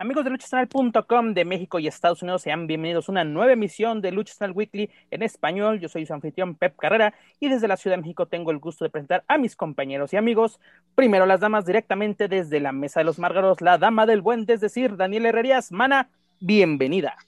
[0.00, 4.12] Amigos de luchacentral.com de México y Estados Unidos, sean bienvenidos a una nueva emisión de
[4.12, 5.78] Lucha Central Weekly en español.
[5.78, 8.82] Yo soy su anfitrión Pep Carrera y desde la Ciudad de México tengo el gusto
[8.82, 10.58] de presentar a mis compañeros y amigos.
[10.94, 14.62] Primero las damas directamente desde la Mesa de los Márgaros, la dama del buen, es
[14.62, 15.70] decir, Daniel Herrerías.
[15.70, 17.18] Mana, bienvenida.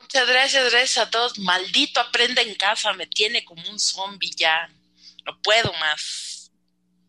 [0.00, 1.38] Muchas gracias, gracias a todos.
[1.40, 4.66] Maldito aprenda en casa, me tiene como un zombie ya.
[5.26, 6.33] No puedo más.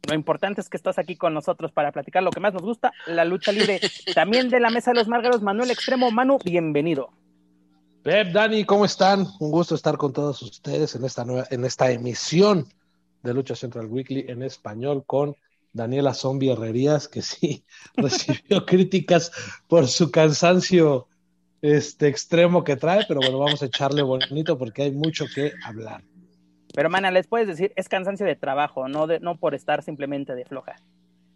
[0.07, 2.93] Lo importante es que estás aquí con nosotros para platicar lo que más nos gusta,
[3.07, 3.79] la lucha libre.
[4.13, 6.11] También de la Mesa de los Márgaros, Manuel Extremo.
[6.11, 7.11] Manu, bienvenido.
[8.03, 9.25] Pep, Dani, ¿cómo están?
[9.39, 12.67] Un gusto estar con todos ustedes en esta nueva, en esta emisión
[13.23, 15.35] de Lucha Central Weekly en español con
[15.73, 19.31] Daniela Zombie Herrerías, que sí recibió críticas
[19.67, 21.07] por su cansancio
[21.61, 26.03] este extremo que trae, pero bueno, vamos a echarle bonito porque hay mucho que hablar.
[26.75, 30.35] Pero, mana, les puedes decir, es cansancio de trabajo, no, de, no por estar simplemente
[30.35, 30.75] de floja.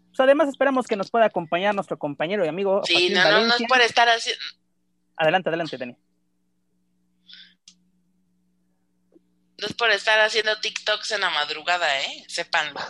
[0.08, 2.82] Pues además esperamos que nos pueda acompañar nuestro compañero y amigo.
[2.84, 4.30] Sí, no, no, no es por estar así.
[5.16, 5.96] Adelante, adelante, Dani.
[9.60, 12.24] No es por estar haciendo TikToks en la madrugada, ¿eh?
[12.26, 12.80] Sépanlo.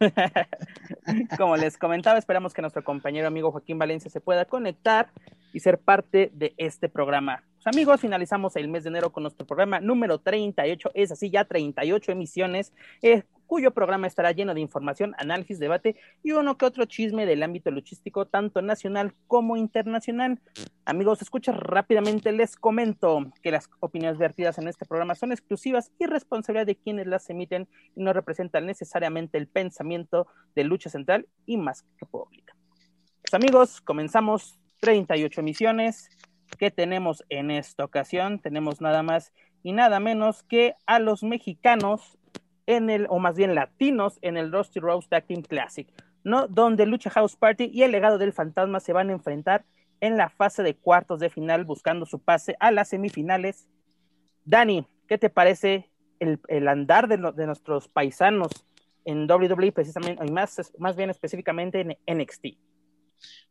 [1.38, 5.10] Como les comentaba, esperamos que nuestro compañero amigo Joaquín Valencia se pueda conectar
[5.52, 7.44] y ser parte de este programa.
[7.64, 11.46] Pues amigos, finalizamos el mes de enero con nuestro programa número 38, es así ya
[11.46, 16.84] 38 emisiones, eh, cuyo programa estará lleno de información, análisis, debate y uno que otro
[16.84, 20.42] chisme del ámbito luchístico, tanto nacional como internacional.
[20.84, 26.04] Amigos, escucha rápidamente, les comento que las opiniones vertidas en este programa son exclusivas y
[26.04, 31.56] responsabilidad de quienes las emiten y no representan necesariamente el pensamiento de Lucha Central y
[31.56, 32.54] más que pública.
[33.22, 36.10] Pues amigos, comenzamos 38 emisiones
[36.58, 38.40] que tenemos en esta ocasión.
[38.40, 39.32] Tenemos nada más
[39.62, 42.18] y nada menos que a los mexicanos
[42.66, 45.88] en el, o más bien latinos, en el Rusty Rose Tag Team Classic,
[46.22, 46.48] ¿no?
[46.48, 49.64] Donde Lucha House Party y el legado del fantasma se van a enfrentar
[50.00, 53.66] en la fase de cuartos de final, buscando su pase a las semifinales.
[54.44, 55.90] Dani, ¿qué te parece
[56.20, 58.66] el, el andar de, de, nuestros paisanos
[59.04, 62.46] en WWE, precisamente, y más, más bien específicamente en NXT?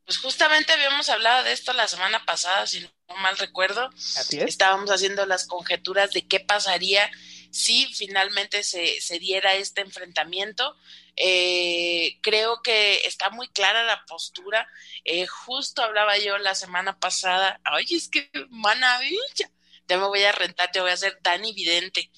[0.06, 3.90] Pues justamente habíamos hablado de esto la semana pasada, si no mal recuerdo.
[4.18, 4.46] Así es.
[4.46, 7.10] Estábamos haciendo las conjeturas de qué pasaría
[7.52, 10.76] si finalmente se, se diera este enfrentamiento.
[11.16, 14.68] Eh, creo que está muy clara la postura.
[15.06, 19.52] Eh, justo hablaba yo la semana pasada, ay, es que maravilla.
[19.88, 22.10] Ya me voy a rentar, te voy a hacer tan evidente.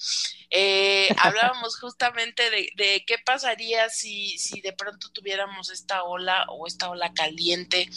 [0.49, 6.67] Eh, hablábamos justamente de, de, qué pasaría si, si de pronto tuviéramos esta ola o
[6.67, 7.89] esta ola caliente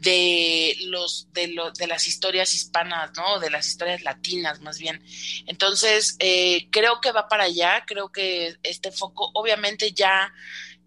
[0.00, 3.38] de los de, lo, de las historias hispanas, ¿no?
[3.38, 5.02] De las historias latinas, más bien.
[5.46, 10.32] Entonces, eh, creo que va para allá, creo que este foco, obviamente ya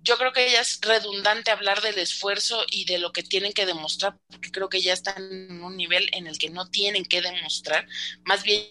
[0.08, 3.66] yo creo que ya es redundante hablar del esfuerzo y de lo que tienen que
[3.66, 7.22] demostrar, porque creo que ya están en un nivel en el que no tienen que
[7.22, 7.86] demostrar,
[8.24, 8.70] más bien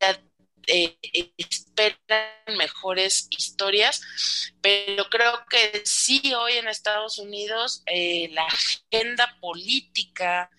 [0.00, 0.20] ya
[0.66, 0.98] eh,
[1.36, 4.02] esperan mejores historias,
[4.60, 10.50] pero creo que sí hoy en Estados Unidos eh, la agenda política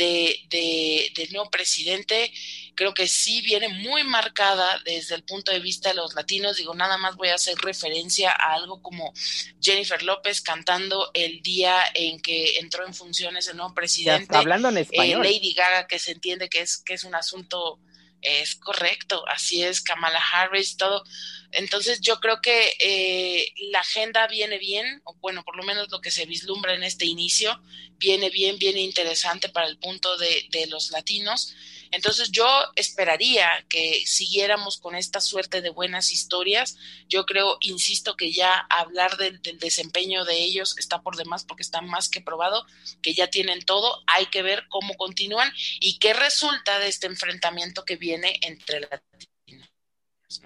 [0.00, 2.32] de, de, del nuevo presidente
[2.80, 6.56] creo que sí viene muy marcada desde el punto de vista de los latinos.
[6.56, 9.12] Digo, nada más voy a hacer referencia a algo como
[9.60, 14.34] Jennifer López cantando el día en que entró en funciones el nuevo presidente.
[14.34, 15.26] hablando en español.
[15.26, 17.78] Eh, Lady Gaga, que se entiende que es, que es un asunto
[18.22, 21.04] es correcto, así es, Kamala Harris, todo.
[21.52, 26.00] Entonces yo creo que eh, la agenda viene bien, o bueno, por lo menos lo
[26.00, 27.60] que se vislumbra en este inicio,
[27.98, 31.54] viene bien, viene interesante para el punto de, de los latinos.
[31.90, 32.46] Entonces yo
[32.76, 36.76] esperaría que siguiéramos con esta suerte de buenas historias.
[37.08, 41.62] Yo creo, insisto, que ya hablar del, del, desempeño de ellos está por demás porque
[41.62, 42.64] está más que probado,
[43.02, 44.02] que ya tienen todo.
[44.06, 49.28] Hay que ver cómo continúan y qué resulta de este enfrentamiento que viene entre latinos.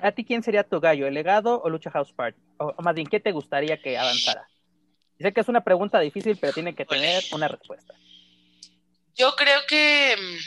[0.01, 2.41] ¿A ti quién sería tu gallo, el legado o Lucha House Party?
[2.59, 4.49] O, más bien, ¿qué te gustaría que avanzara?
[5.21, 7.95] Sé que es una pregunta difícil, pero tiene que tener una respuesta.
[9.15, 10.39] Yo creo que mm,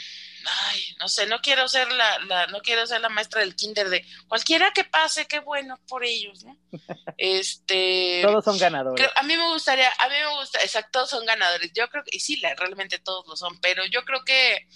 [0.66, 3.88] ay, no sé, no quiero ser la, la, no quiero ser la maestra del kinder
[3.88, 6.56] de cualquiera que pase, qué bueno por ellos, ¿no?
[7.16, 9.08] Este todos son ganadores.
[9.16, 11.72] a mí me gustaría, a mí me gusta, exacto, todos son ganadores.
[11.74, 14.68] Yo creo que, y sí, realmente todos lo son, pero yo creo que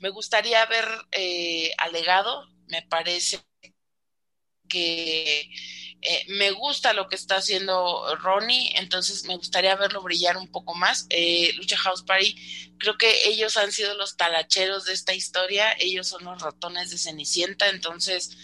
[0.00, 3.40] me gustaría ver eh, alegado, me parece
[4.68, 5.48] que
[6.02, 10.74] eh, me gusta lo que está haciendo Ronnie, entonces me gustaría verlo brillar un poco
[10.74, 11.06] más.
[11.10, 12.36] Eh, Lucha House Party,
[12.78, 16.98] creo que ellos han sido los talacheros de esta historia, ellos son los ratones de
[16.98, 18.36] Cenicienta, entonces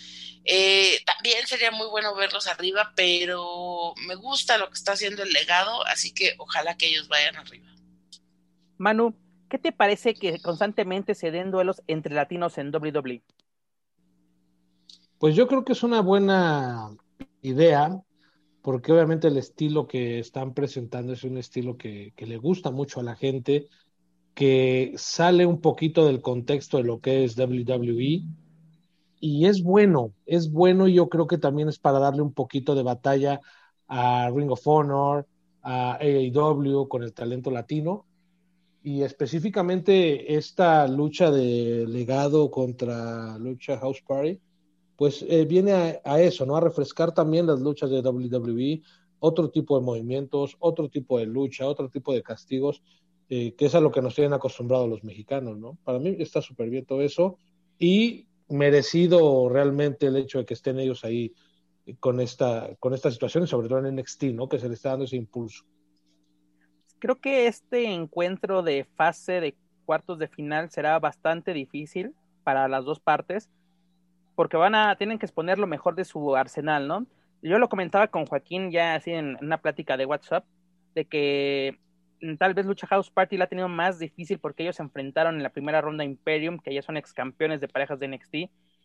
[0.45, 5.33] eh, también sería muy bueno verlos arriba, pero me gusta lo que está haciendo el
[5.33, 7.71] legado, así que ojalá que ellos vayan arriba.
[8.79, 9.15] Manu,
[9.49, 13.23] ¿qué te parece que constantemente se den duelos entre latinos en WWE?
[15.19, 16.91] Pues yo creo que es una buena
[17.43, 18.01] idea,
[18.63, 23.03] porque obviamente el estilo que están presentando es un estilo que, le gusta mucho a
[23.03, 23.69] la gente,
[24.35, 28.23] que sale un poquito del contexto de lo que es WWE
[29.21, 32.75] y es bueno, es bueno y yo creo que también es para darle un poquito
[32.75, 33.41] de batalla
[33.89, 35.27] a Ring of Honor,
[35.63, 38.07] a AEW con el talento latino
[38.83, 44.41] y específicamente esta lucha de legado contra lucha House Party
[44.97, 46.57] pues eh, viene a, eso, ¿no?
[46.57, 48.83] A refrescar también las luchas de WWE,
[49.19, 52.83] otro tipo de movimientos, otro tipo de lucha, otro tipo de castigos,
[53.29, 55.79] eh, que es a lo que nos tienen acostumbrados los mexicanos, ¿no?
[55.85, 57.39] Para mí está súper bien todo eso
[57.79, 61.33] y merecido realmente el hecho de que estén ellos ahí
[61.99, 64.49] con esta, con esta situación, sobre todo en NXT, ¿no?
[64.49, 65.65] Que se le está dando ese impulso.
[66.99, 72.85] Creo que este encuentro de fase de cuartos de final será bastante difícil para las
[72.85, 73.51] dos partes
[74.35, 77.07] porque van a, tienen que exponer lo mejor de su arsenal, ¿no?
[77.43, 80.45] Yo lo comentaba con Joaquín ya así en, una plática de WhatsApp,
[80.95, 81.79] de que
[82.21, 85.37] mm, tal vez Lucha House Party la ha tenido más difícil porque ellos se enfrentaron
[85.37, 88.35] en la primera ronda a Imperium, que ya son ex campeones de parejas de NXT,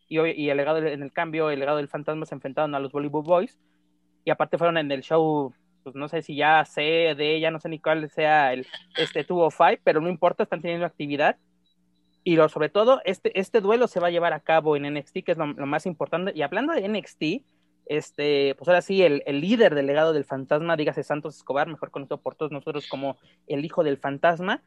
[0.10, 2.80] y, hoy, y el legado, en el cambio, el legado del fantasma se enfrentaron a
[2.80, 3.60] los Bollywood Boys,
[4.26, 5.54] y aparte fueron en el show,
[5.84, 8.66] pues no sé si ya sé de ella, no sé ni cuál sea el
[8.98, 11.38] este Tubo Five, pero no importa, están teniendo actividad,
[12.28, 15.20] y lo, sobre todo, este, este duelo se va a llevar a cabo en NXT,
[15.24, 16.34] que es lo, más importante.
[16.36, 17.24] Y hablando de NXT,
[17.86, 21.90] este, pues ahora sí, el, el, líder del legado del fantasma, dígase Santos Escobar, mejor
[21.90, 23.16] conocido por todos nosotros como
[23.48, 24.62] el hijo del fantasma,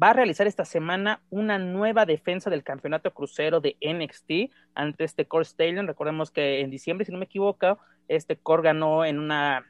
[0.00, 5.24] va a realizar esta semana una nueva defensa del campeonato crucero de NXT ante este
[5.24, 5.86] Core Stallion.
[5.86, 7.78] Recordemos que en diciembre, si no me equivoco,
[8.08, 9.64] este Core ganó en una,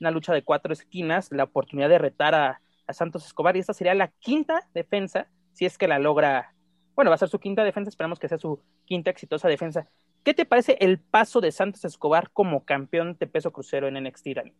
[0.00, 3.72] una lucha de cuatro esquinas la oportunidad de retar a, a Santos Escobar y esta
[3.72, 6.53] sería la quinta defensa si es que la logra
[6.94, 9.88] bueno, va a ser su quinta defensa, esperamos que sea su quinta exitosa defensa.
[10.22, 14.26] ¿Qué te parece el paso de Santos Escobar como campeón de peso crucero en NXT,
[14.34, 14.52] Dani?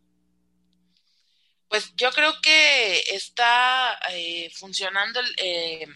[1.67, 5.87] Pues yo creo que está eh, funcionando eh,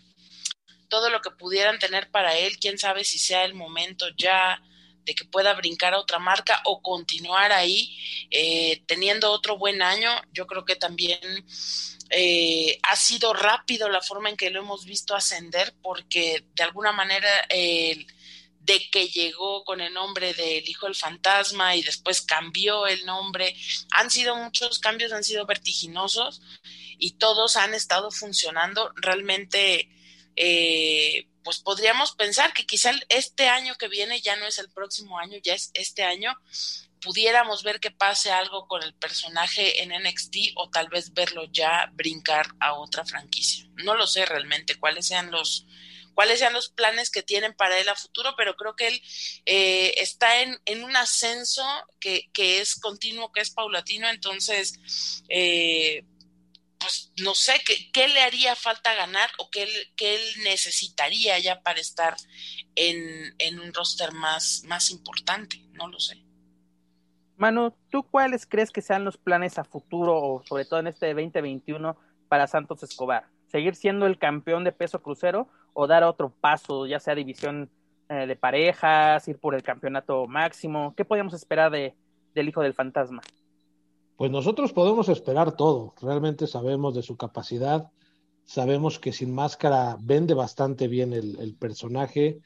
[0.87, 2.57] todo lo que pudieran tener para él.
[2.59, 4.61] Quién sabe si sea el momento ya
[5.05, 7.97] de que pueda brincar a otra marca o continuar ahí
[8.31, 10.09] eh, teniendo otro buen año.
[10.31, 11.19] Yo creo que también
[12.09, 16.91] eh, ha sido rápido la forma en que lo hemos visto ascender porque de alguna
[16.91, 17.29] manera
[18.69, 23.55] de que llegó con el nombre del Hijo del Fantasma y después cambió el nombre,
[23.91, 26.41] han sido muchos cambios, han sido vertiginosos
[26.99, 29.89] y todos han estado funcionando realmente.
[30.35, 35.19] Eh, pues podríamos pensar que quizá este año que viene ya no es el próximo
[35.19, 36.35] año, ya es este año,
[37.01, 41.89] pudiéramos ver que pase algo con el personaje en NXT o tal vez verlo ya
[41.93, 43.65] brincar a otra franquicia.
[43.75, 45.65] No lo sé realmente cuáles sean los
[46.13, 49.01] cuáles sean los planes que tienen para él a futuro, pero creo que él
[49.45, 51.65] eh, está en, en, un ascenso
[51.97, 54.73] que, que, es continuo, que es paulatino, entonces,
[55.29, 56.03] eh,
[56.79, 61.61] pues no sé, ¿qué, ¿qué, le haría falta ganar o qué, qué él necesitaría ya
[61.61, 62.15] para estar
[62.75, 65.61] en, en un roster más, más importante?
[65.73, 66.23] No lo sé.
[67.39, 71.13] Manu, ¿tú cuáles crees que sean los planes a futuro o sobre todo en este
[71.13, 73.27] 2021 para Santos Escobar?
[73.47, 77.69] ¿Seguir siendo el campeón de peso crucero o dar otro paso, ya sea división
[78.09, 80.93] eh, de parejas, ir por el campeonato máximo?
[80.97, 81.95] ¿Qué podemos esperar de,
[82.35, 83.21] del hijo del fantasma?
[84.19, 85.93] Pues nosotros podemos esperar todo.
[86.01, 87.89] Realmente sabemos de su capacidad,
[88.43, 92.41] sabemos que sin máscara vende bastante bien el, personaje.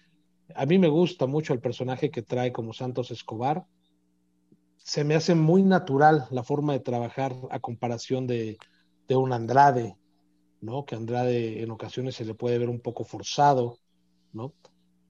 [0.54, 3.66] A mí me gusta mucho el personaje que trae como Santos Escobar
[4.78, 8.60] se me hace muy natural la forma de trabajar a comparación de,
[9.10, 9.98] un Andrade,
[10.62, 10.86] ¿no?
[10.86, 13.80] Que Andrade en ocasiones se le puede ver un poco forzado,
[14.32, 14.54] ¿no?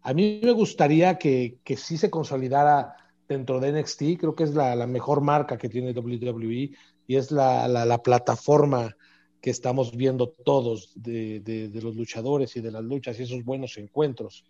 [0.01, 2.95] A mí me gustaría que, que sí se consolidara
[3.27, 6.71] dentro de NXT, creo que es la, mejor marca que tiene WWE
[7.07, 8.95] y es la, plataforma
[9.41, 13.77] que estamos viendo todos de, de, los luchadores y de las luchas y esos buenos
[13.77, 14.45] encuentros.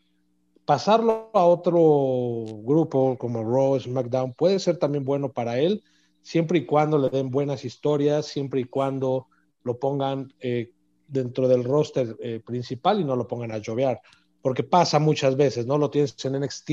[0.66, 5.84] Pasarlo a otro grupo como Raw, SmackDown, puede ser también bueno para él,
[6.22, 9.28] siempre y cuando le den buenas historias, siempre y cuando
[9.64, 10.72] lo pongan eh,
[11.08, 14.02] dentro del roster eh, principal y no lo pongan a llovear,
[14.42, 15.78] porque pasa muchas veces, ¿no?
[15.78, 16.70] Lo tienes en NXT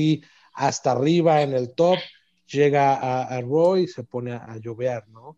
[0.53, 1.97] hasta arriba en el top,
[2.47, 5.37] llega a, Raw y se pone a, llovear, ¿no?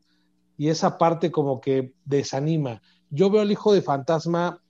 [0.58, 2.82] Y esa parte como que desanima.
[3.10, 4.62] Yo veo al hijo de fantasma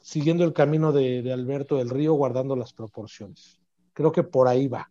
[0.00, 3.60] siguiendo el camino de, de Alberto del Río, guardando las proporciones.
[3.92, 4.90] Creo que por ahí va.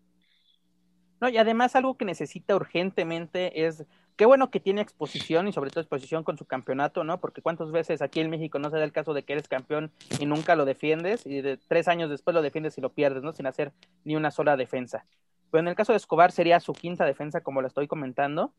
[1.19, 5.69] No, y además algo que necesita urgentemente es qué bueno que tiene exposición y sobre
[5.69, 7.19] todo exposición con su campeonato, ¿no?
[7.19, 9.91] Porque cuántas veces aquí en México no se da el caso de que eres campeón
[10.19, 13.33] y nunca lo defiendes y de tres años después lo defiendes y lo pierdes, ¿no?
[13.33, 15.05] Sin hacer ni una sola defensa.
[15.51, 18.53] Pero en el caso de Escobar sería su quinta defensa, como lo estoy comentando.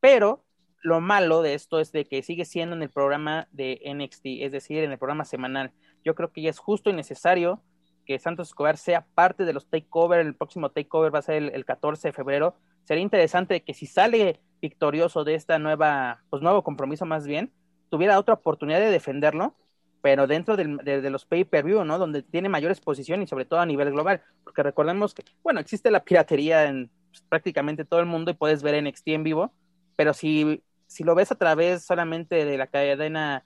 [0.00, 0.44] Pero
[0.82, 4.52] lo malo de esto es de que sigue siendo en el programa de NXT, es
[4.52, 5.72] decir, en el programa semanal.
[6.04, 7.62] Yo creo que ya es justo y necesario
[8.06, 10.20] que Santos Escobar sea parte de los takeover.
[10.20, 12.56] El próximo takeover va a ser el, el 14 de febrero.
[12.88, 17.52] Sería interesante que si sale victorioso de esta nueva, pues nuevo compromiso más bien,
[17.90, 19.54] tuviera otra oportunidad de defenderlo,
[20.00, 21.98] pero dentro de, los pay-per-view, ¿no?
[21.98, 25.90] Donde tiene mayor exposición y sobre todo a nivel global, porque recordemos que, bueno, existe
[25.90, 29.52] la piratería en pues, prácticamente todo el mundo y puedes ver NXT en vivo,
[29.94, 33.44] pero si, si lo ves a través solamente de la cadena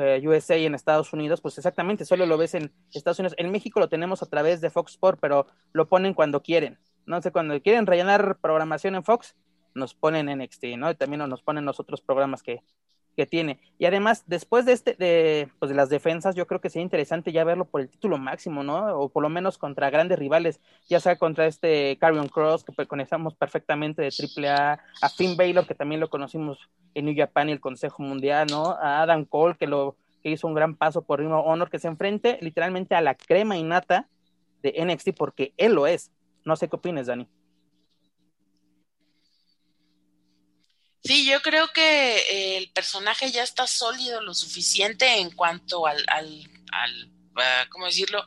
[0.00, 3.36] eh, USA en Estados Unidos, pues exactamente, solo lo ves en Estados Unidos.
[3.38, 6.76] En México lo tenemos a través de Fox Sport, pero lo ponen cuando quieren.
[7.06, 9.34] No sé, cuando quieren rellenar programación en Fox,
[9.74, 10.90] nos ponen en NXT, ¿no?
[10.90, 12.62] Y también nos ponen los otros programas que,
[13.16, 13.60] que tiene.
[13.78, 17.32] Y además, después de este, de, pues de las defensas, yo creo que sería interesante
[17.32, 18.98] ya verlo por el título máximo, ¿no?
[18.98, 23.34] O por lo menos contra grandes rivales, ya sea contra este Carrion Cross, que conocemos
[23.34, 26.58] perfectamente de AAA, a Finn Baylor, que también lo conocimos
[26.94, 28.72] en New Japan y el Consejo Mundial, ¿no?
[28.72, 31.88] A Adam Cole, que lo que hizo un gran paso por Ring Honor, que se
[31.88, 34.08] enfrente literalmente a la crema innata
[34.62, 36.10] de NXT, porque él lo es.
[36.44, 37.28] No sé qué opinas, Dani.
[41.02, 46.04] Sí, yo creo que eh, el personaje ya está sólido lo suficiente en cuanto al,
[46.08, 47.19] al, al
[47.70, 48.26] ¿cómo decirlo?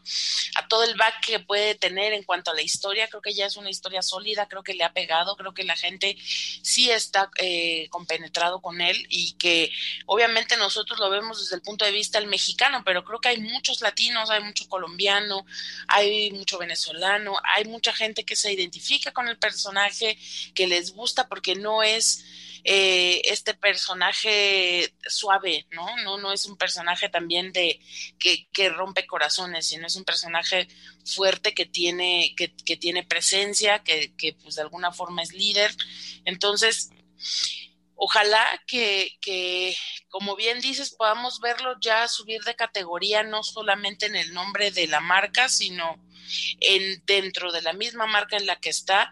[0.55, 3.07] A todo el back que puede tener en cuanto a la historia.
[3.07, 5.75] Creo que ya es una historia sólida, creo que le ha pegado, creo que la
[5.75, 9.71] gente sí está eh, compenetrado con él y que
[10.05, 13.39] obviamente nosotros lo vemos desde el punto de vista del mexicano, pero creo que hay
[13.39, 15.45] muchos latinos, hay mucho colombiano,
[15.87, 20.17] hay mucho venezolano, hay mucha gente que se identifica con el personaje,
[20.53, 22.23] que les gusta porque no es
[22.65, 25.97] eh, este personaje suave, ¿no?
[25.97, 26.17] ¿no?
[26.17, 27.79] No es un personaje también de
[28.17, 30.67] que, que rompe corazones, sino es un personaje
[31.05, 35.75] fuerte que tiene, que, que tiene presencia, que, que pues de alguna forma es líder.
[36.23, 36.91] Entonces,
[37.95, 39.75] ojalá que, que,
[40.09, 44.87] como bien dices, podamos verlo ya subir de categoría, no solamente en el nombre de
[44.87, 46.01] la marca, sino
[46.59, 49.11] en dentro de la misma marca en la que está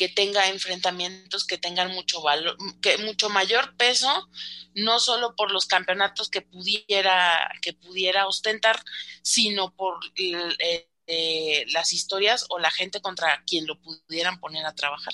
[0.00, 4.08] que tenga enfrentamientos que tengan mucho valor, que mucho mayor peso,
[4.74, 8.76] no solo por los campeonatos que pudiera, que pudiera ostentar,
[9.20, 14.74] sino por eh, eh, las historias o la gente contra quien lo pudieran poner a
[14.74, 15.12] trabajar.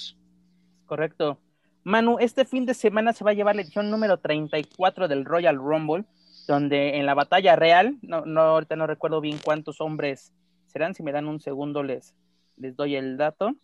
[0.84, 1.40] Correcto.
[1.82, 5.56] Manu, este fin de semana se va a llevar la edición número 34 del Royal
[5.56, 6.04] Rumble,
[6.46, 10.32] donde en la batalla real, no, no ahorita no recuerdo bien cuántos hombres
[10.68, 12.14] serán, si me dan un segundo les,
[12.56, 13.56] les doy el dato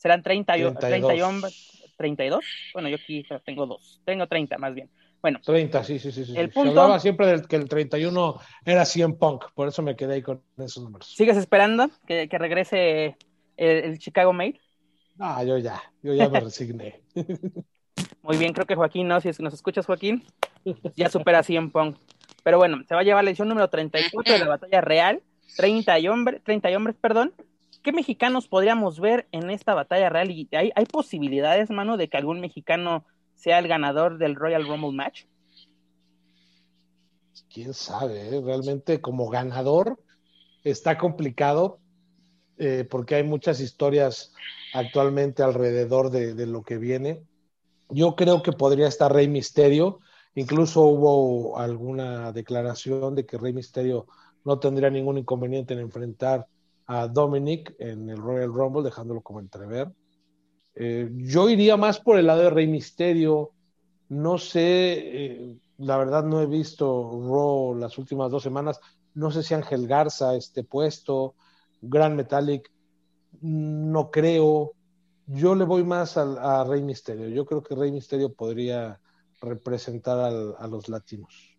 [0.00, 1.82] serán 30, 32.
[1.96, 2.44] 32.
[2.72, 4.88] Bueno, yo aquí tengo dos, tengo 30 más bien.
[5.20, 6.24] Bueno, 30, sí, sí, sí.
[6.24, 6.32] sí.
[6.34, 9.94] El punto, Se hablaba siempre del que el 31 era 100 Punk, por eso me
[9.94, 11.14] quedé ahí con esos números.
[11.14, 13.18] ¿Sigues esperando que, que regrese
[13.58, 14.58] el, Chicago Mail?
[15.16, 17.02] No, yo ya, yo ya me resigné.
[18.22, 19.20] Muy bien, creo que Joaquín, ¿no?
[19.20, 20.24] Si nos escuchas, Joaquín,
[20.96, 21.98] ya supera 100 Punk.
[22.42, 25.22] Pero bueno, se va a llevar la edición número 34 de la batalla real,
[25.56, 27.34] 30 hombres, 30 hombres, perdón,
[27.82, 30.30] ¿qué mexicanos podríamos ver en esta batalla real?
[30.30, 35.24] ¿Y hay, posibilidades, mano, de que algún mexicano sea el ganador del Royal Rumble match?
[37.52, 38.40] Quién sabe, ¿eh?
[38.44, 39.98] realmente como ganador
[40.62, 41.78] está complicado
[42.58, 44.32] eh, porque hay muchas historias
[44.72, 47.22] actualmente alrededor de, de, lo que viene.
[47.88, 50.00] Yo creo que podría estar Rey Misterio,
[50.34, 54.06] incluso hubo alguna declaración de que Rey Misterio
[54.44, 56.46] no tendría ningún inconveniente en enfrentar
[56.92, 59.92] a Dominic en el Royal Rumble, dejándolo como entrever.
[60.74, 63.52] Eh, yo iría más por el lado de Rey Misterio.
[64.08, 68.80] No sé, eh, la verdad no he visto Raw las últimas dos semanas.
[69.14, 71.36] No sé si Ángel Garza esté puesto.
[71.80, 72.72] Gran Metallic,
[73.40, 74.72] no creo.
[75.26, 77.28] yo le voy más a, Rey Misterio.
[77.28, 79.00] Yo creo que Rey Misterio podría
[79.40, 80.18] representar
[80.58, 81.49] a los latinos.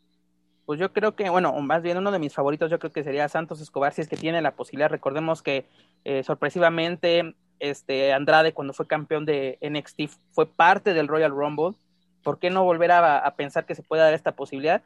[0.71, 3.27] Pues yo creo que, bueno, más bien uno de mis favoritos, yo creo que sería
[3.27, 4.89] Santos Escobar, si es que tiene la posibilidad.
[4.89, 5.65] Recordemos que
[6.05, 11.75] eh, sorpresivamente este Andrade, cuando fue campeón de NXT, fue parte del Royal Rumble.
[12.23, 14.81] ¿Por qué no volver a, pensar que se puede dar esta posibilidad?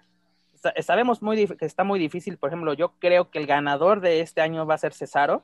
[0.82, 2.39] Sabemos muy que está muy difícil.
[2.39, 5.44] Por ejemplo, yo creo que el ganador de este año va a ser Cesaro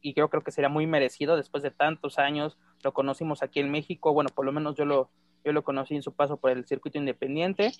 [0.00, 2.56] y yo creo que sería muy merecido después de tantos años.
[2.82, 5.10] Lo conocimos aquí en México, bueno, por lo menos yo lo,
[5.44, 7.74] yo lo conocí en su paso por el circuito independiente,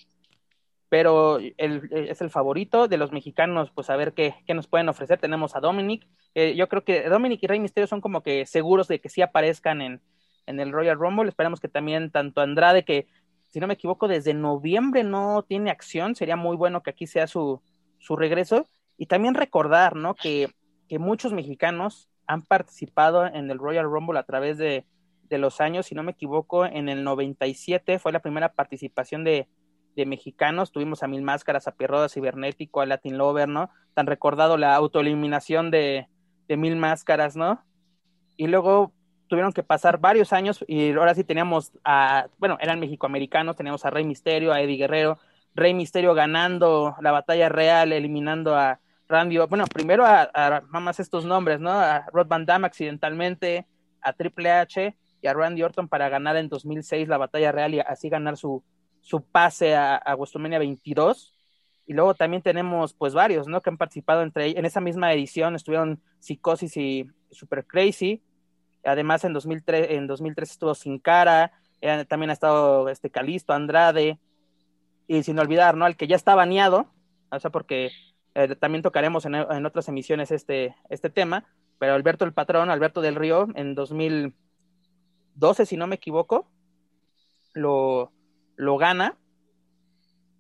[0.89, 4.89] pero él es el favorito de los mexicanos, pues a ver qué, qué nos pueden
[4.89, 5.19] ofrecer.
[5.19, 8.89] Tenemos a Dominic, eh, yo creo que Dominic y Rey Misterio son como que seguros
[8.89, 10.01] de que sí aparezcan en,
[10.47, 11.29] en el Royal Rumble.
[11.29, 13.07] Esperamos que también tanto Andrade, que
[13.49, 17.27] si no me equivoco, desde noviembre no tiene acción, sería muy bueno que aquí sea
[17.27, 17.63] su,
[17.99, 18.67] su regreso.
[18.97, 20.15] Y también recordar, ¿no?
[20.15, 20.51] Que,
[20.89, 24.85] que muchos mexicanos han participado en el Royal Rumble a través de,
[25.25, 29.49] de, los años, si no me equivoco, en el 97 fue la primera participación de,
[29.97, 33.71] de mexicanos, tuvimos a Mil Máscaras, a Pierroda Cibernético, a Latin Lover, ¿no?
[33.95, 36.07] Tan recordado la autoeliminación de,
[36.47, 37.65] de Mil Máscaras, ¿no?
[38.37, 38.93] Y luego
[39.27, 43.91] tuvieron que pasar varios años y ahora sí teníamos a, bueno, eran mexicoamericanos, teníamos a
[43.91, 45.19] Rey Misterio, a Eddie Guerrero,
[45.55, 51.61] Rey Misterio ganando la batalla real, eliminando a, Randy, bueno, primero a, a estos nombres,
[51.61, 51.71] ¿no?
[51.71, 53.67] A Rod Van Damme accidentalmente,
[54.03, 57.81] a Triple H y a Randy Orton para ganar en 2006 la batalla real y
[57.81, 58.65] así ganar su,
[59.07, 61.33] su pase a, a WrestleMania 22.
[61.87, 63.61] Y luego también tenemos pues varios, ¿no?
[63.61, 68.25] Que han participado entre en esa misma edición, estuvieron Psicosis y Super Crazy.
[68.85, 74.19] Además en 2003, en 2003 estuvo Sin Cara, eh, también ha estado este Calisto, Andrade,
[75.07, 75.85] y sin olvidar, ¿no?
[75.85, 76.93] Al que ya está baneado,
[77.31, 77.93] o sea, porque
[78.35, 81.45] eh, también tocaremos en, en, otras emisiones este, este tema,
[81.79, 86.51] pero Alberto el Patrón, Alberto del Río, en 2012, si no me equivoco,
[87.55, 88.11] lo,
[88.57, 89.17] lo gana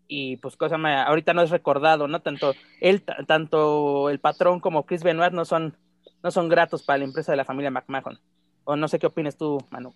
[0.08, 2.21] y pues cosa ahorita no es recordado, ¿no?
[2.23, 5.76] Tanto él, tanto el patrón como Chris Benoit no son,
[6.23, 8.19] no son gratos para la empresa de la familia McMahon.
[8.64, 9.95] O no sé qué opinas tú, Manu.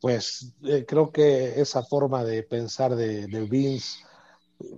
[0.00, 4.04] Pues eh, creo que esa forma de pensar de, de Vince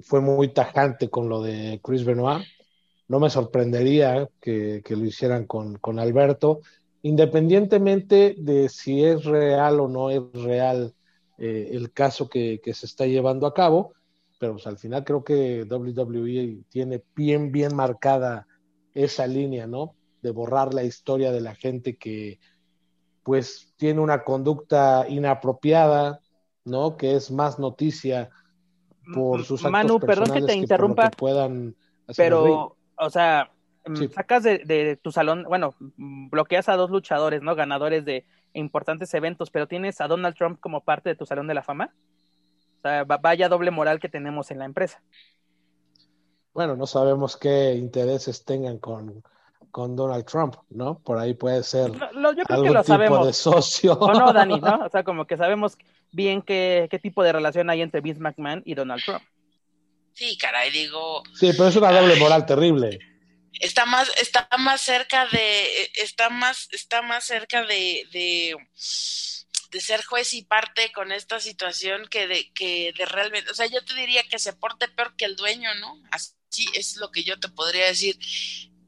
[0.02, 2.44] fue muy tajante con lo de Chris Benoit.
[3.08, 6.60] No me sorprendería que, que lo hicieran con, con, Alberto,
[7.02, 10.94] independientemente de si es real o no es real
[11.38, 13.92] eh, el caso que, que, se está llevando a cabo,
[14.38, 18.46] pero pues, al final creo que WWE tiene bien, bien marcada
[18.92, 19.94] esa línea, ¿no?
[20.22, 22.38] De borrar la historia de la gente que
[23.22, 26.20] pues tiene una conducta inapropiada,
[26.64, 26.96] ¿no?
[26.96, 28.30] Que es más noticia
[29.14, 31.74] por sus actos Manu, perdón que te interrumpa, que puedan
[32.16, 33.50] pero, o sea,
[33.94, 34.08] sí.
[34.08, 37.54] sacas de, de, tu salón, bueno, bloqueas a dos luchadores, ¿no?
[37.54, 41.54] Ganadores de importantes eventos, pero tienes a Donald Trump como parte de tu salón de
[41.54, 41.94] la fama.
[42.78, 45.02] O sea, vaya doble moral que tenemos en la empresa.
[46.52, 49.22] Bueno, no sabemos qué intereses tengan con,
[49.70, 50.98] con Donald Trump, ¿no?
[51.00, 53.26] Por ahí puede ser lo, yo creo algún que lo tipo sabemos.
[53.26, 53.94] de socio.
[53.94, 54.78] O no, Dani, ¿no?
[54.86, 55.76] O sea, como que sabemos
[56.12, 59.22] bien qué, qué tipo de relación hay entre Vince McMahon y Donald Trump.
[60.12, 61.24] Sí, caray, digo.
[61.34, 63.00] Sí, pero es una doble moral terrible.
[63.60, 68.56] Está más, está más cerca de, está más, está más cerca de, de,
[69.80, 73.84] ser juez y parte con esta situación que de, que de realmente, o sea, yo
[73.84, 76.00] te diría que se porte peor que el dueño, ¿no?
[76.10, 78.16] Así es lo que yo te podría decir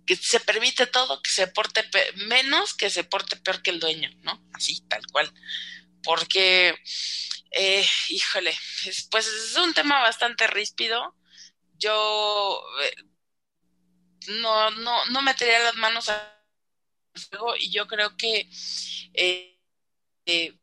[0.06, 1.84] que se permite todo, que se porte
[2.28, 4.40] menos, que se porte peor que el dueño, ¿no?
[4.54, 5.30] Así, tal cual.
[6.02, 6.74] Porque,
[7.50, 11.16] eh, híjole, es, pues es un tema bastante ríspido.
[11.78, 12.94] Yo eh,
[14.28, 16.20] no, no, no metería las manos al
[17.30, 18.48] fuego y yo creo que
[19.14, 19.58] eh,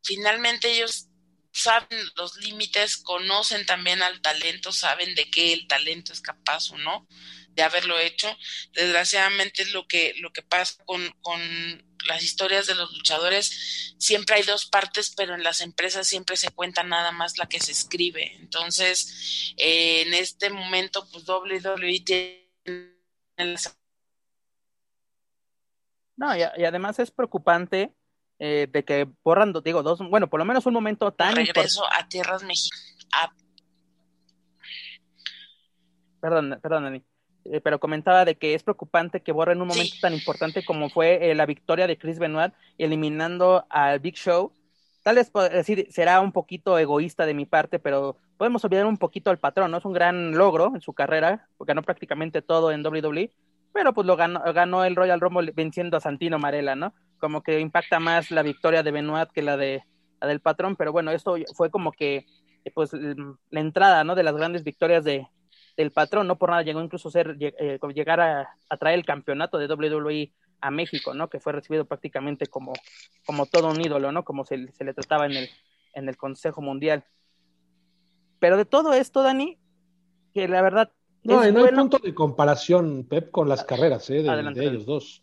[0.04, 1.08] finalmente ellos
[1.52, 6.78] saben los límites, conocen también al talento, saben de qué el talento es capaz o
[6.78, 7.08] no
[7.56, 8.36] de haberlo hecho.
[8.74, 11.40] Desgraciadamente es lo que, lo que pasa con, con
[12.06, 13.96] las historias de los luchadores.
[13.98, 17.60] Siempre hay dos partes, pero en las empresas siempre se cuenta nada más la que
[17.60, 18.36] se escribe.
[18.40, 22.93] Entonces, eh, en este momento, pues WWE tiene
[26.16, 27.94] No, y, y, además es preocupante
[28.40, 31.36] eh, de que borran, digo, dos, bueno, por lo menos un momento tan...
[31.36, 32.98] Regreso a tierras mexicanas.
[33.14, 33.34] A...
[36.20, 37.04] Perdón, perdón, Dani
[37.46, 40.02] eh, pero comentaba de que es preocupante que borren un momento sí.
[40.02, 44.54] tan importante como fue eh, la victoria de Chris Benoit eliminando al Big Show.
[45.04, 49.30] Tal vez decir, será un poquito egoísta de mi parte, pero podemos olvidar un poquito
[49.30, 49.78] al patrón, ¿no?
[49.78, 53.32] Es un gran logro en su carrera, porque ganó prácticamente todo en WWE,
[53.74, 56.94] pero pues lo ganó, ganó el Royal Rumble venciendo a Santino Marella, ¿no?
[57.24, 59.82] como que impacta más la victoria de Benoit que la de
[60.20, 62.26] la del patrón, pero bueno, esto fue como que
[62.74, 64.14] pues la entrada, ¿no?
[64.14, 65.26] De las grandes victorias de,
[65.78, 69.58] del patrón, no por nada llegó incluso a ser, eh, llegar a, traer el campeonato
[69.58, 71.30] de WWE a México, ¿no?
[71.30, 72.72] Que fue recibido prácticamente como,
[73.26, 74.24] como todo un ídolo, ¿no?
[74.24, 75.50] Como se, se le trataba en el,
[75.94, 77.04] en el Consejo Mundial.
[78.40, 79.60] Pero de todo esto, Dani,
[80.34, 80.90] que la verdad.
[81.22, 84.24] No, no hay punto de comparación, Pep, con las carreras ¿eh?
[84.24, 85.22] de, ellos dos.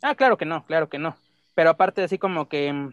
[0.00, 1.16] Ah, claro que no, claro que no.
[1.54, 2.92] Pero aparte, así como que mm,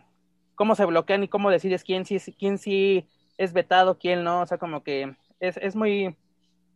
[0.56, 4.46] cómo se bloquean y cómo decides quién sí, quién sí es vetado, quién no, o
[4.48, 6.16] sea, como que es, es muy,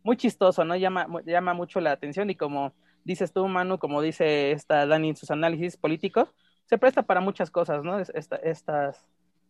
[0.04, 0.76] muy chistoso, ¿no?
[0.76, 2.74] Llama, llama mucho la atención y como
[3.04, 6.34] dices tú, Manu, como dice esta Dani en sus análisis políticos,
[6.66, 7.98] se presta para muchas cosas, ¿no?
[7.98, 9.06] estas,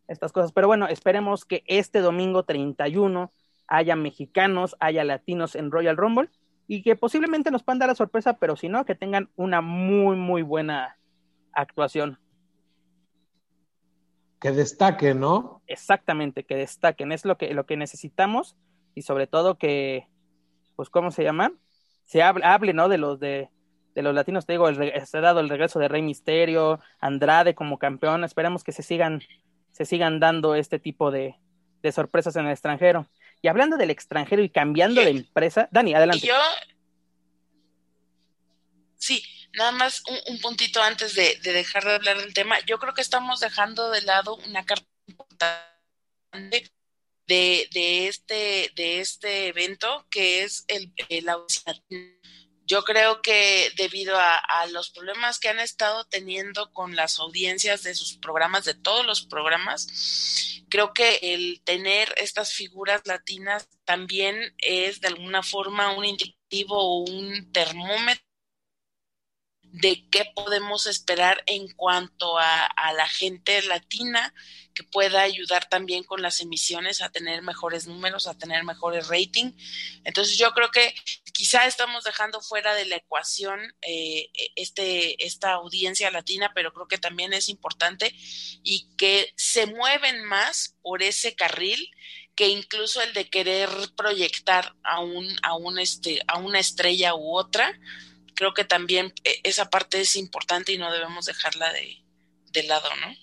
[0.08, 0.52] estas cosas.
[0.52, 3.32] Pero bueno, esperemos que este domingo 31
[3.66, 6.30] haya mexicanos, haya latinos en Royal Rumble
[6.66, 10.16] y que posiblemente nos puedan dar la sorpresa, pero si no, que tengan una muy,
[10.16, 10.96] muy buena
[11.52, 12.18] actuación.
[14.40, 15.62] Que destaquen, ¿no?
[15.66, 18.56] Exactamente, que destaquen, es lo que, lo que necesitamos
[18.94, 20.08] y sobre todo que,
[20.76, 21.52] pues, ¿cómo se llama?
[22.04, 22.88] Se hable, hable ¿no?
[22.88, 23.48] De los de,
[23.94, 27.54] de los latinos, te digo, el, se ha dado el regreso de Rey Misterio, Andrade
[27.54, 29.22] como campeón, esperemos que se sigan
[29.74, 31.36] se sigan dando este tipo de,
[31.92, 33.06] sorpresas en el extranjero.
[33.42, 36.26] Y hablando del extranjero y cambiando de empresa, Dani, adelante.
[36.26, 36.34] Yo,
[38.96, 42.60] sí, nada más un, puntito antes de, dejar de hablar del tema.
[42.66, 46.70] Yo creo que estamos dejando de lado una carta importante
[47.26, 51.28] de, de, este, de este evento, que es el, el
[52.66, 57.94] yo creo que debido a, los problemas que han estado teniendo con las audiencias de
[57.94, 65.00] sus programas, de todos los programas, creo que el tener estas figuras latinas también es
[65.00, 68.24] de alguna forma un indicativo o un termómetro
[69.74, 74.32] de qué podemos esperar en cuanto a, la gente latina
[74.72, 79.52] que pueda ayudar también con las emisiones a tener mejores números, a tener mejores rating.
[80.04, 80.94] Entonces yo creo que
[81.32, 86.98] quizá estamos dejando fuera de la ecuación eh, este, esta audiencia latina, pero creo que
[86.98, 88.14] también es importante
[88.62, 91.90] y que se mueven más por ese carril
[92.36, 97.36] que incluso el de querer proyectar a un, a un este, a una estrella u
[97.36, 97.76] otra
[98.34, 102.02] creo que también eh, esa parte es importante y no debemos dejarla de,
[102.52, 103.14] de lado, ¿no?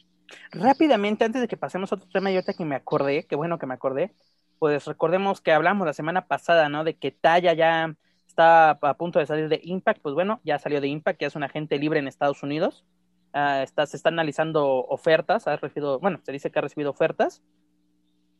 [0.51, 3.59] Rápidamente, antes de que pasemos a otro tema, y ahorita que me acordé, qué bueno
[3.59, 4.13] que me acordé,
[4.59, 6.83] pues recordemos que hablamos la semana pasada, ¿no?
[6.83, 7.95] De que Talla ya
[8.27, 11.35] está a punto de salir de Impact, pues bueno, ya salió de Impact, ya es
[11.35, 12.85] un agente libre en Estados Unidos.
[13.33, 17.41] Ah, está, se está analizando ofertas, ha recibido, bueno, se dice que ha recibido ofertas,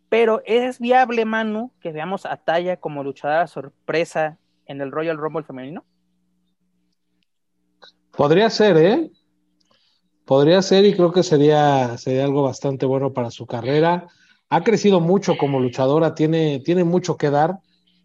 [0.10, 5.43] pero ¿es viable, Manu, que veamos a Talla como luchadora sorpresa en el Royal Rumble
[5.43, 5.86] femenino?
[8.15, 9.12] Podría ser, ¿eh?
[10.26, 14.08] Podría ser y creo que sería, sería algo bastante bueno para su carrera.
[14.50, 17.60] Ha crecido mucho como luchadora, tiene, tiene mucho que dar.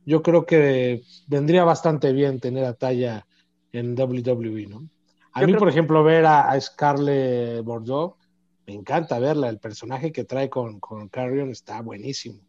[0.05, 3.27] Yo creo que vendría bastante bien tener a Talla
[3.73, 4.89] en WWE, ¿no?
[5.33, 8.17] A mí, por ejemplo, ver a, Scarlett Bordeaux,
[8.67, 9.49] me encanta verla.
[9.49, 12.41] El personaje que trae con, con Carrion está buenísimo.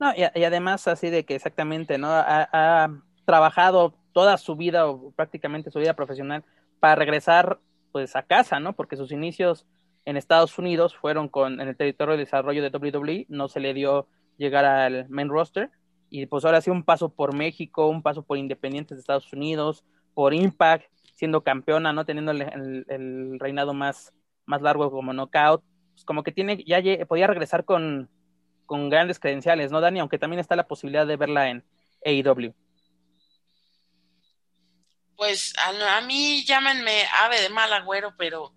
[0.00, 2.08] No, y, además así de que exactamente, ¿no?
[2.10, 2.90] ha
[3.24, 6.42] trabajado toda su vida o prácticamente su vida profesional
[6.80, 7.60] para regresar
[7.92, 8.72] pues a casa, ¿no?
[8.72, 9.66] Porque sus inicios
[10.06, 13.74] en Estados Unidos fueron con en el territorio de desarrollo de WWE, no se le
[13.74, 15.70] dio llegar al main roster
[16.08, 19.84] y pues ahora sí un paso por México, un paso por Independientes de Estados Unidos,
[20.14, 24.14] por Impact, siendo campeona, no teniendo el, reinado más,
[24.46, 28.08] más largo como knockout, pues como que tiene ya podía regresar con,
[28.64, 30.00] con grandes credenciales, ¿no, Dani?
[30.00, 31.64] Aunque también está la posibilidad de verla en
[32.02, 32.54] AEW.
[35.16, 38.54] Pues a, mí llámenme ave de mal agüero, pero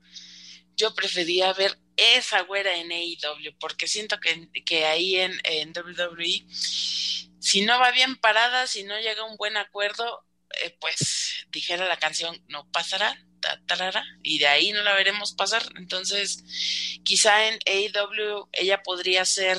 [0.76, 6.46] yo prefería ver esa güera en AEW, porque siento que, que ahí en, en, WWE,
[6.50, 10.26] si no va bien parada, si no llega a un buen acuerdo,
[10.62, 13.18] eh, pues dijera la canción, no pasará,
[14.24, 15.64] y de ahí no la veremos pasar.
[15.76, 16.44] Entonces,
[17.04, 19.58] quizá en AEW ella podría ser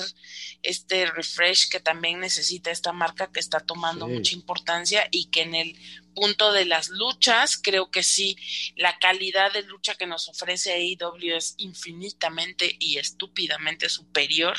[0.63, 5.55] este refresh que también necesita esta marca que está tomando mucha importancia y que en
[5.55, 5.77] el
[6.15, 8.37] punto de las luchas, creo que sí,
[8.77, 14.57] la calidad de lucha que nos ofrece AEW es infinitamente y estúpidamente superior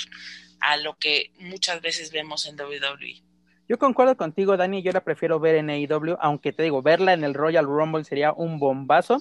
[0.59, 3.21] a lo que muchas veces vemos en WWE.
[3.71, 7.23] Yo concuerdo contigo, Dani, yo la prefiero ver en AEW, aunque te digo, verla en
[7.23, 9.19] el Royal Rumble sería un bombazo,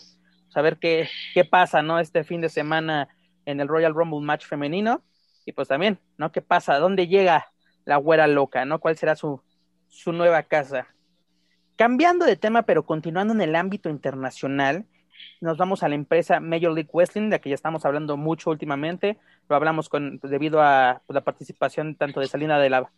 [0.48, 2.00] saber qué, qué pasa, ¿no?
[2.00, 3.06] Este fin de semana
[3.44, 5.04] en el Royal Rumble match femenino,
[5.46, 6.32] y pues también, ¿no?
[6.32, 6.80] ¿Qué pasa?
[6.80, 7.46] ¿Dónde llega
[7.84, 8.80] la güera loca, ¿no?
[8.80, 9.40] ¿Cuál será su,
[9.86, 10.88] su nueva casa?
[11.76, 14.84] Cambiando de tema, pero continuando en el ámbito internacional,
[15.40, 18.50] nos vamos a la empresa Major League Wrestling, de la que ya estamos hablando mucho
[18.50, 19.16] últimamente.
[19.48, 22.90] Lo hablamos con, debido a pues, la participación tanto de Salina de la,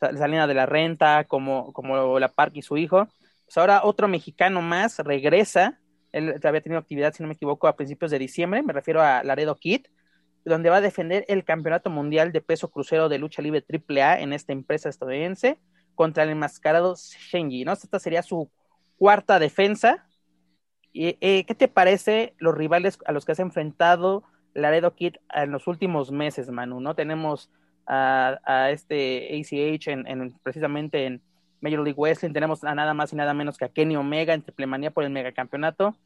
[0.00, 3.08] Salina de la Renta como, como la Park y su hijo.
[3.44, 5.80] Pues ahora otro mexicano más regresa.
[6.12, 8.62] Él había tenido actividad, si no me equivoco, a principios de diciembre.
[8.62, 9.86] Me refiero a Laredo Kid,
[10.44, 14.32] donde va a defender el campeonato mundial de peso crucero de lucha libre AAA en
[14.32, 15.58] esta empresa estadounidense
[15.94, 17.72] contra el enmascarado Shenji, ¿no?
[17.72, 18.50] Esta sería su
[18.96, 20.08] cuarta defensa
[20.94, 25.66] eh, ¿Qué te parece los rivales a los que has enfrentado Laredo Kid en los
[25.66, 26.80] últimos meses, Manu?
[26.80, 26.94] ¿No?
[26.94, 27.50] Tenemos
[27.88, 31.22] a, este ACH en, precisamente en
[31.60, 34.42] Major League Wrestling, tenemos a nada más y nada menos que a Kenny Omega en
[34.42, 35.96] triple manía por el megacampeonato.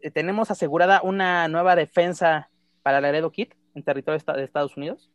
[0.00, 2.50] Eh, ¿Tenemos asegurada una nueva defensa
[2.82, 5.10] para Laredo Kid en territorio de Estados Unidos?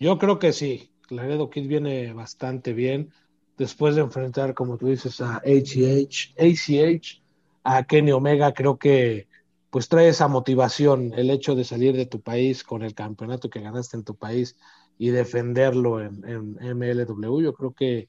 [0.00, 0.90] Yo creo que sí.
[1.10, 3.10] Laredo Kid viene bastante bien
[3.56, 7.22] después de enfrentar, como tú dices, a ACH, ACH
[7.64, 9.27] a Kenny Omega, creo que
[9.70, 13.60] pues trae esa motivación, el hecho de salir de tu país con el campeonato que
[13.60, 14.56] ganaste en tu país
[14.96, 18.08] y defenderlo en, MLW, yo creo que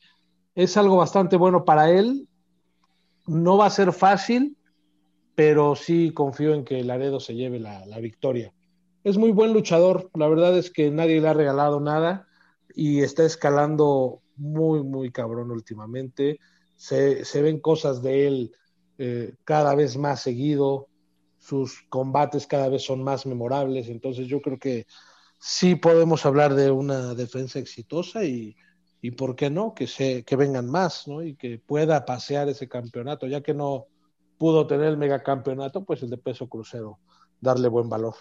[0.56, 2.28] es algo bastante bueno para él.
[3.28, 4.58] No va a ser fácil,
[5.36, 8.54] pero sí confío en que Laredo se lleve la, victoria.
[9.04, 12.28] Es muy buen luchador, la verdad es que nadie le ha regalado nada
[12.74, 16.40] y está escalando muy, muy cabrón últimamente.
[16.76, 18.52] Se, se ven cosas de él
[18.98, 20.89] eh, cada vez más seguido,
[21.50, 24.86] sus combates cada vez son más memorables, entonces yo creo que
[25.40, 28.56] sí podemos hablar de una defensa exitosa y,
[29.02, 31.24] y por qué no, que, se, que vengan más, ¿no?
[31.24, 33.88] Y que pueda pasear ese campeonato, ya que no
[34.38, 37.00] pudo tener el megacampeonato, pues el de peso crucero,
[37.42, 38.14] darle buen valor.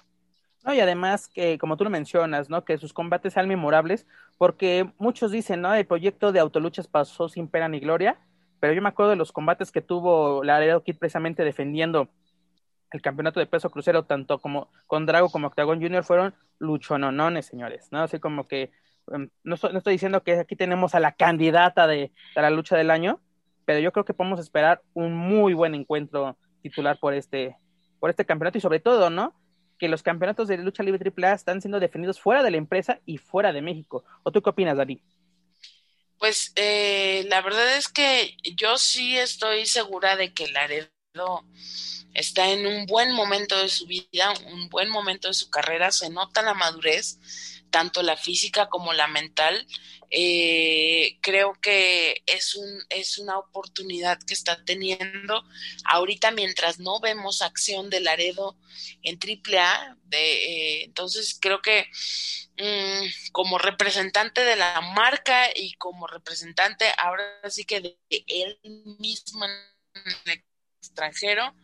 [0.64, 2.64] No, y además que, como tú lo mencionas, ¿no?
[2.64, 4.06] Que sus combates sean memorables,
[4.38, 5.74] porque muchos dicen, ¿no?
[5.74, 8.18] El proyecto de autoluchas pasó sin pena ni gloria,
[8.58, 12.08] pero yo me acuerdo de los combates que tuvo Laredo Kid precisamente defendiendo
[12.90, 17.88] el campeonato de peso crucero, tanto como con Drago como Octagon Junior, fueron luchononones, señores,
[17.90, 18.02] ¿no?
[18.02, 18.70] Así como que,
[19.12, 23.20] em, no, estoy, diciendo que aquí tenemos a la candidata de, la lucha del año,
[23.64, 27.56] pero yo creo que podemos esperar un muy buen encuentro titular por este,
[28.00, 29.34] por este campeonato y sobre todo, ¿no?
[29.78, 33.18] Que los campeonatos de lucha libre AAA están siendo definidos fuera de la empresa y
[33.18, 34.04] fuera de México.
[34.22, 35.00] ¿O tú qué opinas, Dani?
[36.18, 40.88] Pues eh, la verdad es que yo sí estoy segura de que Laredo
[42.14, 46.10] está en un buen momento de su vida, un buen momento de su carrera, se
[46.10, 47.18] nota la madurez,
[47.70, 49.66] tanto la física como la mental.
[50.10, 55.44] Eh, creo que es, un, es una oportunidad que está teniendo
[55.84, 58.56] ahorita mientras no vemos acción de Laredo
[59.02, 59.96] en AAA.
[60.04, 61.86] De, eh, entonces creo que
[62.58, 68.58] mm, como representante de la marca y como representante ahora sí que de él
[68.98, 69.44] mismo
[70.80, 71.54] extranjero,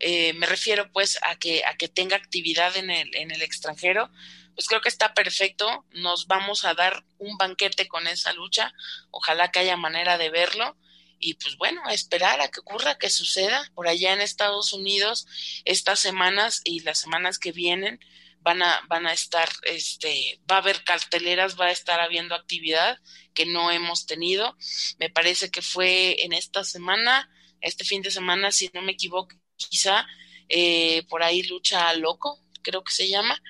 [0.00, 4.10] eh, me refiero pues a que, a que tenga actividad en el, en el extranjero,
[4.54, 8.72] pues creo que está perfecto, nos vamos a dar un banquete con esa lucha,
[9.10, 10.76] ojalá que haya manera de verlo.
[11.20, 13.68] Y pues bueno, a esperar a que ocurra, que suceda.
[13.74, 15.26] Por allá en Estados Unidos
[15.64, 17.98] estas semanas y las semanas que vienen
[18.40, 22.98] van a van a estar este va a haber carteleras, va a estar habiendo actividad
[23.34, 24.56] que no hemos tenido.
[24.98, 27.28] Me parece que fue en esta semana,
[27.60, 30.06] este fin de semana, si no me equivoco, quizá
[30.48, 33.40] eh, por ahí lucha loco, creo que se llama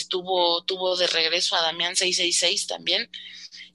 [0.00, 3.10] estuvo, tuvo de regreso a Damián 666 también.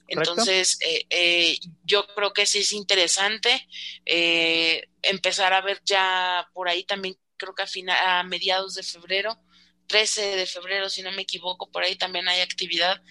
[0.07, 3.67] Entonces, eh, eh, yo creo que sí es interesante
[4.05, 8.83] eh, empezar a ver ya por ahí también, creo que a, final, a mediados de
[8.83, 9.39] febrero,
[9.87, 13.01] 13 de febrero, si no me equivoco, por ahí también hay actividad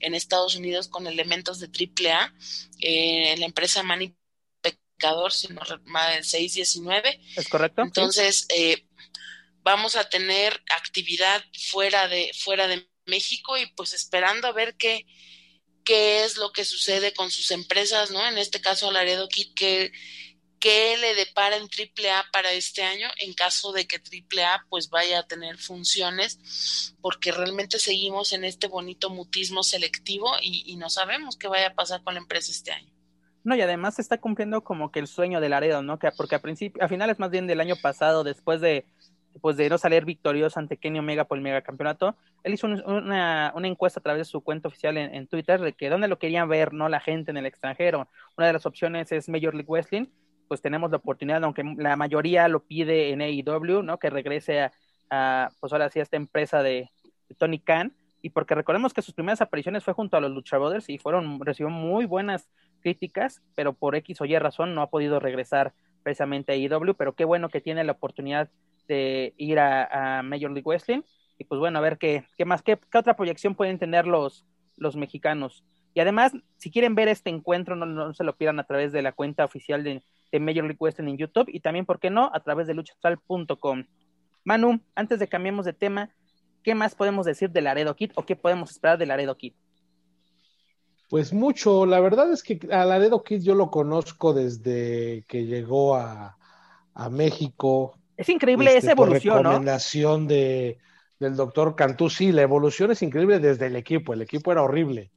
[0.00, 2.32] en Estados Unidos con elementos de AAA,
[2.80, 4.14] en la empresa Mani
[4.96, 7.20] Pecador, si no el 619.
[7.36, 7.82] Es correcto.
[7.82, 8.46] Entonces,
[9.62, 15.06] vamos a tener actividad fuera de, fuera de México y pues esperando a ver qué,
[15.84, 18.26] qué es lo que sucede con sus empresas, ¿no?
[18.26, 19.92] En este caso, Laredo Kit, que
[20.64, 25.18] qué le depara en AAA para este año en caso de que AAA pues vaya
[25.18, 31.36] a tener funciones, porque realmente seguimos en este bonito mutismo selectivo y, y no sabemos
[31.36, 32.93] qué vaya a pasar con la empresa este año.
[33.44, 35.98] No, y además se está cumpliendo como que el sueño de Laredo, ¿no?
[35.98, 38.86] Que porque a principio, a finales más bien del año pasado, después de
[39.40, 43.68] pues de no salir victorioso ante Kenny Omega por el megacampeonato, él hizo una, una,
[43.68, 46.72] encuesta a través de su cuenta oficial en, Twitter de que dónde lo querían ver,
[46.72, 46.88] ¿no?
[46.88, 48.08] La gente en el extranjero.
[48.36, 50.06] Una de las opciones es Major League Wrestling,
[50.46, 53.98] pues tenemos la oportunidad, aunque la mayoría lo pide en AEW, ¿no?
[53.98, 54.70] Que regrese
[55.10, 56.90] a, pues ahora sí, a esta empresa de,
[57.38, 60.98] Tony Khan, y porque recordemos que sus primeras apariciones fue junto a los Lucha y
[60.98, 62.48] fueron, recibió muy buenas
[62.84, 67.14] críticas, pero por X o Y razón no ha podido regresar precisamente a IW, pero
[67.14, 68.50] qué bueno que tiene la oportunidad
[68.86, 71.00] de ir a, Major League Wrestling.
[71.38, 74.44] Y pues bueno, a ver qué, qué más, qué, qué, otra proyección pueden tener los,
[74.76, 75.64] los mexicanos.
[75.94, 79.00] Y además, si quieren ver este encuentro, no, no se lo pidan a través de
[79.02, 82.30] la cuenta oficial de, de Major League Wrestling en YouTube y también, ¿por qué no?,
[82.34, 83.84] a través de luchastral.com.
[84.44, 86.10] Manu, antes de cambiemos de tema,
[86.62, 89.54] ¿qué más podemos decir de Laredo Kid o qué podemos esperar de Laredo Kid?
[91.08, 95.96] Pues mucho, la verdad es que a Laredo Kid yo lo conozco desde que llegó
[95.96, 96.36] a,
[97.10, 97.98] México.
[98.16, 100.78] Es increíble esa este, evolución, por recomendación de,
[101.18, 105.10] del doctor Cantú, sí, la evolución es increíble desde el equipo, el equipo era horrible,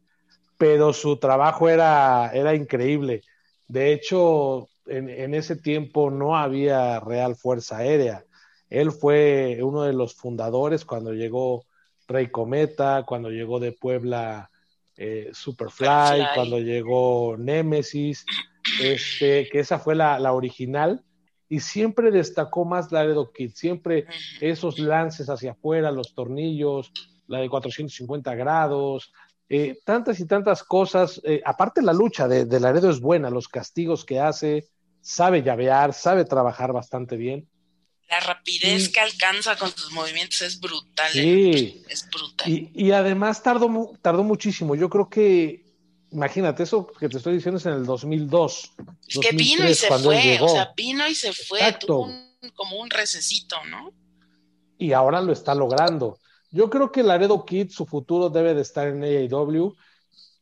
[0.58, 3.22] pero su trabajo era, era increíble.
[3.68, 8.26] De hecho, en, en ese tiempo no había real fuerza aérea.
[8.70, 11.64] Él fue uno de los fundadores cuando llegó
[12.08, 14.50] Rey Cometa, cuando llegó de Puebla
[14.98, 18.26] eh, Superfly, cuando llegó Nemesis,
[18.82, 21.04] este, que esa fue la, original,
[21.50, 24.06] y siempre destacó más Laredo Kid, siempre
[24.42, 26.92] esos lances hacia afuera, los tornillos,
[27.28, 29.14] la de 450 grados,
[29.50, 31.22] eh, tantas y tantas cosas.
[31.24, 34.68] Eh, aparte la lucha de, de, Laredo es buena, los castigos que hace,
[35.00, 37.48] sabe llavear, sabe trabajar bastante bien.
[38.10, 41.12] La rapidez que alcanza con sus movimientos es brutal.
[41.12, 41.84] Sí.
[41.90, 42.48] Es brutal.
[42.48, 44.76] Y, además tardó, tardó muchísimo.
[44.76, 45.66] Yo creo que,
[46.12, 48.72] imagínate, eso que te estoy diciendo es en el 2002.
[49.10, 52.10] Es que vino y se fue, o sea, vino y se fue, tuvo
[52.56, 53.92] como un recesito, ¿no?
[54.78, 56.20] Y ahora lo está logrando.
[56.52, 59.76] Yo creo que Laredo Kid, su futuro debe de estar en AEW.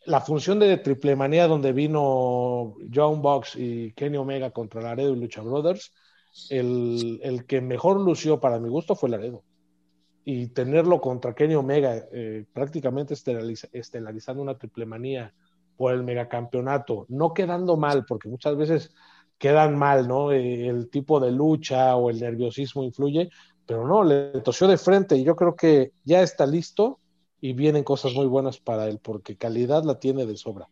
[0.05, 5.19] La función de Triple Manía, donde vino John Box y Kenny Omega contra Laredo y
[5.19, 5.91] Lucha Brothers,
[6.49, 9.43] el, que mejor lució para mi gusto fue Laredo.
[10.23, 15.33] Y tenerlo contra Kenny Omega, eh, prácticamente estelarizando una triple manía
[15.77, 18.91] por el megacampeonato, no quedando mal, porque muchas veces
[19.37, 20.31] quedan mal, ¿no?
[20.31, 23.29] Eh, el tipo de lucha o el nerviosismo influye,
[23.65, 26.99] pero no, le tosió de frente y yo creo que ya está listo
[27.41, 30.67] y vienen cosas muy buenas para él, porque calidad la tiene de sobra.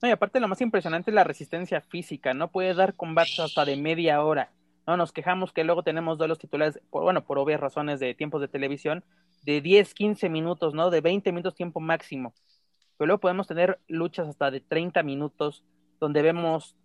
[0.00, 3.66] No, y aparte lo más impresionante es la resistencia física, no puede dar combates hasta
[3.66, 4.50] de media hora
[4.90, 8.40] no nos quejamos que luego tenemos duelos titulares, por, bueno, por obvias razones de tiempos
[8.40, 9.04] de televisión,
[9.44, 10.90] de 10, 15 minutos, ¿no?
[10.90, 12.34] De 20 minutos tiempo máximo.
[12.96, 15.64] Pero luego podemos tener luchas hasta de 30 minutos,
[16.00, 16.76] donde vemos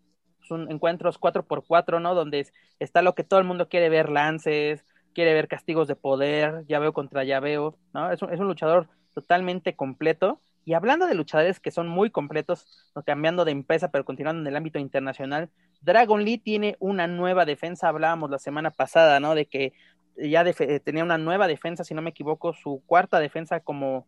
[0.69, 2.13] encuentros 4x4, ¿no?
[2.13, 2.47] Donde
[2.79, 6.77] está lo que todo el mundo quiere ver, lances, quiere ver castigos de poder, ya
[6.77, 8.11] veo contra ya veo, ¿no?
[8.11, 10.39] Es un, es un luchador totalmente completo.
[10.65, 14.55] Y hablando de luchadores que son muy completos, cambiando de empresa, pero continuando en el
[14.55, 15.51] ámbito internacional,
[15.81, 19.35] Dragon Lee tiene una nueva defensa, hablábamos la semana pasada, ¿no?
[19.35, 19.73] De que
[20.17, 24.07] ya eh, tenía una nueva defensa, si no me equivoco, su cuarta defensa como,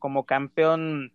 [0.00, 1.12] como campeón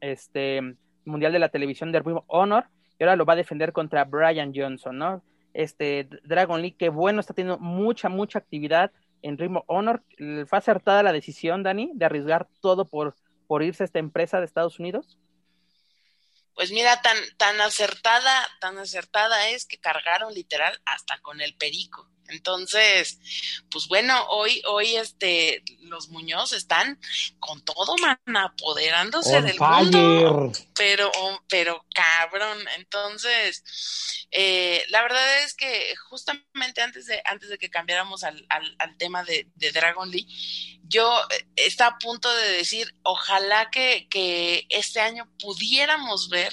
[0.00, 2.64] este, mundial de la televisión de Ring Honor,
[2.98, 5.22] y ahora lo va a defender contra Brian Johnson, ¿no?
[5.54, 8.90] Este Dragon Lee, que bueno, está teniendo mucha, mucha actividad
[9.22, 10.02] en Ring Honor.
[10.46, 13.14] ¿Fue acertada la decisión, Dani, de arriesgar todo por,
[13.46, 15.18] por irse esta empresa de Estados Unidos?
[16.54, 22.10] Pues mira, tan, tan acertada, tan acertada es que cargaron literal hasta con el perico.
[22.28, 23.18] Entonces,
[23.70, 26.98] pues bueno, hoy, hoy este, los Muñoz están
[27.38, 30.52] con todo, man, apoderándose del mundo.
[30.74, 31.10] Pero,
[31.48, 32.58] pero cabrón.
[32.76, 38.76] Entonces, eh, la verdad es que justamente antes de, antes de que cambiáramos al, al,
[38.78, 40.26] al tema de, de, Dragon Lee,
[40.84, 46.52] yo eh, está a punto de decir, ojalá que, que este año pudiéramos ver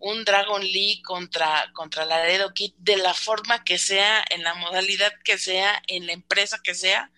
[0.00, 5.12] un Dragon League contra, contra Laredo Kid de la forma que sea, en la modalidad
[5.24, 7.10] que sea, en la empresa que sea.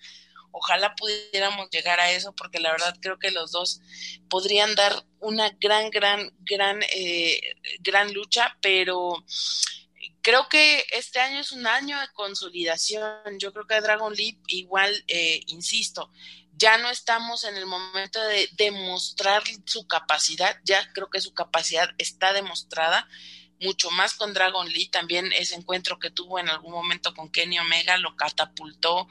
[0.51, 3.81] Ojalá pudiéramos llegar a eso porque la verdad creo que los dos
[4.29, 7.41] podrían dar una gran, gran, gran, eh,
[7.81, 9.25] gran lucha, pero
[10.21, 13.39] creo que este año es un año de consolidación.
[13.39, 16.11] Yo creo que Dragon League igual, eh, insisto,
[16.63, 21.91] ya no estamos en el momento de demostrar su capacidad, ya creo que su capacidad
[21.99, 23.09] está demostrada,
[23.59, 27.59] mucho más con Dragon Lee, también ese encuentro que tuvo en algún momento con Kenny
[27.59, 29.09] Omega lo catapultó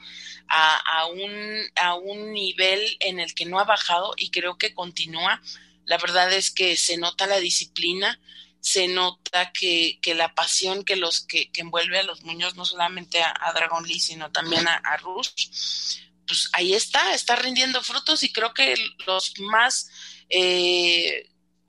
[0.48, 5.42] a, un, a un nivel en el que no ha bajado y creo que continúa.
[5.84, 8.18] La verdad es que se nota la disciplina,
[8.60, 13.22] se nota que, que la pasión que los que, envuelve a los Muñoz, no solamente
[13.22, 16.00] a, Dragon Lee, sino también a, a Rush,
[16.32, 18.74] pues ahí está, está rindiendo frutos y creo que
[19.06, 19.90] los más
[20.30, 21.28] eh,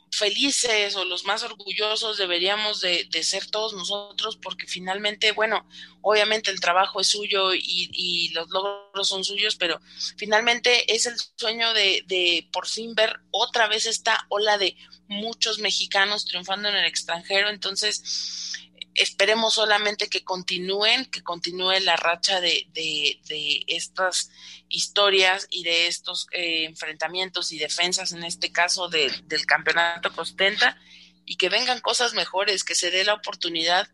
[0.09, 5.68] felices o los más orgullosos deberíamos de, ser todos nosotros porque finalmente, bueno,
[6.01, 9.82] obviamente el trabajo es suyo y, los logros son suyos, pero
[10.16, 14.78] finalmente es el sueño de por fin ver otra vez esta ola de
[15.09, 18.53] muchos mexicanos triunfando en el extranjero, entonces
[18.96, 24.30] esperemos solamente que continúen, que continúe la racha de, de, de estas
[24.70, 30.78] historias y de estos eh, enfrentamientos y defensas, en este caso del campeonato Costenta,
[31.26, 33.88] y que vengan cosas mejores, que se dé la oportunidad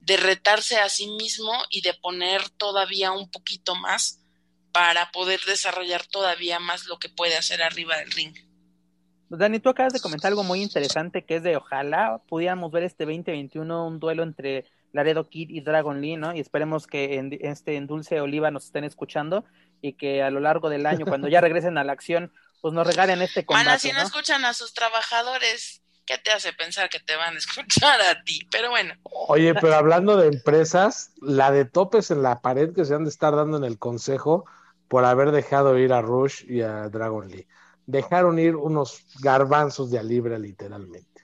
[0.00, 4.20] de retarse a sí mismo y de poner todavía un poquito más
[4.72, 8.47] para poder desarrollar todavía más lo que puede hacer arriba del ring.
[9.30, 13.04] Dani, tú acabas de comentar algo muy interesante que es de ojalá pudiéramos ver este
[13.04, 16.34] 2021 un duelo entre Laredo Kid y Dragon Lee, ¿no?
[16.34, 19.44] Y esperemos que en, este en Dulce Oliva nos estén escuchando
[19.82, 22.86] y que a lo largo del año, cuando ya regresen a la acción, pues nos
[22.86, 23.66] regalen este combate.
[23.66, 27.38] Mana, si no, escuchan a sus trabajadores, ¿qué te hace pensar que te van a
[27.38, 28.40] escuchar a ti?
[28.50, 28.94] Pero bueno.
[29.02, 33.10] Oye, pero hablando de empresas, la de topes en la pared que se han de
[33.10, 34.46] estar dando en el consejo
[34.88, 37.46] por haber dejado ir a Rush y a Dragon Lee
[37.88, 41.22] dejaron ir unos garbanzos de a libra, literalmente.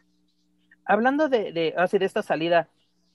[0.86, 2.70] Hablando de, de, de esta salida,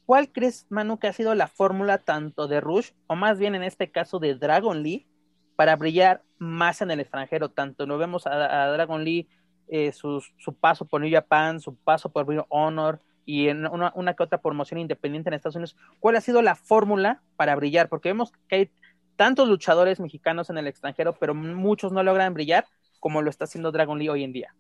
[0.06, 3.64] ¿cuál crees, Manu, que ha sido la fórmula tanto de Rush, o más bien en
[3.64, 5.08] este caso de Dragon Lee,
[5.56, 7.50] para brillar más en el extranjero?
[7.50, 9.28] Tanto no vemos a, Dragon Lee
[9.68, 10.22] eh, su,
[10.60, 14.42] paso por New Japan, su paso por Ring Honor y en una, una, que otra
[14.42, 15.76] promoción independiente en Estados Unidos.
[16.00, 17.90] ¿Cuál ha sido la fórmula para brillar?
[17.90, 18.72] Porque vemos que hay
[19.16, 22.66] tantos luchadores mexicanos en el extranjero, pero muchos no logran brillar
[23.00, 24.56] como lo está haciendo Dragon Lee hoy en día?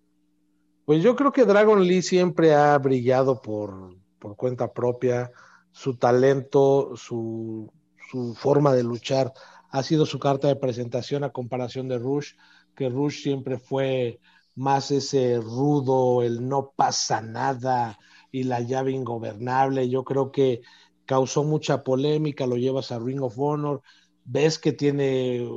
[0.85, 3.95] Pues yo creo que Dragon Lee siempre ha brillado por,
[4.37, 5.31] cuenta propia,
[5.71, 7.71] su talento, su,
[8.09, 9.31] su, forma de luchar
[9.69, 12.33] ha sido su carta de presentación a comparación de Rush,
[12.75, 14.19] que Rush siempre fue
[14.55, 17.99] más ese rudo, el no pasa nada
[18.31, 19.89] y la llave ingobernable.
[19.89, 20.61] Yo creo que
[21.05, 23.81] causó mucha polémica, lo llevas a Ring of Honor,
[24.25, 25.47] ves que tiene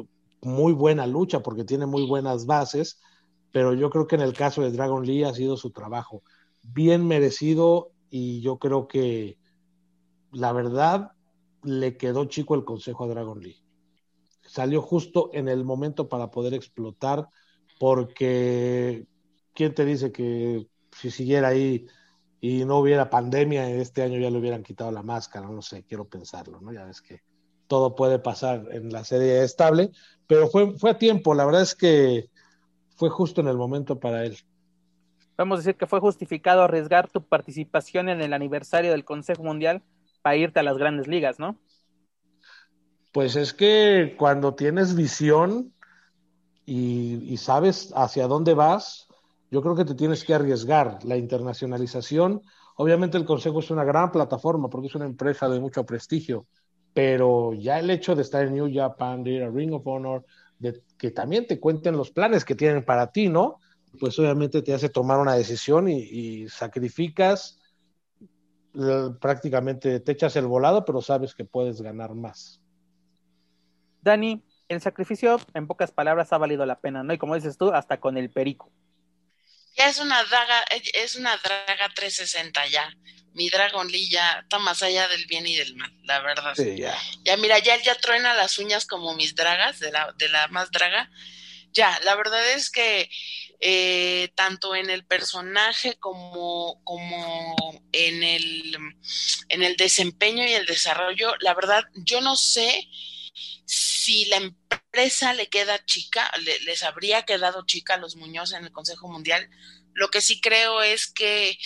[0.42, 3.00] muy buena lucha porque tiene muy buenas bases,
[3.52, 6.22] pero yo creo que en el caso de Dragon Lee ha sido su trabajo
[6.62, 9.38] bien merecido y yo creo que
[10.32, 11.12] la verdad
[11.62, 13.62] le quedó chico el consejo a Dragon Lee.
[14.42, 17.28] Salió justo en el momento para poder explotar
[17.78, 19.06] porque
[19.54, 21.86] ¿quién te dice que si siguiera ahí
[22.40, 25.48] y no hubiera pandemia, este año ya le hubieran quitado la máscara?
[25.48, 26.72] No sé, quiero pensarlo, ¿no?
[26.72, 27.22] Ya ves que
[27.72, 29.92] todo puede pasar en la serie estable,
[30.26, 32.28] pero fue, fue a tiempo, la verdad es que
[32.96, 34.36] fue justo en el momento para él.
[35.38, 39.82] Vamos a decir que fue justificado arriesgar tu participación en el aniversario del Consejo Mundial
[40.20, 41.56] para irte a las grandes ligas, ¿no?
[43.10, 45.72] Pues es que cuando tienes visión
[46.66, 49.08] y, y sabes hacia dónde vas,
[49.50, 50.98] yo creo que te tienes que arriesgar.
[51.04, 52.42] La internacionalización,
[52.76, 56.46] obviamente el Consejo es una gran plataforma porque es una empresa de mucho prestigio,
[56.94, 60.24] pero ya el hecho de estar en New Japan, de ir a Ring of Honor,
[60.58, 63.58] de que también te cuenten los planes que tienen para ti, ¿no?
[63.98, 67.58] Pues obviamente te hace tomar una decisión y, sacrificas,
[69.20, 72.60] prácticamente te echas el volado, pero sabes que puedes ganar más.
[74.02, 77.12] Dani, el sacrificio, en pocas palabras, ha valido la pena, ¿no?
[77.12, 78.70] Y como dices tú, hasta con el perico.
[79.76, 80.62] Ya es una draga,
[80.94, 82.90] es una draga 360 ya
[83.34, 86.54] mi Dragon Lee ya está más allá del bien y del mal, la verdad.
[86.54, 86.96] Sí, ya.
[87.24, 90.70] Ya, mira, ya, ya truena las uñas como mis dragas, de la, de la más
[90.70, 91.10] draga.
[91.72, 93.08] Ya, la verdad es que
[93.60, 98.76] eh, tanto en el personaje como, como en, el,
[99.48, 102.88] en el desempeño y el desarrollo, la verdad, yo no sé
[103.64, 106.30] si la empresa le queda chica,
[106.64, 109.48] les habría quedado chica a los Muñoz en el Consejo Mundial.
[109.94, 111.58] Lo que sí creo es que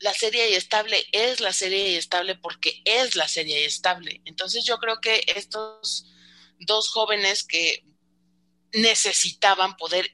[0.00, 4.22] la serie y estable es la serie y estable porque es la serie y estable.
[4.24, 6.06] Entonces yo creo que estos
[6.58, 7.84] dos jóvenes que
[8.72, 10.10] necesitaban poder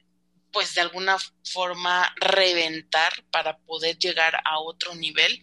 [0.51, 5.41] pues de alguna forma reventar para poder llegar a otro nivel,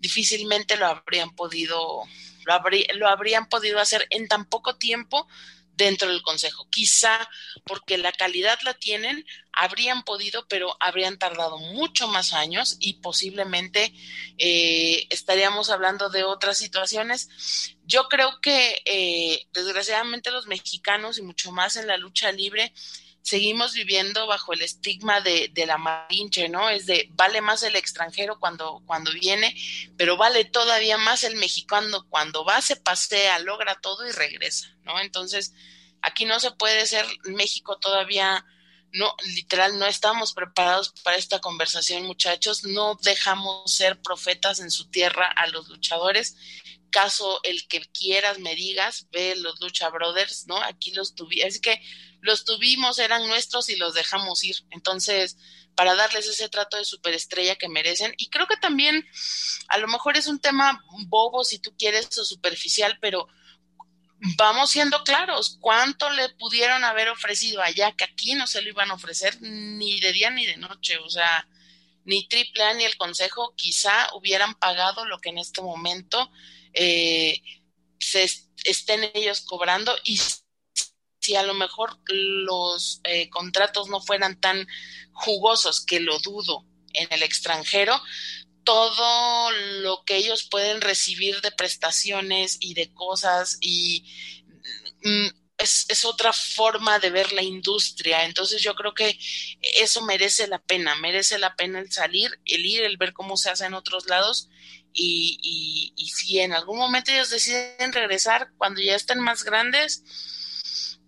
[0.00, 2.02] difícilmente lo habrían podido
[2.44, 2.60] lo,
[2.94, 5.28] lo habrían podido hacer en tan poco tiempo
[5.84, 6.68] dentro del Consejo.
[6.70, 7.28] Quizá
[7.64, 13.92] porque la calidad la tienen, habrían podido, pero habrían tardado mucho más años y posiblemente
[14.38, 17.74] eh, estaríamos hablando de otras situaciones.
[17.84, 22.72] Yo creo que eh, desgraciadamente los mexicanos y mucho más en la lucha libre
[23.22, 26.68] seguimos viviendo bajo el estigma de, la marinche, ¿no?
[26.68, 29.56] Es de vale más el extranjero cuando, cuando viene,
[29.96, 35.00] pero vale todavía más el mexicano cuando va, se pasea, logra todo y regresa, ¿no?
[35.00, 35.54] Entonces,
[36.02, 38.44] aquí no se puede ser México todavía
[38.94, 42.64] no, literal, no estamos preparados para esta conversación, muchachos.
[42.64, 46.36] No dejamos ser profetas en su tierra a los luchadores
[46.92, 50.62] caso el que quieras me digas, ve los Lucha Brothers, ¿no?
[50.62, 51.80] Aquí los tuvimos, es que
[52.22, 54.56] los tuvimos, eran nuestros y los dejamos ir.
[54.70, 55.36] Entonces,
[55.74, 58.14] para darles ese trato de superestrella que merecen.
[58.16, 59.04] Y creo que también,
[59.68, 63.26] a lo mejor es un tema bobo si tú quieres o superficial, pero
[64.36, 68.92] vamos siendo claros, ¿cuánto le pudieron haber ofrecido allá que aquí no se lo iban
[68.92, 70.98] a ofrecer ni de día ni de noche?
[70.98, 71.48] O sea,
[72.04, 76.30] ni AAA ni el Consejo quizá hubieran pagado lo que en este momento
[76.72, 77.42] eh,
[77.98, 78.30] se
[78.64, 80.20] estén ellos cobrando y
[81.22, 84.66] si a lo mejor los eh, contratos no fueran tan
[85.12, 87.98] jugosos, que lo dudo en el extranjero,
[88.64, 89.50] todo
[89.82, 94.04] lo que ellos pueden recibir de prestaciones y de cosas y
[95.04, 98.24] mm, es, es, otra forma de ver la industria.
[98.24, 99.16] Entonces yo creo que
[99.76, 103.50] eso merece la pena, merece la pena el salir, el ir, el ver cómo se
[103.50, 104.48] hace en otros lados
[104.92, 110.04] y, y, y si en algún momento ellos deciden regresar cuando ya estén más grandes,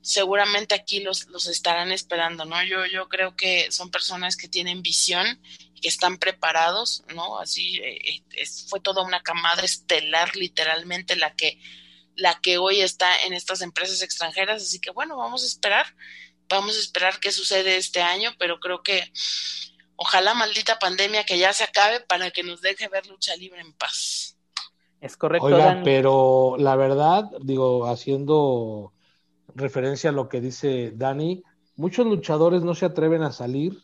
[0.05, 2.63] seguramente aquí los, los estarán esperando, ¿no?
[2.63, 5.41] Yo, yo creo que son personas que tienen visión
[5.81, 7.39] que están preparados, ¿no?
[7.39, 11.59] Así eh, eh, fue toda una camada estelar, literalmente, la que,
[12.17, 14.63] la que hoy está en estas empresas extranjeras.
[14.63, 15.87] Así que bueno, vamos a esperar,
[16.51, 19.11] vamos a esperar qué sucede este año, pero creo que
[19.97, 23.73] ojalá maldita pandemia que ya se acabe para que nos deje ver lucha libre en
[23.73, 24.37] paz.
[25.01, 25.47] Es correcto.
[25.47, 28.93] Oiga, pero la verdad, digo, haciendo
[29.55, 31.43] referencia a lo que dice Dani,
[31.77, 33.79] muchos luchadores no se atreven a salir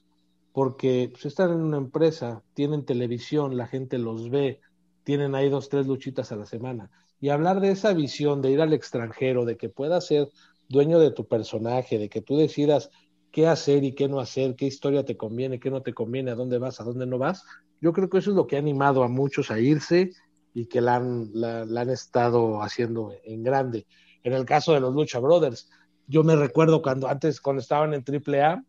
[0.53, 4.61] porque pues, están en una empresa, tienen televisión, la gente los ve,
[5.05, 6.91] tienen ahí dos, tres luchitas a la semana.
[7.21, 10.29] Y hablar de esa visión de ir al extranjero, de que puedas ser
[10.69, 12.91] dueño de tu personaje, de que tú decidas
[13.31, 16.35] qué hacer y qué no hacer, qué historia te conviene, qué no te conviene, a
[16.35, 17.45] dónde vas, a dónde no vas,
[17.81, 20.11] yo creo que eso es lo que ha animado a muchos a irse
[20.53, 23.87] y que la han, la, la han estado haciendo en grande.
[24.23, 25.71] En el caso de los Lucha Brothers,
[26.07, 28.65] yo me recuerdo cuando antes, cuando estaban en AAA,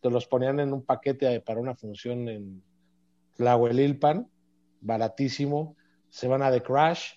[0.00, 2.62] te los ponían en un paquete para una función en
[3.36, 4.28] Tlahuelilpan,
[4.80, 5.76] baratísimo,
[6.08, 7.12] se van a The Crash,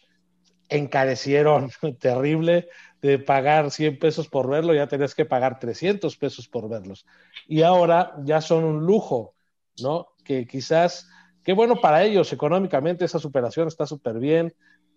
[0.69, 2.69] encarecieron terrible
[3.01, 7.05] de pagar 100 pesos por verlo, ya tenías que pagar 300 pesos por verlos.
[7.47, 9.35] Y ahora ya son un lujo,
[9.81, 10.07] ¿no?
[10.23, 11.09] Que quizás,
[11.43, 14.53] qué bueno para ellos económicamente, esa superación está súper bien.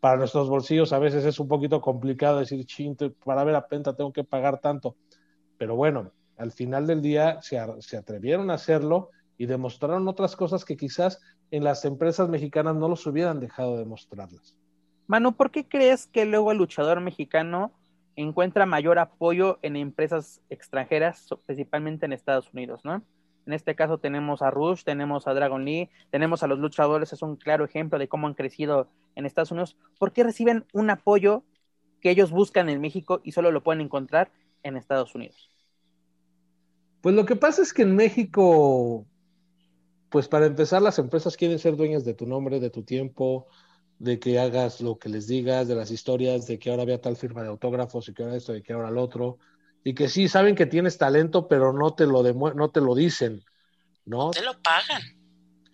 [0.06, 3.96] Para nuestros bolsillos a veces es un poquito complicado decir, chinto, para ver a Penta
[3.96, 4.94] tengo que pagar tanto.
[5.58, 10.64] Pero bueno, al final del día se, se, atrevieron a hacerlo y demostraron otras cosas
[10.64, 14.56] que quizás en las empresas mexicanas no los hubieran dejado de mostrarlas.
[15.08, 17.72] Manu, ¿por qué crees que luego el luchador mexicano
[18.14, 23.02] encuentra mayor apoyo en empresas extranjeras, principalmente en Estados Unidos, ¿no?
[23.46, 27.22] En este caso tenemos a Rush, tenemos a Dragon Lee, tenemos a los luchadores, es
[27.22, 29.76] un claro ejemplo de cómo han crecido en Estados Unidos.
[29.98, 31.44] ¿Por qué reciben un apoyo
[32.00, 34.32] que ellos buscan en México y solo lo pueden encontrar
[34.64, 35.48] en Estados Unidos?
[37.00, 39.06] Pues lo que pasa es que en México,
[40.10, 43.46] pues para empezar, las empresas quieren ser dueñas de tu nombre, de tu tiempo,
[44.00, 47.14] de que hagas lo que les digas, de las historias, de que ahora había tal
[47.16, 49.38] firma de autógrafos y que ahora esto, y que ahora el otro.
[49.86, 53.44] Y que sí, saben que tienes talento, pero no te lo, no te lo dicen,
[54.04, 54.32] ¿no?
[54.32, 55.00] Te lo pagan.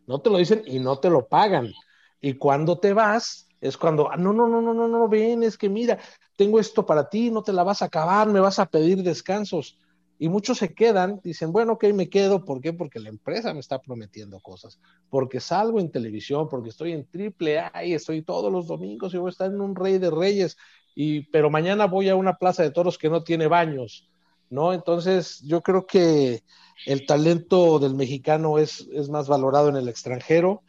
[0.06, 1.72] No te lo dicen y no te lo pagan.
[2.20, 5.56] Y cuando te vas, es cuando, ah, no, no, no, no, no, no, ven, es
[5.56, 5.98] que mira,
[6.36, 9.78] tengo esto para ti, no te la vas a acabar, me vas a pedir descansos
[10.22, 12.72] y muchos se quedan, dicen, bueno, ok, me quedo, ¿por qué?
[12.72, 14.78] Porque la empresa me está prometiendo cosas,
[15.10, 19.16] porque salgo en televisión, porque estoy en triple A y estoy todos los domingos y
[19.16, 20.58] voy a estar en un rey de reyes,
[20.94, 24.08] y, pero mañana voy a una plaza de toros que no tiene baños,
[24.50, 24.72] ¿no?
[24.72, 26.42] Entonces, yo creo que
[26.86, 30.62] el talento del mexicano es, es más valorado en el extranjero,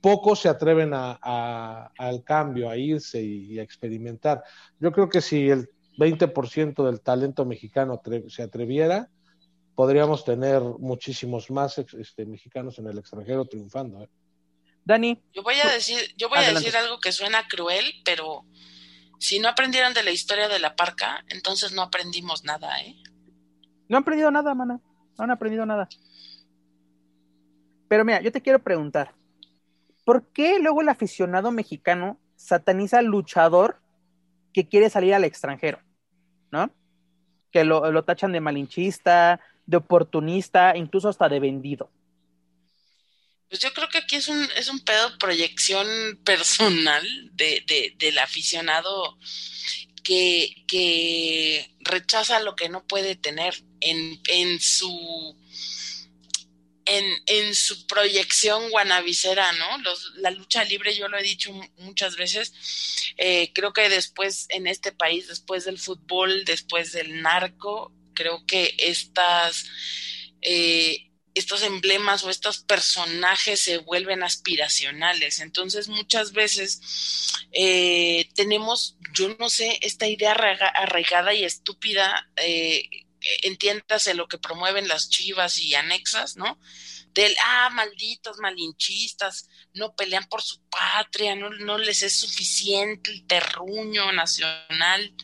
[0.00, 4.42] pocos se atreven a, al cambio, a irse y, y a experimentar.
[4.80, 9.08] Yo creo que si el 20% del talento mexicano se atreviera,
[9.74, 14.02] podríamos tener muchísimos más este, mexicanos en el extranjero triunfando.
[14.02, 14.08] ¿eh?
[14.84, 15.22] Dani.
[15.32, 18.44] Yo voy a decir, yo voy a decir algo que suena cruel, pero
[19.22, 22.96] si no aprendieron de la historia de la parca, entonces no aprendimos nada, ¿eh?
[23.88, 24.80] No han aprendido nada, mana.
[25.16, 25.88] No han aprendido nada.
[27.86, 29.14] Pero mira, yo te quiero preguntar,
[30.04, 33.80] ¿por qué luego el aficionado mexicano sataniza al luchador
[34.52, 35.78] que quiere salir al extranjero,
[36.50, 36.72] ¿no?
[37.52, 41.90] Que lo, lo tachan de malinchista, de oportunista, incluso hasta de vendido.
[43.52, 45.86] Pues yo creo que aquí es un, es un pedo proyección
[46.24, 49.18] personal de, de, del aficionado
[50.02, 55.36] que, que, rechaza lo que no puede tener en, en su
[56.86, 59.66] en, en, su proyección guanabicera, ¿no?
[60.16, 62.54] La lucha libre, yo lo he dicho muchas veces,
[63.18, 68.74] Eh, creo que después en este país, después del fútbol, después del narco, creo que
[68.78, 69.66] estas...
[70.40, 75.40] Eh, estos emblemas o estos personajes se vuelven aspiracionales.
[75.40, 76.80] Entonces muchas veces
[77.52, 82.88] eh, tenemos, yo no sé, esta idea arraigada y estúpida, eh,
[83.42, 86.58] entiéndase lo que promueven las chivas y anexas, ¿no?
[87.14, 93.26] Del, ah, malditos malinchistas, no pelean por su patria, no, no les es suficiente el
[93.26, 95.14] terruño nacional.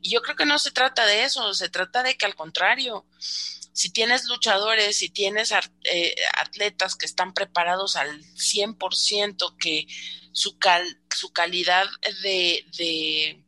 [0.00, 3.04] Y yo creo que no se trata de eso, se trata de que al contrario,
[3.74, 5.52] si tienes luchadores, si tienes
[5.82, 9.88] eh, atletas que están preparados al 100%, que
[10.30, 11.84] su, cal, su calidad
[12.22, 13.42] de, de,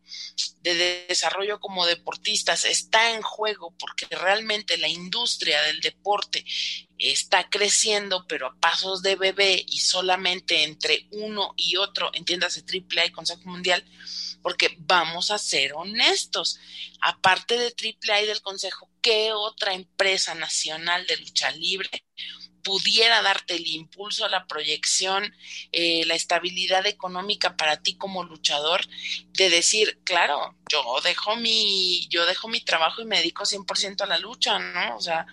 [0.62, 6.44] de, desarrollo como deportistas está en juego, porque realmente la industria del deporte
[6.98, 13.06] está creciendo, pero a pasos de bebé y solamente entre uno y otro, entiéndase AAA
[13.06, 13.84] y Consejo Mundial,
[14.42, 16.58] porque vamos a ser honestos,
[17.00, 22.04] aparte de AAA y del Consejo, ¿qué otra empresa nacional de lucha libre
[22.64, 25.32] pudiera darte el impulso, la proyección,
[25.70, 28.80] eh, la estabilidad económica para ti como luchador,
[29.28, 34.06] de decir, claro, yo dejo mi, yo dejo mi trabajo y me dedico 100% a
[34.06, 34.96] la lucha, ¿no?
[34.96, 35.24] O sea,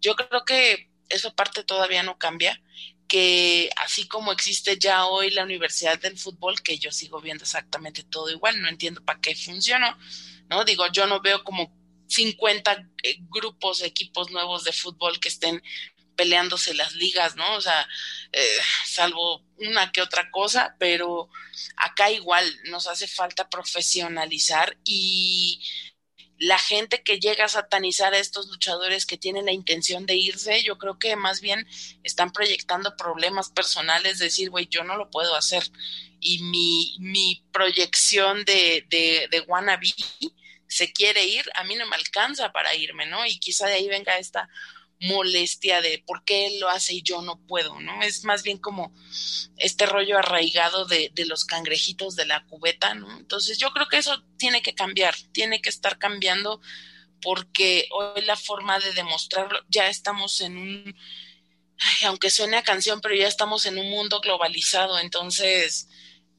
[0.00, 2.60] yo creo que esa parte todavía no cambia
[3.06, 8.02] que así como existe ya hoy la Universidad del Fútbol, que yo sigo viendo exactamente
[8.02, 9.96] todo igual, no entiendo para qué funciona,
[10.48, 10.64] ¿no?
[10.64, 11.81] Digo, yo no veo como
[12.12, 15.62] 50 eh, grupos, equipos nuevos de fútbol que estén
[16.16, 17.56] peleándose las ligas, ¿no?
[17.56, 17.88] O sea,
[18.32, 21.28] eh, salvo una que otra cosa, pero
[21.76, 25.60] acá igual nos hace falta profesionalizar y
[26.38, 30.62] la gente que llega a satanizar a estos luchadores que tienen la intención de irse,
[30.62, 31.66] yo creo que más bien
[32.02, 35.62] están proyectando problemas personales, decir, güey, yo no lo puedo hacer.
[36.20, 39.94] Y mi, mi proyección de, de, de wannabe
[40.72, 43.26] se quiere ir, a mí no me alcanza para irme, ¿no?
[43.26, 44.48] Y quizá de ahí venga esta
[45.00, 48.02] molestia de por qué él lo hace y yo no puedo, ¿no?
[48.02, 48.94] Es más bien como
[49.58, 53.10] este rollo arraigado de, de, los cangrejitos de la cubeta, ¿no?
[53.18, 56.60] Entonces yo creo que eso tiene que cambiar, tiene que estar cambiando
[57.20, 60.96] porque hoy la forma de demostrarlo, ya estamos en un,
[62.04, 65.88] aunque suene a canción, pero ya estamos en un mundo globalizado, entonces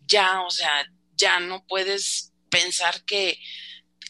[0.07, 3.39] ya, o sea, ya no puedes pensar que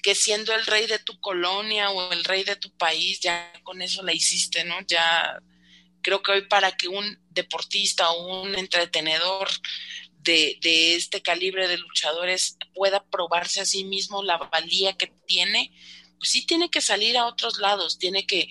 [0.03, 3.81] que siendo el rey de tu colonia o el rey de tu país, ya con
[3.81, 4.75] eso la hiciste, ¿no?
[4.85, 5.39] Ya
[6.01, 9.49] creo que hoy para que un deportista o un entretenedor
[10.19, 15.71] de, de este calibre de luchadores pueda probarse a sí mismo la valía que tiene,
[16.17, 18.49] pues sí tiene que salir a otros lados, tiene que,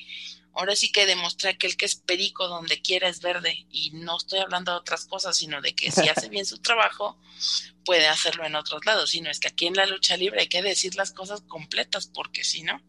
[0.54, 3.66] ahora sí que demostrar que el que es perico donde quiera es verde.
[3.70, 7.18] Y no estoy hablando de otras cosas, sino de que si hace bien su trabajo,
[7.84, 9.10] puede hacerlo en otros lados.
[9.10, 12.44] Sino es que aquí en la lucha libre hay que decir las cosas completas, porque
[12.44, 12.80] si no.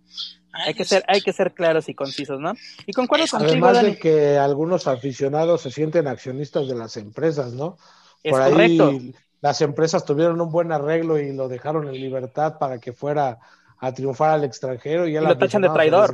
[0.54, 2.54] hay que, ser, hay que ser claros y concisos, ¿no?
[2.86, 7.78] Y concuerdo contigo, Además de que algunos aficionados se sienten accionistas de las empresas, ¿no?
[8.24, 9.20] Por es ahí correcto.
[9.42, 13.40] las empresas tuvieron un buen arreglo y lo dejaron en libertad para que fuera
[13.80, 16.14] a triunfar al extranjero y, y lo tachan de traidor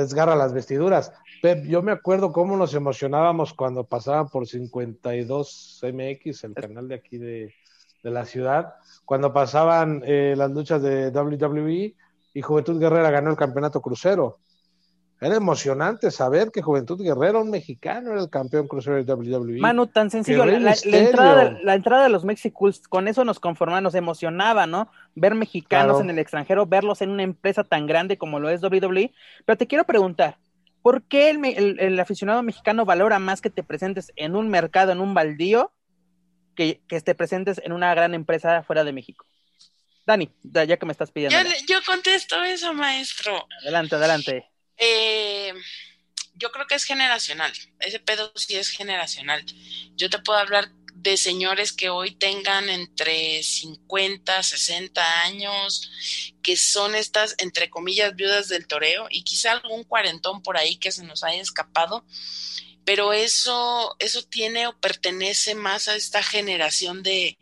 [0.00, 1.12] desgarra las vestiduras.
[1.42, 6.94] Pep, yo me acuerdo cómo nos emocionábamos cuando pasaban por 52 MX, el canal de
[6.94, 7.54] aquí de,
[8.02, 8.74] la ciudad,
[9.06, 11.94] cuando pasaban eh, las luchas de WWE
[12.34, 14.40] y Juventud Guerrera ganó el campeonato crucero.
[15.24, 19.58] Era emocionante saber que Juventud Guerrero, un mexicano, era el campeón crucero de WWE.
[19.58, 23.80] Manu, tan sencillo, la, entrada de, la, entrada de, los Mexicools, con eso nos conformaba,
[23.80, 24.90] nos emocionaba, ¿no?
[25.14, 29.14] Ver mexicanos en el extranjero, verlos en una empresa tan grande como lo es WWE.
[29.46, 30.36] Pero te quiero preguntar,
[30.82, 35.00] ¿por qué el, el, aficionado mexicano valora más que te presentes en un mercado, en
[35.00, 35.72] un baldío,
[36.54, 39.24] que, que te presentes en una gran empresa fuera de México?
[40.06, 41.34] Dani, ya que me estás pidiendo.
[41.38, 43.46] Yo, yo contesto eso, maestro.
[43.62, 44.50] Adelante, adelante.
[44.76, 45.52] Eh,
[46.34, 47.52] yo creo que es generacional.
[47.80, 49.44] Ese pedo sí es generacional.
[49.96, 55.90] Yo te puedo hablar de señores que hoy tengan entre 50, 60 años,
[56.42, 60.92] que son estas, entre comillas, viudas del toreo, y quizá algún cuarentón por ahí que
[60.92, 62.04] se nos haya escapado,
[62.84, 67.36] pero eso, eso tiene o pertenece más a esta generación de,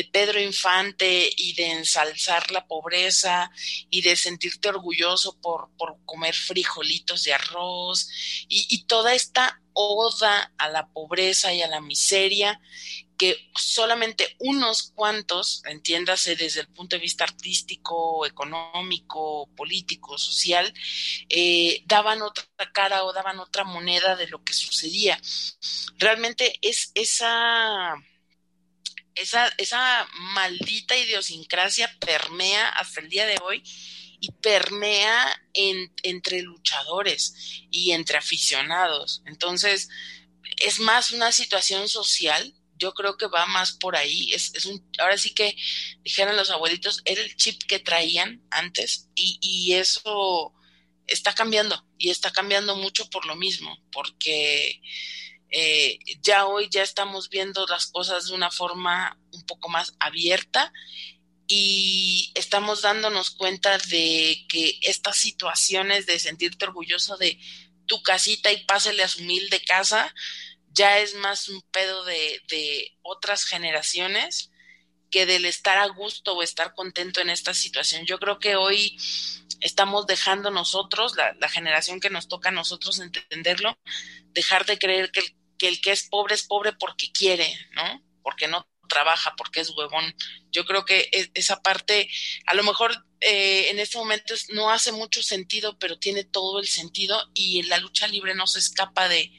[0.00, 3.50] de Pedro Infante y de ensalzar la pobreza
[3.90, 8.08] y de sentirte orgulloso por, por comer frijolitos de arroz
[8.48, 12.58] y, y, toda esta oda a la pobreza y a la miseria
[13.18, 20.72] que solamente unos cuantos, entiéndase desde el punto de vista artístico, económico, político, social,
[21.28, 25.20] eh, daban otra cara o daban otra moneda de lo que sucedía.
[25.98, 27.94] Realmente es esa
[29.14, 33.62] esa, esa maldita idiosincrasia permea hasta el día de hoy
[34.20, 37.34] y permea entre luchadores
[37.70, 39.22] y entre aficionados.
[39.26, 39.88] Entonces,
[40.58, 42.54] es más una situación social.
[42.76, 44.32] Yo creo que va más por ahí.
[44.32, 45.56] Es, es un, ahora sí que
[46.02, 50.54] dijeron los abuelitos, era el chip que traían antes y, y eso
[51.06, 54.80] está cambiando y está cambiando mucho por lo mismo, porque
[55.50, 60.72] eh, ya hoy ya estamos viendo las cosas de una forma un poco más abierta
[61.46, 67.40] y estamos dándonos cuenta de que estas situaciones de sentirte orgulloso de
[67.86, 70.14] tu casita y pásele a su humilde casa
[70.68, 74.52] ya es más un pedo de, de otras generaciones
[75.10, 78.06] que del estar a gusto o estar contento en esta situación.
[78.06, 78.96] Yo creo que hoy
[79.60, 83.76] estamos dejando nosotros, la, la, generación que nos toca a nosotros entenderlo,
[84.32, 88.02] dejar de creer que el, que el que es pobre es pobre porque quiere, ¿no?
[88.22, 90.16] Porque no trabaja, porque es huevón.
[90.50, 92.08] Yo creo que e, esa parte,
[92.46, 96.66] a lo mejor eh, en este momento no hace mucho sentido, pero tiene todo el
[96.66, 99.30] sentido y la lucha libre no se escapa de,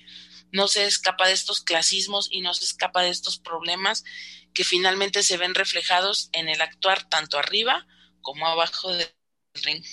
[0.52, 4.04] no se escapa de estos clasismos y no se escapa de estos problemas
[4.54, 7.88] que finalmente se ven reflejados en el actuar tanto arriba
[8.22, 9.12] como abajo del
[9.56, 9.84] ring.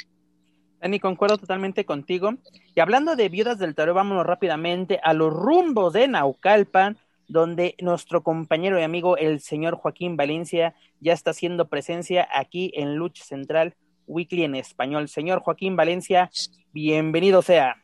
[0.81, 2.35] Dani, concuerdo totalmente contigo.
[2.75, 8.23] Y hablando de viudas del Toro, vámonos rápidamente a los rumbos de Naucalpan, donde nuestro
[8.23, 13.75] compañero y amigo, el señor Joaquín Valencia, ya está haciendo presencia aquí en Lucha Central
[14.07, 15.09] Weekly en español.
[15.09, 16.31] Señor Joaquín Valencia,
[16.73, 17.77] bienvenido sea.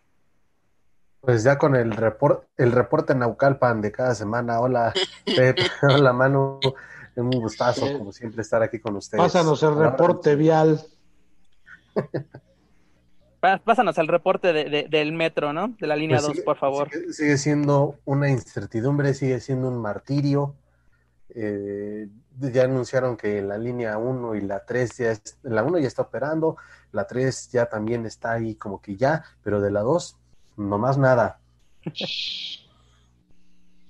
[1.21, 4.61] Pues ya con el, report, el reporte Naucalpan de cada semana.
[4.61, 4.93] Hola,
[5.25, 5.59] Pep.
[5.83, 6.61] Hola, Manu.
[6.63, 9.23] Es un gustazo, como siempre, estar aquí con ustedes.
[9.23, 10.81] Pásanos el reporte vial.
[13.65, 15.75] Pásanos el reporte de, de, del metro, ¿no?
[15.79, 16.91] De la línea pues 2, por favor.
[16.91, 20.55] Sigue, sigue, siendo una incertidumbre, sigue siendo un martirio.
[21.35, 25.89] Eh, ya anunciaron que la línea 1 y la 3 ya, es, la 1 ya
[25.89, 26.57] está operando,
[26.93, 30.17] la 3 ya también está ahí como que ya, pero de la 2,
[30.57, 31.39] nomás nada.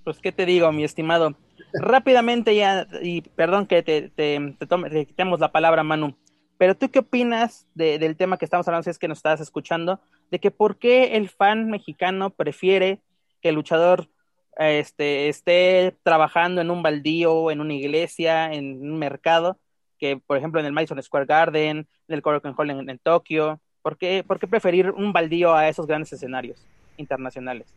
[0.05, 1.35] Pues, ¿qué te digo, mi estimado?
[1.73, 6.17] Rápidamente ya, y perdón que te, te, te, tome, te quitemos la palabra, Manu.
[6.59, 9.41] Pero tú qué opinas de, del tema que estamos hablando, si es que nos estás
[9.41, 10.01] escuchando,
[10.31, 13.01] de que por qué el fan mexicano prefiere
[13.41, 14.09] que el luchador
[14.57, 19.59] este, esté trabajando en un baldío, en una iglesia, en un mercado,
[19.99, 23.97] que por ejemplo en el Madison Square Garden, en el Korakuen Hall en, Tokio, ¿por
[23.97, 26.65] qué, ¿por qué preferir un baldío a esos grandes escenarios
[26.97, 27.75] internacionales?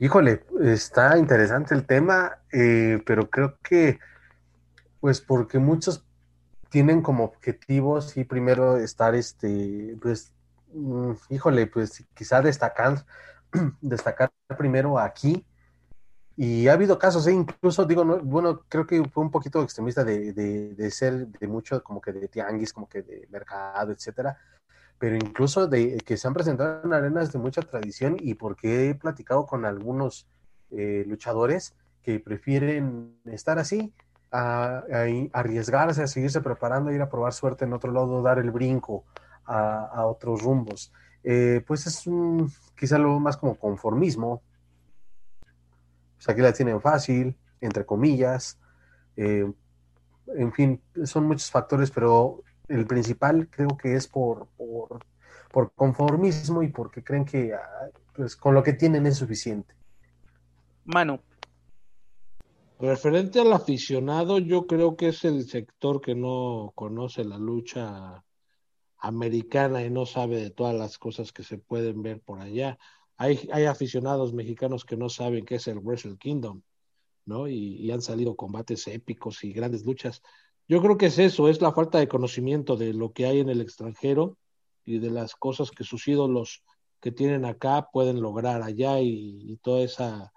[0.00, 4.00] Híjole, está interesante el tema, eh, pero creo que,
[5.00, 6.03] pues porque muchos
[6.74, 10.32] tienen como objetivos y primero estar, este, pues,
[10.72, 13.06] mm, híjole, pues quizá destacar,
[13.80, 15.46] destacar primero aquí.
[16.36, 17.32] Y ha habido casos, ¿eh?
[17.32, 21.46] incluso digo, no, bueno, creo que fue un poquito extremista de, de, de, ser de
[21.46, 24.36] mucho como que de tianguis, como que de mercado, etcétera,
[24.98, 28.96] pero incluso de que se han presentado en arenas de mucha tradición y porque he
[28.96, 30.26] platicado con algunos
[30.72, 33.94] eh, luchadores que prefieren estar así,
[34.36, 34.82] a,
[35.32, 39.04] arriesgarse, a seguirse preparando, a ir a probar suerte en otro lado, dar el brinco
[39.44, 40.92] a, otros rumbos.
[41.22, 44.42] Eh, pues es un, quizá lo más como conformismo.
[46.16, 48.58] Pues aquí la tienen fácil, entre comillas.
[49.16, 49.50] Eh,
[50.26, 55.04] en fin, son muchos factores, pero el principal creo que es por, por,
[55.52, 57.54] por conformismo y porque creen que
[58.16, 59.74] pues, con lo que tienen es suficiente.
[60.84, 61.20] Mano,
[62.80, 68.24] Referente al aficionado, yo creo que es el sector que no conoce la lucha
[68.98, 72.76] americana y no sabe de todas las cosas que se pueden ver por allá.
[73.16, 76.62] Hay, hay aficionados mexicanos que no saben qué es el Wrestle Kingdom,
[77.26, 77.46] ¿no?
[77.46, 80.20] Y, y, han salido combates épicos y grandes luchas.
[80.66, 83.50] Yo creo que es eso, es la falta de conocimiento de lo que hay en
[83.50, 84.36] el extranjero
[84.84, 86.64] y de las cosas que sus ídolos
[87.00, 90.32] que tienen acá pueden lograr allá y, y toda esa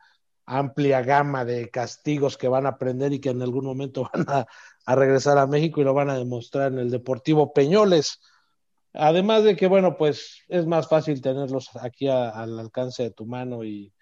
[0.47, 4.95] amplia gama de castigos que van a aprender y que en algún momento van a,
[4.95, 8.21] regresar a México y lo van a demostrar en el Deportivo Peñoles.
[8.93, 13.63] Además de que, bueno, pues es más fácil tenerlos aquí al alcance de tu mano
[13.63, 13.93] y,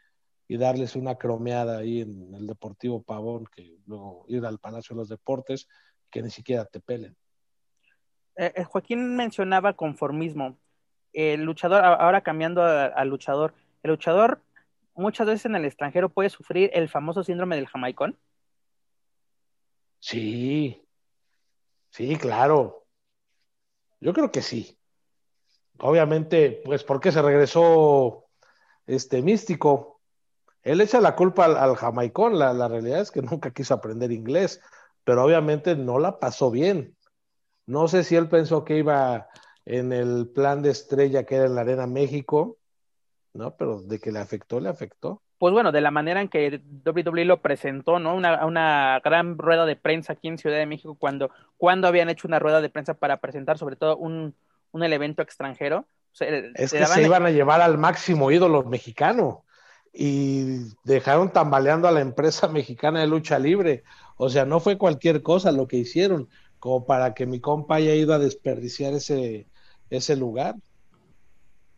[0.48, 5.10] darles una cromeada ahí en el Deportivo Pavón que luego ir al Palacio de los
[5.10, 5.68] Deportes
[6.12, 7.18] que ni siquiera te pelen.
[8.38, 10.56] Eh, Joaquín mencionaba conformismo.
[11.14, 14.45] El luchador, ahora cambiando al luchador, el luchador
[14.96, 18.18] muchas veces en el extranjero puede sufrir el famoso síndrome del jamaicón?
[20.00, 20.88] Sí,
[21.90, 22.86] sí, claro.
[24.00, 24.78] Yo creo que sí.
[25.80, 28.26] Obviamente, pues, ¿por qué se regresó
[28.86, 30.02] este místico?
[30.64, 34.62] Él echa la culpa al, jamaicón, la, la, realidad es que nunca quiso aprender inglés,
[35.04, 36.96] pero obviamente no la pasó bien.
[37.66, 39.28] No sé si él pensó que iba
[39.66, 42.58] en el plan de estrella que era en la Arena México,
[43.36, 43.56] ¿no?
[43.56, 45.22] Pero de que le afectó, le afectó.
[45.38, 48.16] Pues bueno, de la manera en que WWE lo presentó, ¿no?
[48.16, 52.28] Una, una gran rueda de prensa aquí en Ciudad de México, cuando, cuando habían hecho
[52.28, 54.34] una rueda de prensa para presentar sobre todo un,
[54.72, 55.86] un evento extranjero.
[56.20, 59.44] es que se iban a llevar al máximo ídolo mexicano
[59.94, 63.84] y dejaron tambaleando a la empresa mexicana de lucha libre.
[64.18, 66.30] O sea, no fue cualquier cosa lo que hicieron,
[66.60, 69.48] como para que mi compa haya ido a desperdiciar ese,
[69.90, 70.56] ese lugar.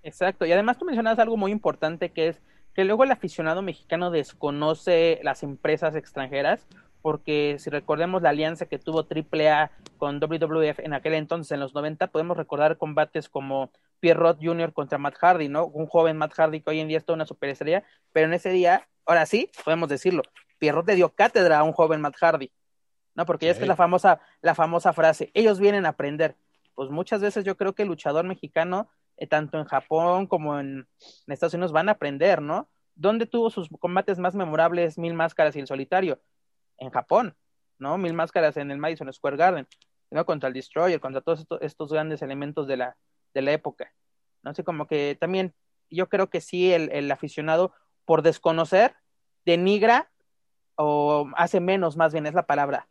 [0.08, 2.41] Exacto, y además tú mencionas algo muy importante que es
[2.74, 6.66] que luego el aficionado mexicano desconoce las empresas extranjeras,
[7.01, 11.74] porque si recordemos la alianza que tuvo AAA con WWF en aquel entonces, en los
[11.74, 14.72] 90, podemos recordar combates como Pierrot Jr.
[14.72, 15.66] contra Matt Hardy, ¿no?
[15.66, 17.84] Un joven Matt Hardy que hoy en día es toda una superestrella,
[18.14, 20.22] pero en ese día, ahora sí, podemos decirlo,
[20.58, 22.49] Pierrot le dio cátedra a un joven Matt Hardy,
[23.14, 23.26] ¿no?
[23.26, 26.38] Porque ya es que la famosa, la famosa frase, ellos vienen a aprender.
[26.76, 28.88] Pues muchas veces yo creo que el luchador mexicano,
[29.26, 30.88] tanto en Japón como en,
[31.26, 32.70] Estados Unidos, van a aprender, ¿no?
[32.93, 36.20] ¿Dónde tuvo sus combates más memorables Mil Máscaras y el Solitario?
[36.78, 37.36] En Japón,
[37.80, 37.97] ¿no?
[37.97, 39.68] Mil Máscaras en el Madison Square Garden,
[40.11, 40.26] ¿no?
[40.26, 42.97] Contra el Destroyer, contra todos estos, grandes elementos de la,
[43.34, 43.91] de la época.
[44.43, 44.51] ¿no?
[44.51, 45.53] Así como que también
[45.89, 47.74] yo creo que sí, el, el aficionado,
[48.05, 48.95] por desconocer,
[49.45, 50.09] denigra
[50.76, 52.88] o hace menos, más bien es la palabra,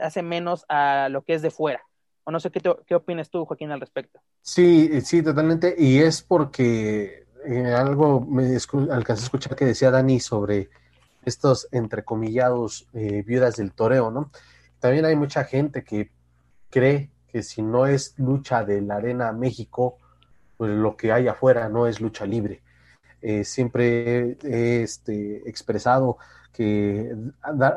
[0.00, 1.84] hace menos a lo que es de fuera.
[2.28, 4.20] O no sé qué, opinas tú, Joaquín, al respecto.
[4.42, 5.74] Sí, sí, totalmente.
[5.78, 8.54] Y es porque eh, algo me
[8.90, 10.68] alcancé a escuchar que decía Dani sobre
[11.24, 14.30] estos entrecomillados eh, viudas del toreo, ¿no?
[14.78, 16.10] También hay mucha gente que
[16.68, 19.96] cree que si no es lucha de la Arena México,
[20.58, 22.60] pues lo que hay afuera no es lucha libre.
[23.22, 26.18] Eh, siempre he este, expresado
[26.52, 27.10] que,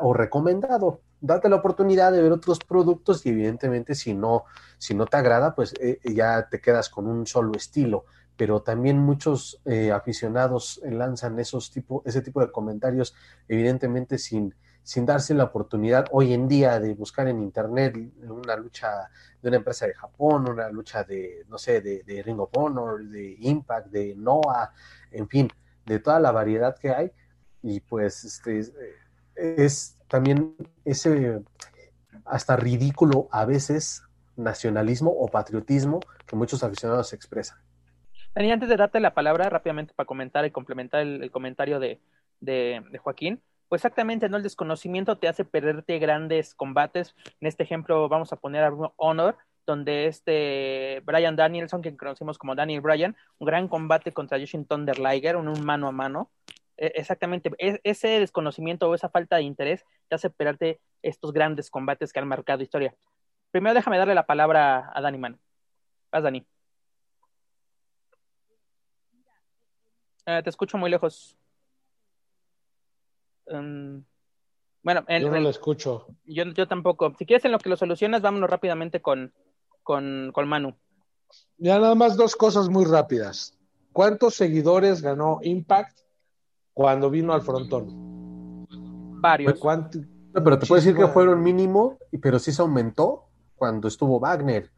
[0.02, 4.44] o recomendado, date la oportunidad de ver otros productos y evidentemente si no,
[4.76, 8.04] si no te agrada, pues eh, ya te quedas con un solo estilo.
[8.36, 13.14] Pero también muchos eh, aficionados lanzan esos tipo, ese tipo de comentarios,
[13.46, 19.10] evidentemente sin, sin darse la oportunidad hoy en día de buscar en internet una lucha
[19.40, 23.36] de una empresa de Japón, una lucha de, no sé, de, Ring of Honor, de
[23.40, 24.72] Impact, de Noah,
[25.10, 25.48] en fin,
[25.86, 27.12] de toda la variedad que hay.
[27.62, 28.58] Y pues este
[29.36, 30.54] es también
[30.84, 31.42] ese
[32.24, 34.02] hasta ridículo a veces
[34.36, 37.58] nacionalismo o patriotismo que muchos aficionados expresan.
[38.34, 42.00] Dani, antes de darte la palabra rápidamente para comentar y complementar el, comentario de,
[42.40, 44.38] de, Joaquín, pues exactamente, ¿no?
[44.38, 47.14] El desconocimiento te hace perderte grandes combates.
[47.40, 52.54] En este ejemplo vamos a poner a Honor, donde este Brian Danielson, que conocemos como
[52.54, 56.30] Daniel Bryan, un gran combate contra Jushin Thunder Liger, un, mano a mano.
[56.76, 62.12] E, exactamente, ese desconocimiento o esa falta de interés te hace perderte estos grandes combates
[62.12, 62.94] que han marcado historia.
[63.50, 65.40] Primero déjame darle la palabra a Dani Man.
[66.10, 66.46] Vas, Dani.
[70.26, 71.36] Eh, te escucho muy lejos.
[73.46, 74.04] Um,
[74.82, 76.06] bueno, yo no lo escucho.
[76.24, 77.14] Yo, yo tampoco.
[77.18, 79.32] Si quieres en lo que lo solucionas, vámonos rápidamente con,
[79.82, 80.76] con, con Manu.
[81.56, 83.58] Ya nada más dos cosas muy rápidas.
[83.92, 85.98] ¿Cuántos seguidores ganó Impact
[86.74, 88.66] cuando vino al frontón?
[89.20, 89.60] Varios.
[90.32, 94.70] pero te puedo decir que fueron mínimo, pero sí se aumentó cuando estuvo Wagner.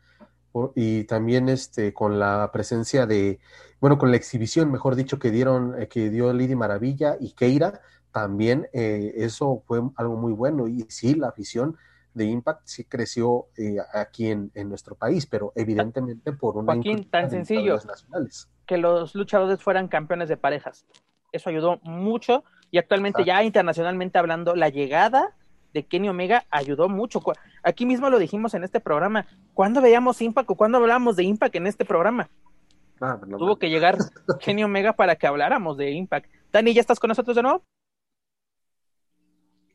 [0.76, 3.40] Y también este con la presencia de,
[3.80, 7.80] bueno, con la exhibición, mejor dicho, que dieron, eh, que dio Lady Maravilla y Keira,
[8.12, 10.68] también eh, eso fue algo muy bueno.
[10.68, 11.76] Y sí, la afición
[12.14, 17.28] de Impact sí creció eh, aquí en, nuestro país, pero evidentemente por una Joaquín, tan
[17.28, 17.76] sencillo
[18.66, 20.86] que los luchadores fueran campeones de parejas.
[21.35, 25.35] Eso ayudó mucho y actualmente ya internacionalmente hablando, la llegada
[25.72, 27.22] de Kenny Omega ayudó mucho.
[27.62, 29.26] Aquí mismo lo dijimos en este programa.
[29.53, 32.30] ¿Cuándo veíamos Impact o cuándo hablábamos de Impact en este programa?
[33.01, 33.99] Ah, pues Tuvo que llegar
[34.41, 36.30] Kenny Omega para que habláramos de Impact.
[36.53, 37.64] Dani, ¿ya estás con nosotros de nuevo?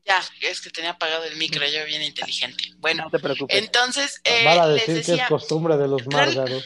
[0.06, 2.64] Ya, es que tenía apagado el micro, yo bien inteligente.
[2.78, 3.56] Bueno, no te preocupes.
[3.56, 4.20] entonces.
[4.24, 6.64] Eh, a decir que es costumbre de los márgaros.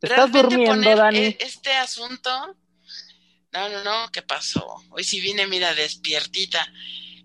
[0.00, 1.18] estás durmiendo, Dani?
[1.18, 2.56] E, este asunto.
[3.54, 4.82] No, no, no, ¿qué pasó?
[4.90, 6.66] Hoy sí vine, mira, despiertita.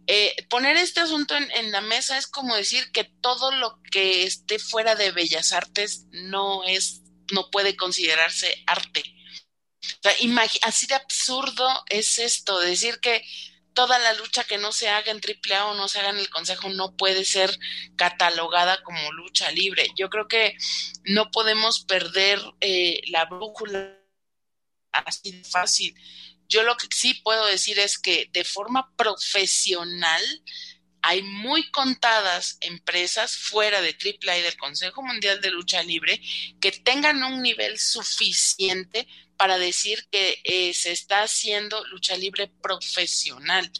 [0.05, 4.23] Eh, poner este asunto en, en, la mesa es como decir que todo lo que
[4.23, 5.55] esté fuera de bellas
[6.11, 7.01] no es,
[7.31, 9.03] no puede considerarse arte.
[9.81, 10.13] O sea,
[10.61, 13.23] así de absurdo es esto, decir que
[13.73, 16.29] toda la lucha que no se haga en AAA o no se haga en el
[16.29, 17.57] Consejo no puede ser
[17.95, 19.87] catalogada como lucha libre.
[19.95, 20.55] Yo creo que
[21.05, 23.98] no podemos perder eh, la brújula
[24.91, 25.95] así de fácil.
[26.47, 30.23] Yo lo que sí puedo decir es que de forma profesional
[31.01, 36.21] hay muy contadas empresas fuera de AAA y del Consejo Mundial de Lucha Libre
[36.59, 43.71] que tengan un nivel suficiente para decir que eh, se está haciendo lucha libre profesional.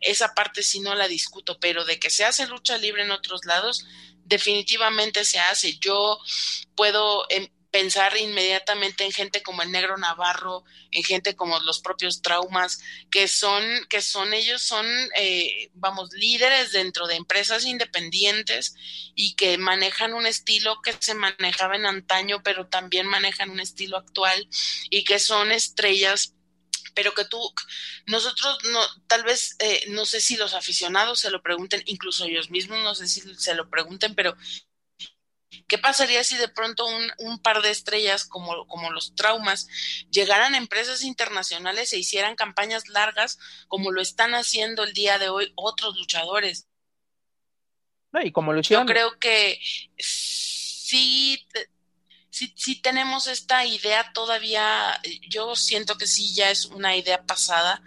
[0.00, 3.44] Esa parte sí no la discuto, pero de que se hace lucha libre en otros
[3.44, 3.86] lados,
[4.24, 5.78] definitivamente se hace.
[5.78, 6.18] Yo
[6.74, 10.62] puedo em, pensar inmediatamente en gente como el negro Navarro,
[10.92, 12.78] en gente como los propios traumas,
[13.10, 18.76] que son, que son ellos, son, eh, vamos, líderes dentro de empresas independientes
[19.16, 23.96] y que manejan un estilo que se manejaba en antaño, pero también manejan un estilo
[23.96, 24.48] actual
[24.88, 26.32] y que son estrellas
[26.94, 27.40] pero que tú,
[28.06, 32.50] nosotros no, tal vez, eh, no sé si los aficionados se lo pregunten, incluso ellos
[32.50, 34.36] mismos, no sé si se lo pregunten, pero
[35.66, 39.68] ¿Qué pasaría si de pronto un, par de estrellas como, como, los traumas
[40.10, 43.38] llegaran a empresas internacionales e hicieran campañas largas
[43.68, 46.68] como lo están haciendo el día de hoy otros luchadores?
[48.12, 49.60] No, y como Yo creo que
[49.98, 51.44] sí,
[52.30, 57.82] sí, sí tenemos esta idea todavía, yo siento que sí ya es una idea pasada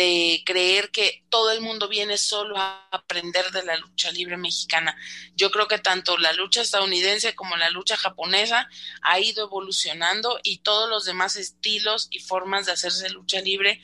[0.00, 4.96] de creer que todo el mundo viene solo a aprender de la lucha libre mexicana.
[5.34, 8.66] Yo creo que tanto la lucha estadounidense como la lucha japonesa
[9.02, 13.82] ha ido evolucionando y todos los demás estilos y formas de hacerse lucha libre.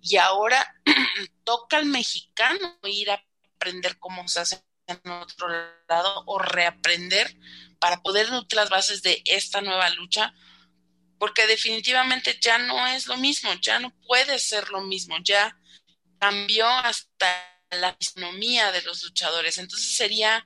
[0.00, 0.76] Y ahora
[1.42, 3.20] toca al mexicano ir a
[3.56, 5.48] aprender cómo se hace en otro
[5.88, 7.36] lado o reaprender
[7.80, 10.32] para poder nutrir las bases de esta nueva lucha
[11.18, 15.56] porque definitivamente ya no es lo mismo, ya no puede ser lo mismo, ya
[16.18, 19.58] cambió hasta la fisonomía de los luchadores.
[19.58, 20.44] Entonces sería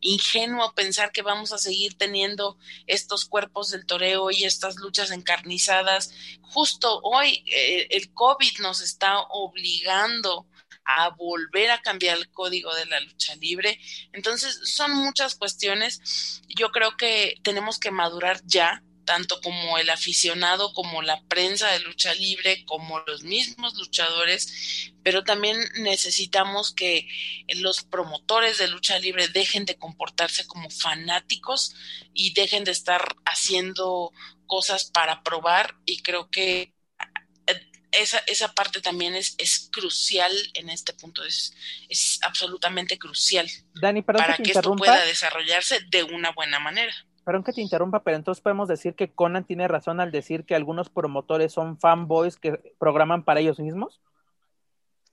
[0.00, 6.14] ingenuo pensar que vamos a seguir teniendo estos cuerpos del toreo y estas luchas encarnizadas.
[6.40, 10.46] Justo hoy eh, el COVID nos está obligando
[10.84, 13.78] a volver a cambiar el código de la lucha libre.
[14.12, 16.42] Entonces son muchas cuestiones.
[16.48, 21.80] Yo creo que tenemos que madurar ya tanto como el aficionado, como la prensa de
[21.80, 27.08] lucha libre, como los mismos luchadores, pero también necesitamos que
[27.56, 31.74] los promotores de lucha libre dejen de comportarse como fanáticos
[32.14, 34.12] y dejen de estar haciendo
[34.46, 36.74] cosas para probar y creo que
[37.46, 41.54] eh, esa, esa parte también es, es crucial en este punto, es,
[41.88, 46.94] es absolutamente crucial Dani, para que esto pueda desarrollarse de una buena manera.
[47.24, 50.56] Perdón que te interrumpa, pero entonces podemos decir que Conan tiene razón al decir que
[50.56, 54.00] algunos promotores son fanboys que programan para ellos mismos.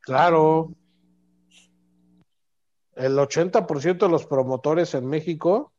[0.01, 0.71] Claro.
[2.95, 5.71] El 80% de los promotores en México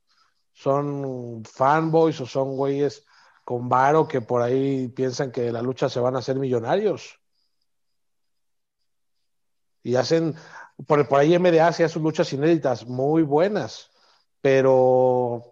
[0.52, 3.04] son fanboys o son güeyes
[3.44, 7.18] con varo que por ahí piensan que la lucha se van a hacer millonarios.
[9.82, 10.36] Y hacen,
[10.86, 13.90] por, por ahí MDA hace luchas inéditas muy buenas,
[14.40, 15.49] pero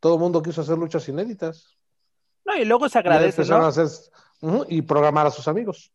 [0.00, 1.76] todo el mundo quiso hacer luchas inéditas.
[2.44, 3.88] No, y luego se agradece, y, a hacer,
[4.68, 5.92] y programar a sus amigos.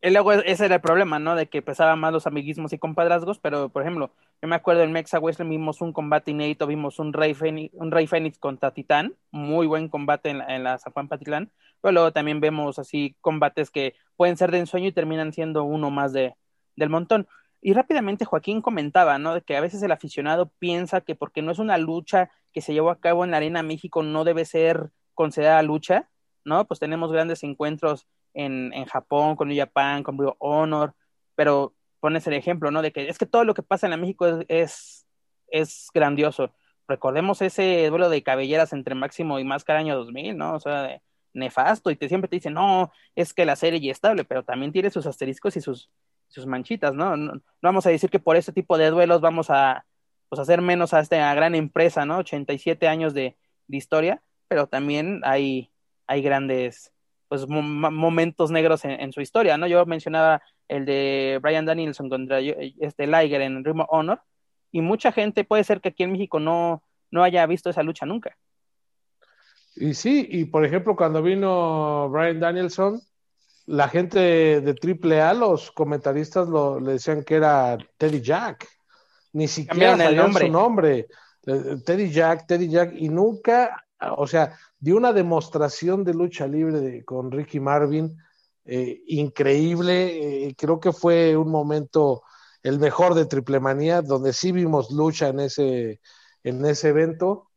[0.00, 1.34] Y luego ese era el problema, ¿no?
[1.34, 4.92] De que pesaban más los amiguismos y compadrazgos, pero por ejemplo, yo me acuerdo en
[4.92, 9.16] Mexa Wrestling vimos un combate inédito, vimos un Rey Fénix, un Rey Fénix contra Titán,
[9.32, 11.50] muy buen combate en la, en la San Juan Patitlán,
[11.80, 15.90] pero luego también vemos así combates que pueden ser de ensueño y terminan siendo uno
[15.90, 16.34] más de,
[16.76, 17.26] del montón.
[17.60, 19.34] Y rápidamente Joaquín comentaba, ¿no?
[19.34, 22.72] De que a veces el aficionado piensa que porque no es una lucha que se
[22.72, 26.08] llevó a cabo en la Arena México no debe ser considerada lucha,
[26.44, 26.66] ¿no?
[26.66, 30.94] Pues tenemos grandes encuentros en, en Japón, con New Japan, con Blue Honor,
[31.34, 32.82] pero pones el ejemplo, ¿no?
[32.82, 35.06] De que es que todo lo que pasa en la México es,
[35.48, 36.52] es, grandioso.
[36.86, 40.54] Recordemos ese duelo de cabelleras entre Máximo y Máscara año 2000, ¿no?
[40.54, 41.02] O sea, de,
[41.34, 44.72] nefasto, y te siempre te dicen, no, es que la serie ya estable, pero también
[44.72, 45.90] tiene sus asteriscos y sus,
[46.28, 47.16] sus manchitas, ¿no?
[47.16, 47.40] ¿no?
[47.62, 49.84] vamos a decir que por ese tipo de duelos vamos a
[50.28, 52.18] pues, hacer menos a esta gran empresa, ¿no?
[52.18, 53.36] 87 años de,
[53.70, 55.70] historia, pero también hay,
[56.06, 56.90] hay grandes
[57.28, 59.66] pues momentos negros en, su historia, ¿no?
[59.66, 64.22] Yo mencionaba el de Brian Danielson contra este Liger en Ring Honor,
[64.72, 68.06] y mucha gente puede ser que aquí en México no, no haya visto esa lucha
[68.06, 68.36] nunca.
[69.76, 73.00] Y sí, y por ejemplo, cuando vino Brian Danielson,
[73.68, 74.18] la gente
[74.62, 78.66] de AAA, los comentaristas lo, le decían que era Teddy Jack.
[79.34, 80.46] Ni siquiera el nombre.
[80.46, 81.06] su nombre.
[81.46, 83.84] Eh, Teddy Jack, Teddy Jack, y nunca,
[84.16, 88.16] o sea, dio una demostración de lucha libre con Ricky Marvin
[88.64, 90.46] eh, increíble.
[90.46, 92.22] Eh, creo que fue un momento
[92.62, 96.00] el mejor de Triple Manía, donde sí vimos lucha en ese,
[96.42, 97.50] en ese evento.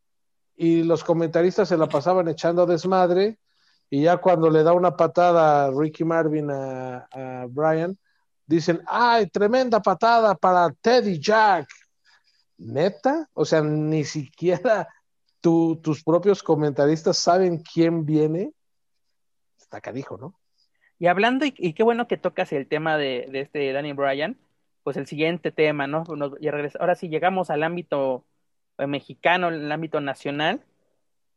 [0.58, 3.40] Y los comentaristas se la pasaban echando desmadre
[3.94, 7.98] y ya cuando le da una patada a Ricky Marvin a, Brian,
[8.48, 11.68] dicen, ay, tremenda patada para Teddy Jack.
[12.58, 14.88] Neta, o sea, ni siquiera
[15.42, 18.54] tus propios comentaristas saben quién viene.
[19.60, 20.40] Está cadijo, ¿no?
[20.98, 24.38] Y hablando, y, qué bueno que tocas el tema de, de, este Danny Bryan,
[24.84, 26.06] pues el siguiente tema, ¿no?
[26.40, 28.24] Y ahora sí llegamos al ámbito
[28.78, 30.64] eh, mexicano, el ámbito nacional,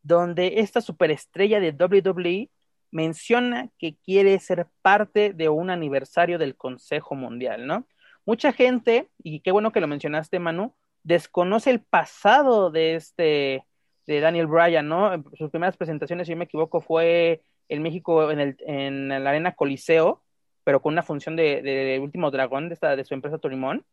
[0.04, 2.50] donde esta superestrella de WWE
[2.92, 7.88] menciona que quiere ser parte de un aniversario del Consejo Mundial, ¿no?
[8.24, 13.64] Mucha gente, y qué bueno que lo mencionaste, Manu, desconoce el pasado de este,
[14.06, 15.24] de Daniel Bryan, ¿no?
[15.36, 19.52] Sus primeras presentaciones, si yo me equivoco, fue en México en, el, en la Arena
[19.52, 20.22] Coliseo,
[20.64, 23.84] pero con una función de, de, Último Dragón de, esta, de su empresa Torimón.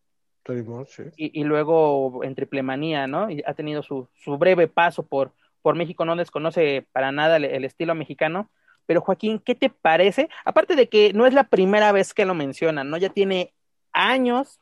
[0.43, 1.03] Torimón, sí.
[1.16, 3.30] Y, y, luego en Triplemanía, ¿no?
[3.30, 7.66] Y ha tenido su, su breve paso por, por México, no desconoce para nada el,
[7.66, 8.49] estilo mexicano.
[8.86, 10.30] Pero Joaquín, ¿qué te parece?
[10.43, 12.97] Aparte de que no es la primera vez que lo mencionan, ¿no?
[12.97, 13.53] Ya tiene
[13.93, 14.59] años,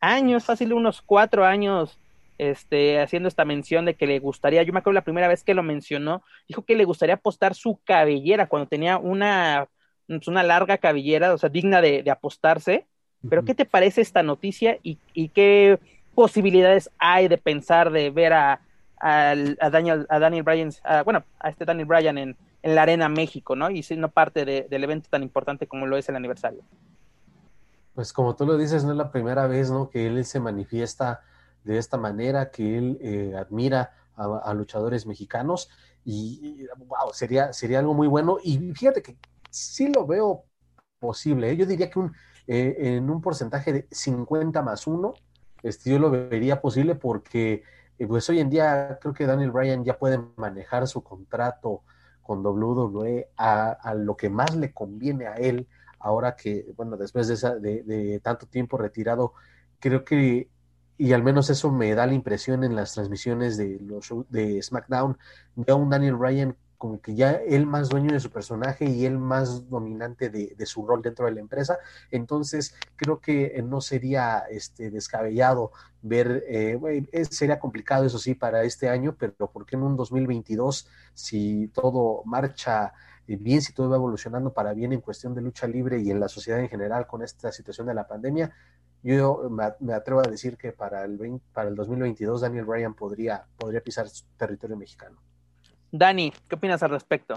[0.00, 1.98] años, fácil unos cuatro años,
[2.38, 5.54] este, haciendo esta mención de que le gustaría, yo me acuerdo la primera vez que
[5.54, 9.68] lo mencionó, dijo que le gustaría apostar su cabellera cuando tenía una,
[10.06, 12.86] pues, una larga cabellera, o sea, digna de, apostarse.
[13.28, 15.78] Pero, ¿qué te parece esta noticia y, y qué
[16.14, 18.60] posibilidades hay de pensar de ver a,
[19.02, 19.34] a,
[19.70, 20.70] Daniel, a Daniel Bryan,
[21.04, 23.68] bueno, a este Daniel Bryan en, en la Arena México, ¿no?
[23.70, 26.62] Y siendo parte del evento tan importante como lo es el aniversario.
[27.94, 29.90] Pues como tú lo dices, no es la primera vez, ¿no?
[29.90, 31.20] Que él se manifiesta
[31.64, 35.68] de esta manera, que él eh, admira a, luchadores mexicanos
[36.04, 38.38] y, wow, sería, sería algo muy bueno.
[38.42, 39.16] Y fíjate que
[39.50, 40.44] sí lo veo
[41.00, 41.50] posible.
[41.50, 41.56] ¿eh?
[41.56, 42.14] Yo diría que un,
[42.46, 45.14] eh, en un porcentaje de 50 más 1,
[45.62, 47.62] este, yo lo vería posible porque
[48.08, 51.82] pues hoy en día creo que Daniel Bryan ya puede manejar su contrato
[52.22, 55.68] con WWE a, lo que más le conviene a él,
[55.98, 59.34] ahora que, bueno, después de, de, tanto tiempo retirado,
[59.78, 60.48] creo que,
[60.98, 65.18] y al menos eso me da la impresión en las transmisiones de, los, de SmackDown,
[65.56, 69.16] de un Daniel Bryan como que ya él más dueño de su personaje y él
[69.16, 71.78] más dominante de, su rol dentro de la empresa.
[72.10, 75.70] Entonces, creo que eh, no sería este, descabellado
[76.02, 76.76] ver, eh,
[77.30, 82.24] sería complicado eso sí para este año, pero ¿por qué en un 2022, si todo
[82.24, 82.92] marcha
[83.28, 86.18] eh, bien, si todo va evolucionando para bien en cuestión de lucha libre y en
[86.18, 88.52] la sociedad en general con esta situación de la pandemia?
[89.04, 93.80] Yo me, atrevo a decir que para el, para el 2022 Daniel Bryan podría, podría
[93.80, 95.20] pisar territorio mexicano.
[95.92, 97.36] Dani, ¿qué opinas al respecto?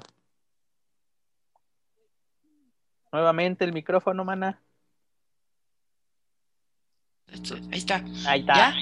[3.11, 4.61] Nuevamente el micrófono, mana.
[7.27, 8.03] Ahí está.
[8.25, 8.53] Ahí está.
[8.55, 8.75] ¿Ya?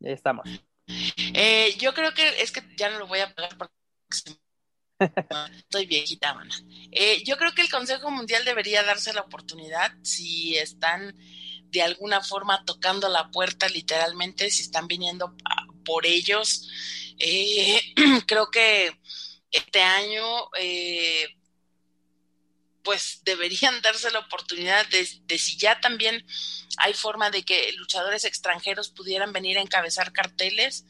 [0.00, 0.48] Ya estamos.
[1.34, 3.74] Eh, yo creo que es que ya no lo voy a pagar porque
[5.58, 6.54] estoy viejita, mana.
[6.90, 11.14] Eh, yo creo que el Consejo Mundial debería darse la oportunidad si están
[11.72, 15.34] de alguna forma tocando la puerta literalmente, si están viniendo
[15.84, 16.68] por ellos
[17.18, 17.80] eh,
[18.26, 18.98] creo que
[19.50, 21.28] este año, eh,
[22.82, 26.26] pues deberían darse la oportunidad de, si ya también
[26.78, 30.84] hay forma de que luchadores extranjeros pudieran venir a encabezar carteles,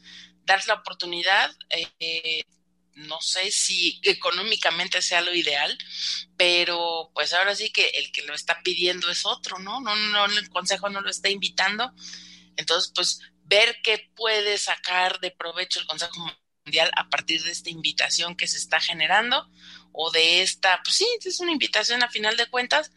[0.45, 1.55] dar la oportunidad.
[1.99, 2.41] Eh,
[2.95, 5.77] no sé si económicamente sea lo ideal,
[6.37, 9.81] pero pues ahora sí que el que lo está pidiendo es otro, ¿no?
[9.81, 11.91] No, no, el consejo no lo está invitando.
[12.55, 16.13] Entonces, pues ver qué puede sacar de provecho el Consejo
[16.65, 19.49] Mundial a partir de esta invitación que se está generando
[19.91, 22.91] o de esta, pues sí, es una invitación a final de cuentas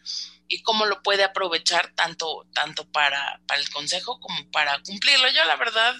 [0.48, 5.28] y cómo lo puede aprovechar tanto, tanto para, el Consejo como para cumplirlo.
[5.30, 5.94] Yo la verdad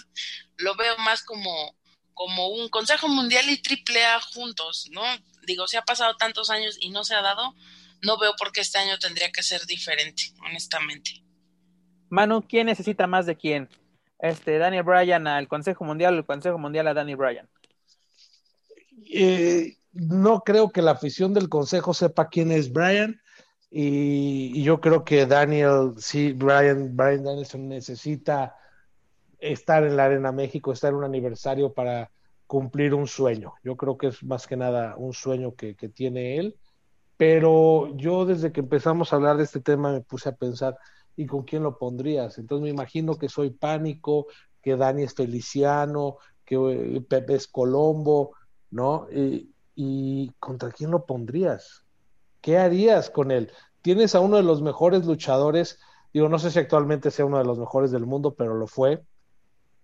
[0.57, 1.75] lo veo más como,
[2.13, 5.03] como un Consejo Mundial y Triple A juntos, ¿no?
[5.43, 7.55] Digo, se ha pasado tantos años y no se ha dado,
[8.01, 11.23] no veo por qué este año tendría que ser diferente, honestamente.
[12.09, 13.69] Manu, ¿quién necesita más de quién?
[14.19, 17.49] Este, Daniel Bryan al Consejo Mundial o el Consejo Mundial a Daniel Bryan?
[19.13, 23.21] Eh, no creo que la afición del Consejo sepa quién es Bryan.
[23.69, 28.55] Y, yo creo que Daniel, sí, Brian, Brian Danielson necesita
[29.39, 32.09] estar en la Arena México, estar en un aniversario para
[32.47, 33.53] cumplir un sueño.
[33.63, 36.55] Yo creo que es más que nada un sueño que, que tiene él.
[37.17, 40.77] Pero yo desde que empezamos a hablar de este tema me puse a pensar,
[41.17, 42.37] y con quién lo pondrías.
[42.37, 44.27] Entonces me imagino que soy Pánico,
[44.61, 48.35] que Dani es Feliciano, que eh, Pepe es Colombo,
[48.69, 49.07] ¿no?
[49.11, 51.83] Y, y, contra quién lo pondrías?
[52.39, 53.51] ¿Qué harías con él?
[53.81, 55.79] Tienes a uno de los mejores luchadores,
[56.13, 59.03] digo, no sé si actualmente sea uno de los mejores del mundo, pero lo fue,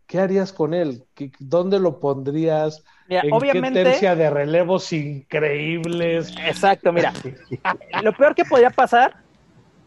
[0.06, 1.04] ¿qué harías con él?
[1.40, 2.84] ¿Dónde lo pondrías?
[3.08, 6.34] Mira, ¿En obviamente, qué tercia de relevos increíbles?
[6.46, 7.12] Exacto, mira.
[8.04, 9.23] lo peor que podría pasar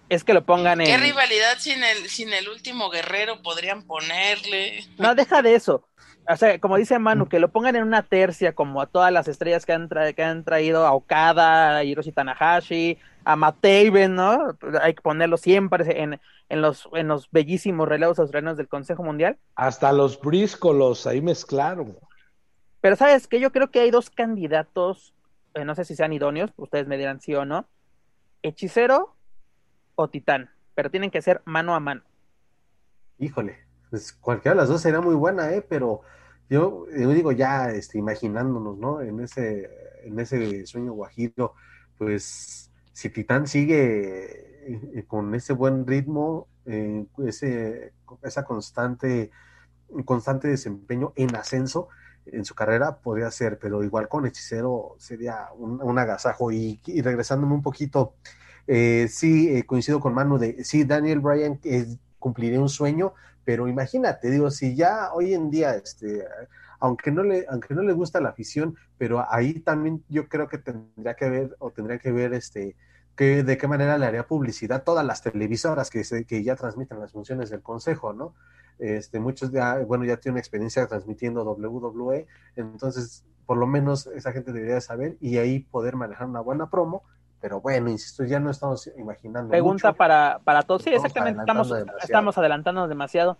[0.08, 0.86] es que lo pongan en.
[0.86, 4.84] ¿Qué rivalidad sin el, sin el último guerrero podrían ponerle?
[4.98, 5.84] No, deja de eso.
[6.28, 9.28] O sea, como dice Manu, que lo pongan en una tercia, como a todas las
[9.28, 14.56] estrellas que han, tra que han traído a Okada, a Hiroshi Tanahashi, a Mataven, ¿no?
[14.82, 19.38] Hay que ponerlo siempre en, en, los, en los bellísimos relevos australianos del Consejo Mundial.
[19.54, 21.96] Hasta los bríscolos ahí mezclaron.
[22.80, 23.38] Pero, ¿sabes qué?
[23.38, 25.14] Yo creo que hay dos candidatos,
[25.54, 27.66] eh, no sé si sean idóneos, ustedes me dirán sí o no.
[28.42, 29.15] Hechicero
[29.96, 32.02] o Titán, pero tienen que ser mano a mano.
[33.18, 33.58] Híjole,
[33.90, 35.64] pues cualquiera de las dos sería muy buena, ¿eh?
[35.66, 36.02] Pero
[36.48, 39.00] yo, yo digo ya, este, imaginándonos, ¿no?
[39.00, 39.70] En ese,
[40.04, 41.54] en ese sueño guajiro,
[41.98, 49.30] pues si Titán sigue eh, con ese buen ritmo, eh, ese, esa constante,
[50.04, 51.88] constante desempeño en ascenso
[52.26, 56.50] en su carrera, podría ser, pero igual con Hechicero sería un, un agasajo.
[56.50, 58.14] Y regresándome un poquito
[58.66, 61.86] eh, sí, eh, coincido con Manu de, sí, Daniel Bryan eh,
[62.18, 63.14] cumpliría un sueño,
[63.44, 66.24] pero imagínate, digo, si ya hoy en día, este,
[66.80, 70.58] aunque no le, aunque no le gusta la afición, pero ahí también yo creo que
[70.58, 72.76] tendría que ver, o tendría que ver, este,
[73.14, 77.00] que, de qué manera le haría publicidad todas las televisoras que, se, que ya transmiten
[77.00, 78.34] las funciones del consejo, ¿no?
[78.78, 82.26] Este, muchos ya, bueno, ya tienen experiencia transmitiendo WWE,
[82.56, 87.04] entonces por lo menos esa gente debería saber y ahí poder manejar una buena promo
[87.40, 89.50] pero bueno, insisto, ya no estamos imaginando.
[89.50, 89.96] Pregunta mucho.
[89.98, 90.82] Para, para todos.
[90.82, 93.36] Sí, exactamente, estamos, adelantando estamos adelantándonos demasiado.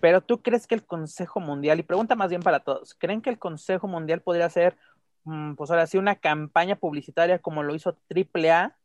[0.00, 3.30] Pero tú crees que el Consejo Mundial, y pregunta más bien para todos, ¿creen que
[3.30, 4.76] el Consejo Mundial podría hacer,
[5.24, 8.76] mm, pues ahora sí, una campaña publicitaria como lo hizo AAA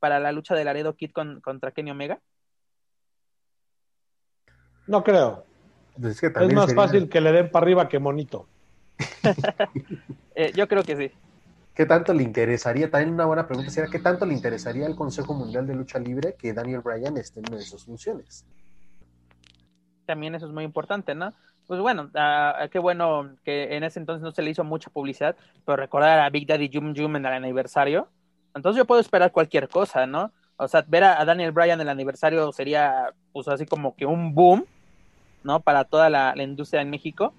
[0.00, 2.20] para la lucha de Laredo Kid con, contra Kenny Omega?
[4.86, 5.44] No creo.
[5.98, 8.46] Pues es, que Es también más sería- fácil que le den para arriba que monito.
[10.38, 11.10] Eh, yo creo que sí.
[11.76, 12.90] ¿Qué tanto le interesaría?
[12.90, 16.34] También una buena pregunta sería, ¿qué tanto le interesaría al Consejo Mundial de Lucha Libre
[16.38, 18.46] que Daniel Bryan esté en una de sus funciones?
[20.06, 21.34] También eso es muy importante, ¿no?
[21.66, 25.36] Pues bueno, ah, qué bueno que en ese entonces no se le hizo mucha publicidad,
[25.66, 28.08] pero recordar a Big Daddy Jum Jum en el aniversario.
[28.54, 30.32] Entonces yo puedo esperar cualquier cosa, ¿no?
[30.56, 34.06] O sea, ver a, a Daniel Bryan en el aniversario sería, pues así como que
[34.06, 34.64] un boom,
[35.44, 35.60] ¿no?
[35.60, 37.34] Para toda la, la industria en México.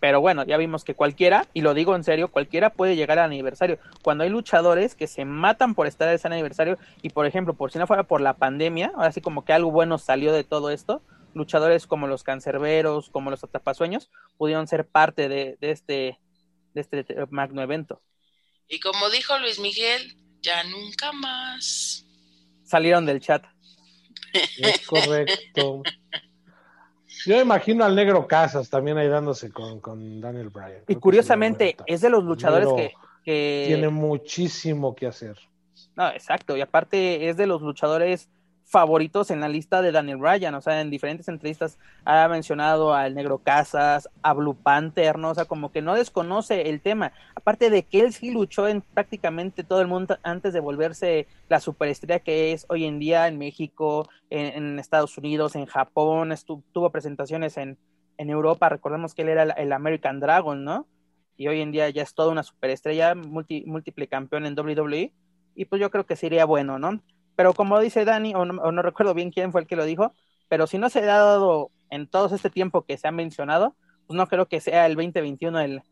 [0.00, 3.26] Pero bueno, ya vimos que cualquiera, y lo digo en serio, cualquiera puede llegar al
[3.26, 3.78] aniversario.
[4.02, 7.72] Cuando hay luchadores que se matan por estar en ese aniversario, y por ejemplo, por
[7.72, 10.70] si no fuera por la pandemia, ahora sí como que algo bueno salió de todo
[10.70, 11.02] esto,
[11.34, 16.18] luchadores como los cancerberos, como los atrapasueños, pudieron ser parte de, de este,
[16.74, 18.00] de este magno evento.
[18.68, 22.04] Y como dijo Luis Miguel, ya nunca más.
[22.64, 23.44] Salieron del chat.
[24.58, 25.82] Es correcto.
[27.26, 30.82] Yo imagino al negro Casas también ahí dándose con, con Daniel Bryan.
[30.86, 32.92] Y curiosamente, es de los luchadores que,
[33.24, 33.64] que...
[33.66, 35.36] Tiene muchísimo que hacer.
[35.96, 36.56] No, exacto.
[36.56, 38.28] Y aparte es de los luchadores
[38.68, 43.14] favoritos en la lista de Daniel Bryan, o sea, en diferentes entrevistas ha mencionado al
[43.14, 45.30] Negro Casas, a Blue Panther, ¿no?
[45.30, 47.12] O sea, como que no desconoce el tema.
[47.34, 51.60] Aparte de que él sí luchó en prácticamente todo el mundo antes de volverse la
[51.60, 56.90] superestrella que es hoy en día en México, en, Estados Unidos, en Japón, estuvo, tuvo
[56.90, 57.78] presentaciones en,
[58.18, 60.86] en Europa, recordemos que él era el, el, American Dragon, ¿no?
[61.38, 65.10] Y hoy en día ya es toda una superestrella, multi, múltiple campeón en WWE,
[65.54, 67.00] y pues yo creo que sería bueno, ¿no?
[67.38, 69.84] Pero como dice Dani, o no, o no, recuerdo bien quién fue el que lo
[69.84, 70.12] dijo,
[70.48, 73.76] pero si no se ha dado en todo este tiempo que se ha mencionado,
[74.08, 75.82] pues no creo que sea el 2021 el,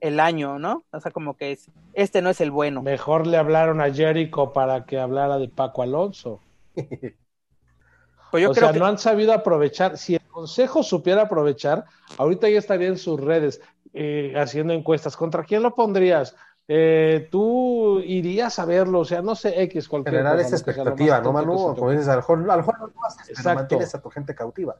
[0.00, 0.82] el año, ¿no?
[0.92, 2.80] O sea, como que es, este no es el bueno.
[2.80, 6.40] Mejor le hablaron a Jericho para que hablara de Paco Alonso.
[8.30, 8.80] Pues yo o creo sea, que...
[8.80, 9.98] no han sabido aprovechar.
[9.98, 11.84] Si el consejo supiera aprovechar,
[12.16, 13.60] ahorita ya estaría en sus redes
[13.92, 15.16] eh, haciendo encuestas.
[15.18, 16.34] ¿Contra quién lo pondrías?
[16.66, 21.32] Eh, tú irías a verlo, o sea, no sé, X, cualquier Generar esa expectativa, ¿no,
[21.32, 21.74] Manu?
[21.74, 24.08] Como dices, a lo mejor, a lo mejor no lo haces, pero mantienes a tu
[24.08, 24.76] gente cautiva.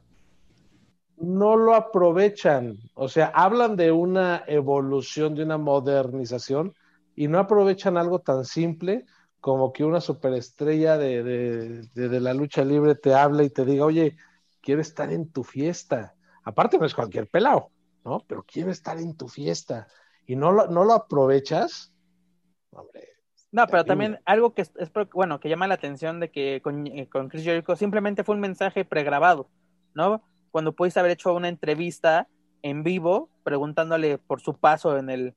[1.17, 6.73] No lo aprovechan, o sea, hablan de una evolución, de una modernización,
[7.15, 9.05] y no aprovechan algo tan simple
[9.39, 13.63] como que una superestrella de, de, de, de la lucha libre te hable y te
[13.63, 14.17] diga, oye,
[14.59, 16.15] quiero estar en tu fiesta.
[16.43, 17.69] Aparte, no es cualquier pelado,
[18.03, 18.23] ¿no?
[18.27, 19.87] Pero quiero estar en tu fiesta
[20.27, 21.93] y no lo, no lo aprovechas,
[22.71, 23.09] hombre.
[23.51, 26.87] No, pero también algo que es, es, bueno, que llama la atención de que con,
[26.87, 29.49] eh, con, Chris Jericho simplemente fue un mensaje pregrabado,
[29.93, 30.21] ¿no?
[30.51, 32.27] Cuando pudiste haber hecho una entrevista
[32.63, 35.35] en vivo preguntándole por su paso en el,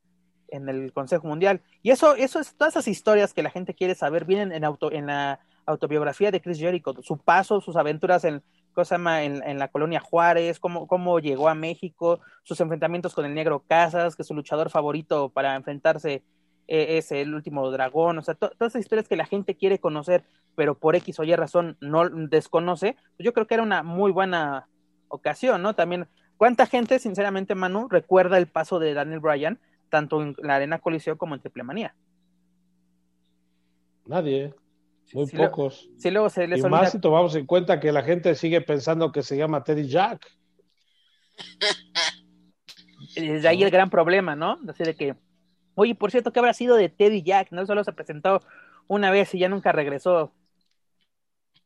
[0.48, 1.60] en el Consejo Mundial.
[1.82, 4.90] Y eso, eso es, todas esas historias que la gente quiere saber vienen en, auto,
[4.90, 8.42] en la autobiografía de Chris Jericho, su paso, sus aventuras en,
[8.78, 13.34] cosa en, en, la colonia Juárez, cómo, cómo llegó a México, sus enfrentamientos con el
[13.34, 16.22] negro Casas, que su luchador favorito para enfrentarse
[16.68, 20.22] eh, es el último dragón, o sea, todas esas historias que la gente quiere conocer,
[20.54, 24.12] pero por X o Y razón no desconoce, pues yo creo que era una muy
[24.12, 24.68] buena
[25.08, 25.74] ocasión, ¿no?
[25.74, 26.06] También,
[26.36, 31.18] ¿cuánta gente, sinceramente, Manu, recuerda el paso de Daniel Bryan, tanto en la Arena Coliseo
[31.18, 31.96] como en Triplemanía?
[34.06, 34.54] Nadie.
[35.12, 35.88] Muy pocos.
[35.96, 39.10] sí, luego se les y más si tomamos en cuenta que la gente sigue pensando
[39.10, 40.26] que se llama Teddy Jack.
[43.14, 44.58] Desde ahí el gran problema, ¿no?
[44.68, 45.16] Así de que,
[45.74, 47.52] oye, por cierto, ¿qué habrá sido de Teddy Jack?
[47.52, 48.42] No solo se presentó
[48.86, 50.32] una vez y ya nunca regresó.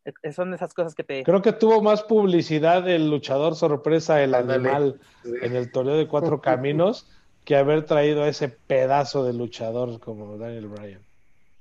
[0.04, 1.22] E-, son esas cosas que te.
[1.24, 6.40] Creo que tuvo más publicidad el luchador sorpresa, el animal, en el torneo de cuatro
[6.42, 7.08] caminos,
[7.44, 11.11] que haber traído a ese pedazo de luchador como Daniel Bryan.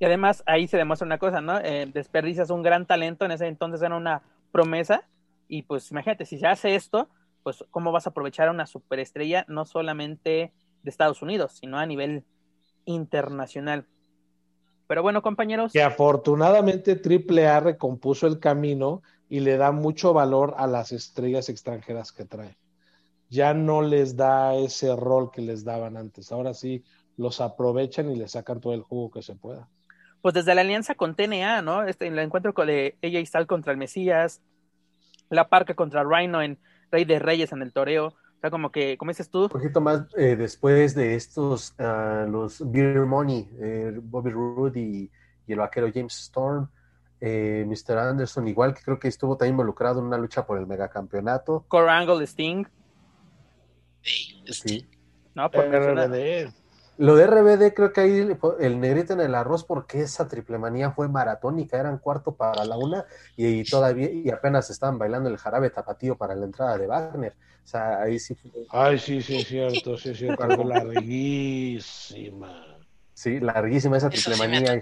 [0.01, 1.59] Y además ahí se demuestra una cosa, ¿no?
[1.59, 5.07] Eh, desperdicias un gran talento, en ese entonces era una promesa,
[5.47, 7.07] y pues imagínate, si se hace esto,
[7.43, 11.85] pues cómo vas a aprovechar a una superestrella no solamente de Estados Unidos, sino a
[11.85, 12.25] nivel
[12.85, 13.85] internacional.
[14.87, 15.71] Pero bueno, compañeros.
[15.71, 22.11] Que afortunadamente AAA recompuso el camino y le da mucho valor a las estrellas extranjeras
[22.11, 22.57] que trae.
[23.29, 26.31] Ya no les da ese rol que les daban antes.
[26.31, 26.83] Ahora sí
[27.17, 29.69] los aprovechan y le sacan todo el jugo que se pueda
[30.21, 31.83] pues desde la alianza con TNA, ¿no?
[31.83, 34.41] Este, el encuentro con de AJ Styles contra el Mesías,
[35.29, 36.59] la parca contra Rhino en
[36.91, 38.07] Rey de Reyes en el toreo.
[38.07, 39.43] O sea, como que, como dices tú.
[39.43, 45.11] Un poquito más eh, después de estos, uh, los Beer Money, eh, Bobby Roode y,
[45.47, 46.69] el vaquero James Storm,
[47.19, 47.97] eh, Mr.
[47.97, 51.65] Anderson, igual que creo que estuvo también involucrado en una lucha por el megacampeonato.
[51.67, 52.65] Core Angle Sting.
[54.01, 54.87] Sí.
[55.35, 56.53] No, por RBD.
[56.97, 60.91] Lo de RBD creo que ahí el negrito en el arroz porque esa triple manía
[60.91, 63.05] fue maratónica, eran cuarto para la una
[63.35, 67.33] y, todavía y apenas estaban bailando el jarabe tapatío para la entrada de Wagner.
[67.63, 68.37] O sea, ahí sí
[68.69, 72.51] Ay, sí, sí, es cierto, sí, es cierto, larguísima.
[73.13, 74.79] Sí, larguísima esa triple manía.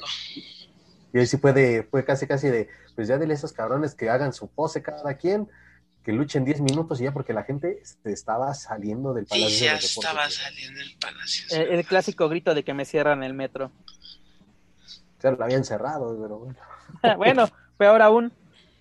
[1.13, 4.09] y ahí sí puede, fue casi casi de, pues ya dile a esos cabrones que
[4.09, 5.47] hagan su pose cada quien
[6.03, 9.49] que luchen 10 minutos y ya porque la gente estaba saliendo del Palacio.
[9.49, 11.57] Sí, ya estaba saliendo del Palacio.
[11.57, 13.71] El, clásico grito de que me cierran el metro.
[15.21, 16.55] Ya lo habían cerrado, pero bueno.
[17.17, 18.31] bueno, peor aún.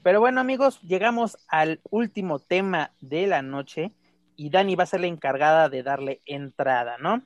[0.02, 3.92] Pero bueno, amigos, llegamos al último tema de la noche
[4.36, 7.22] y Dani va a ser la encargada de darle entrada, ¿no?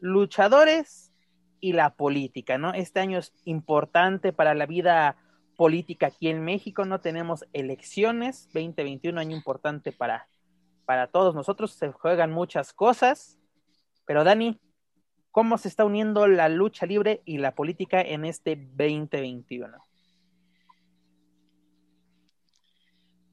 [0.00, 1.12] Luchadores
[1.60, 2.72] y la política, ¿no?
[2.72, 5.16] Este año es importante para la vida
[5.56, 10.28] política aquí en México, no tenemos elecciones, 2021 año importante para,
[10.84, 13.38] para todos nosotros, se juegan muchas cosas,
[14.06, 14.60] pero Dani,
[15.30, 19.78] ¿cómo se está uniendo la lucha libre y la política en este 2021?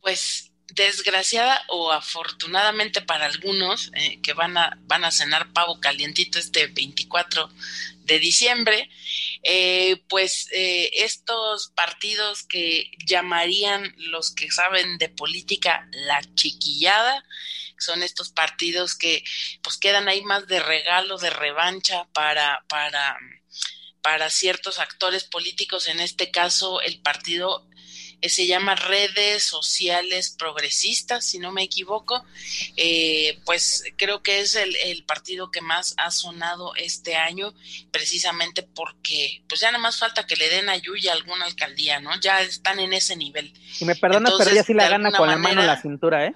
[0.02, 6.40] Pues desgraciada o afortunadamente para algunos eh, que van a, van a cenar pavo calientito
[6.40, 7.50] este 24
[8.04, 8.90] de diciembre,
[9.44, 17.24] eh, pues eh, estos partidos que llamarían los que saben de política la chiquillada,
[17.78, 19.24] son estos partidos que
[19.62, 23.18] pues quedan ahí más de regalo, de revancha para, para,
[24.02, 27.70] para ciertos actores políticos, en este caso el partido
[28.22, 32.26] eh, se llama Redes Sociales Progresistas, si no me equivoco,
[32.76, 37.54] eh, pues creo que es el, partido que más ha sonado este año,
[37.92, 42.20] precisamente porque pues ya nada más falta que le den a Yuya alguna alcaldía, ¿no?
[42.20, 43.54] Ya están en ese nivel.
[43.80, 46.34] Y me perdonas, pero ella sí la gana con la mano en la cintura, ¿eh?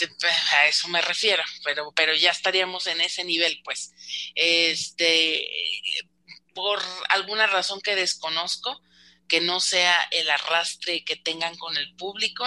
[0.00, 0.08] eh
[0.56, 3.92] a eso me refiero, pero, pero ya estaríamos en ese nivel, pues.
[4.34, 5.48] Este,
[6.54, 6.80] por
[7.10, 8.82] alguna razón que desconozco,
[9.28, 12.44] que no sea el arrastre que tengan con el público.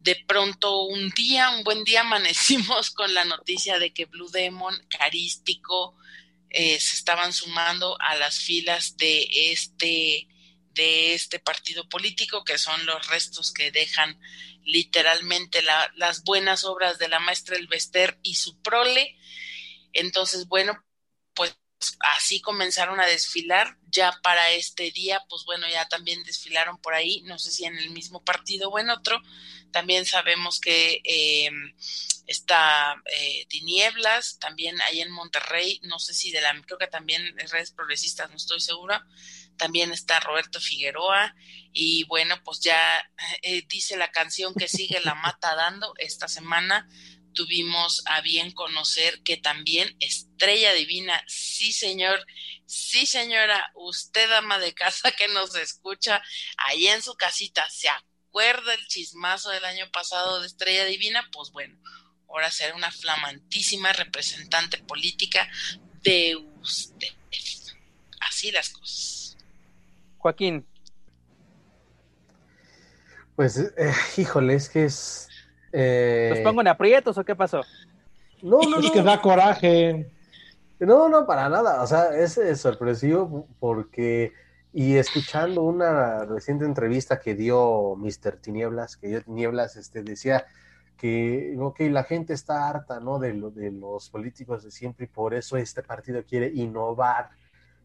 [0.00, 4.76] De pronto un día, un buen día, amanecimos con la noticia de que Blue Demon,
[4.88, 5.96] Carístico,
[6.50, 10.28] eh, se estaban sumando a las filas de este,
[10.70, 14.18] de este partido político, que son los restos que dejan
[14.64, 19.16] literalmente las buenas obras de la maestra Elvester y su prole.
[19.92, 20.84] Entonces, bueno,
[21.34, 21.56] pues
[22.00, 23.78] así comenzaron a desfilar.
[23.96, 27.78] Ya para este día, pues bueno, ya también desfilaron por ahí, no sé si en
[27.78, 29.22] el mismo partido o en otro.
[29.72, 31.50] También sabemos que eh,
[32.26, 37.26] está eh, Tinieblas, también ahí en Monterrey, no sé si de la, creo que también
[37.38, 39.06] en redes progresistas, no estoy segura.
[39.56, 41.34] También está Roberto Figueroa
[41.72, 42.78] y bueno, pues ya
[43.42, 46.86] eh, dice la canción que sigue la mata dando esta semana
[47.36, 52.26] tuvimos a bien conocer que también Estrella Divina, sí señor,
[52.66, 56.22] sí señora, usted ama de casa que nos escucha
[56.58, 57.88] ahí en su casita, ¿se
[58.36, 61.74] recuerda el chismazo del año pasado de Estrella Divina, pues bueno,
[62.28, 65.48] ahora será una flamantísima representante política
[66.02, 67.08] de usted.
[68.20, 69.38] Así las cosas.
[70.18, 70.66] Joaquín.
[73.36, 75.28] Pues, eh, híjole, es que es...
[75.72, 76.32] Eh...
[76.34, 77.62] ¿Los pongo en aprietos o qué pasó?
[78.42, 80.10] No, no, Es que da coraje.
[80.78, 81.82] No, no, para nada.
[81.82, 84.32] O sea, es, sorpresivo porque,
[84.72, 88.36] y escuchando una reciente entrevista que dio Mr.
[88.40, 90.46] Tinieblas, que dio Tinieblas, este, decía
[90.98, 93.18] que, ok, la gente está harta, ¿no?
[93.18, 97.30] De, lo, de los políticos de siempre y por eso este partido quiere innovar,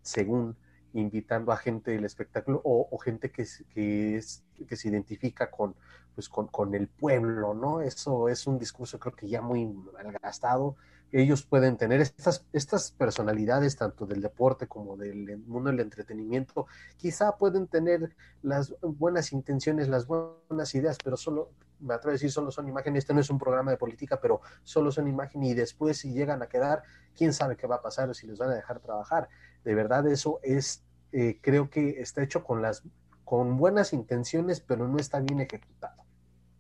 [0.02, 0.58] según
[0.94, 5.76] invitando a gente del espectáculo o, gente que, que, es, que se identifica con,
[6.16, 7.82] pues con, con, el pueblo, ¿no?
[7.82, 10.76] Eso es un discurso creo que ya muy malgastado,
[11.12, 16.68] ellos pueden tener estas, estas personalidades, tanto del deporte como del mundo del entretenimiento,
[16.98, 22.32] quizá pueden tener las buenas intenciones, las buenas ideas, pero solo, me atrevo a decir,
[22.32, 25.54] solo son imágenes, este no es un programa de política, pero solo son imágenes y
[25.54, 26.84] después si llegan a quedar,
[27.16, 29.28] quién sabe qué va a pasar o si les van a dejar trabajar.
[29.64, 32.84] De verdad eso es, eh, creo que está hecho con las
[33.26, 36.01] con buenas intenciones, pero no está bien ejecutado.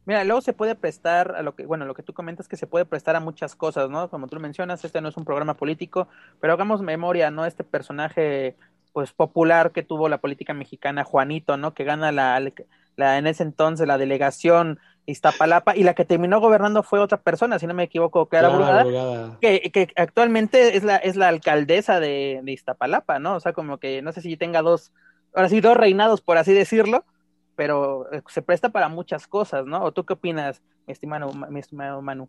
[0.06, 2.68] Mira, luego se puede prestar a lo que, bueno, lo que tú comentas que se
[2.68, 4.10] puede prestar a muchas cosas, ¿no?
[4.10, 6.08] Como tú mencionas, este no es un programa político,
[6.40, 7.46] pero hagamos memoria, ¿no?
[7.46, 8.56] Este personaje,
[8.94, 11.74] pues, popular que tuvo la política mexicana, Juanito, ¿no?
[11.76, 12.40] Que gana la,
[12.96, 17.60] la en ese entonces la delegación Iztapalapa y la que terminó gobernando fue otra persona,
[17.60, 18.50] si no me equivoco, que era
[19.40, 23.36] que, que, actualmente es la, es la alcaldesa de, de Iztapalapa, ¿no?
[23.36, 24.92] O sea, como que no sé si tenga dos,
[25.34, 27.04] ahora sí, dos reinados, por así decirlo,
[27.62, 29.84] pero eh, se presta para muchas cosas, ¿no?
[29.84, 32.28] ¿O tú qué opinas, mi estimado, estimado Manu?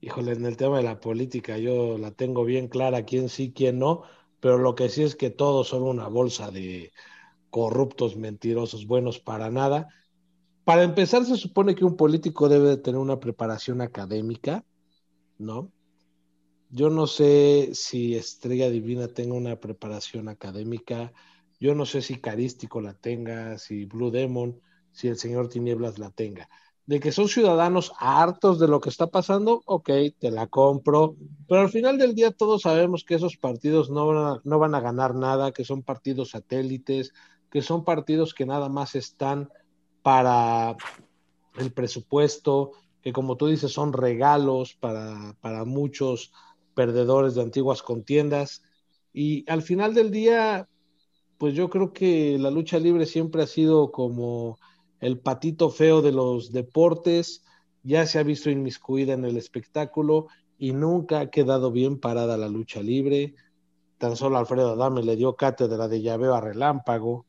[0.00, 3.78] Híjole, en el tema de la política yo la tengo bien clara, quién sí, quién
[3.78, 4.04] no,
[4.40, 6.90] pero lo que sí es que todos son una bolsa de
[7.50, 9.88] corruptos, mentirosos, buenos para nada.
[10.64, 14.64] Para empezar, se supone que un político debe tener una preparación académica,
[15.36, 15.70] ¿no?
[16.70, 21.12] Yo no sé si Estrella Divina tenga una preparación académica,
[21.60, 24.60] yo no sé si Carístico la tenga, si Blue Demon,
[24.92, 26.48] si el señor Tinieblas la tenga.
[26.86, 31.16] De que son ciudadanos hartos de lo que está pasando, ok, te la compro,
[31.46, 34.74] pero al final del día todos sabemos que esos partidos no van a, no van
[34.74, 37.12] a ganar nada, que son partidos satélites,
[37.50, 39.50] que son partidos que nada más están
[40.02, 40.76] para
[41.58, 42.72] el presupuesto,
[43.02, 46.32] que como tú dices son regalos para, para muchos
[46.74, 48.62] perdedores de antiguas contiendas.
[49.12, 50.68] Y al final del día,
[51.38, 54.58] pues yo creo que la lucha libre siempre ha sido como
[55.00, 57.44] el patito feo de los deportes,
[57.84, 60.26] ya se ha visto inmiscuida en el espectáculo
[60.58, 63.34] y nunca ha quedado bien parada la lucha libre.
[63.98, 67.24] Tan solo Alfredo Adame le dio cátedra de llaveo a relámpago,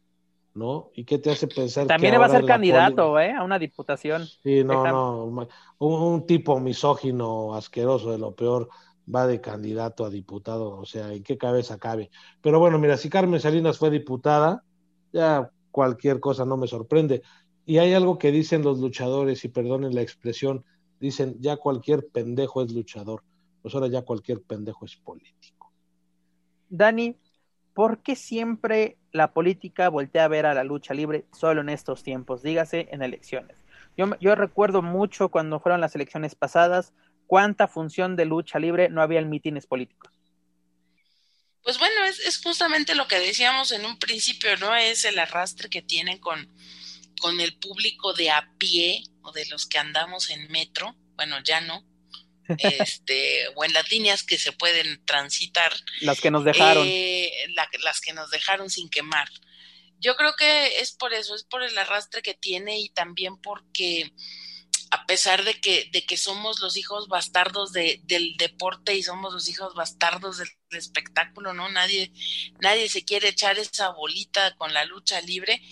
[0.56, 0.90] ¿no?
[0.96, 3.32] ¿Y qué te hace pensar También que va a ser candidato, ¿eh?
[3.32, 4.26] A una diputación.
[4.26, 8.70] Sí, no, no, un tipo misógino, asqueroso, de lo peor
[9.14, 12.12] va de candidato a diputado, o sea, ¿en qué cabeza cabe?
[12.42, 14.64] Pero bueno, mira, si Carmen Salinas fue diputada,
[15.12, 17.22] ya cualquier cosa no me sorprende.
[17.66, 20.64] Y hay algo que dicen los luchadores, y perdonen la expresión,
[21.00, 23.24] dicen, ya cualquier pendejo es luchador,
[23.62, 25.72] pues ahora ya cualquier pendejo es político.
[26.70, 27.16] Dani,
[27.74, 32.04] ¿por qué siempre la política voltea a ver a la lucha libre solo en estos
[32.04, 32.44] tiempos?
[32.44, 33.58] Dígase en elecciones.
[33.98, 36.94] Yo, yo recuerdo mucho cuando fueron las elecciones pasadas,
[37.30, 40.12] cuánta función de lucha libre no había en mítines políticos.
[41.62, 44.76] Pues bueno, es, justamente lo que decíamos en un principio, ¿no?
[44.76, 46.52] Es el arrastre que tienen con,
[47.22, 51.62] con el público de a pie o de los que andamos en metro, bueno, ya
[51.62, 51.86] no,
[52.58, 55.72] este, o en las líneas que se pueden transitar.
[56.02, 56.84] Las que nos dejaron.
[56.90, 57.32] Eh,
[57.84, 59.30] las que nos dejaron sin quemar.
[60.00, 64.12] Yo creo que es por eso, es por el arrastre que tiene y también porque
[64.92, 69.34] a pesar de que, de que somos los hijos bastardos de, del deporte y somos
[69.34, 71.68] los hijos bastardos del, espectáculo, ¿no?
[71.70, 72.12] Nadie,
[72.60, 75.64] nadie se quiere echar esa bolita con la lucha libre.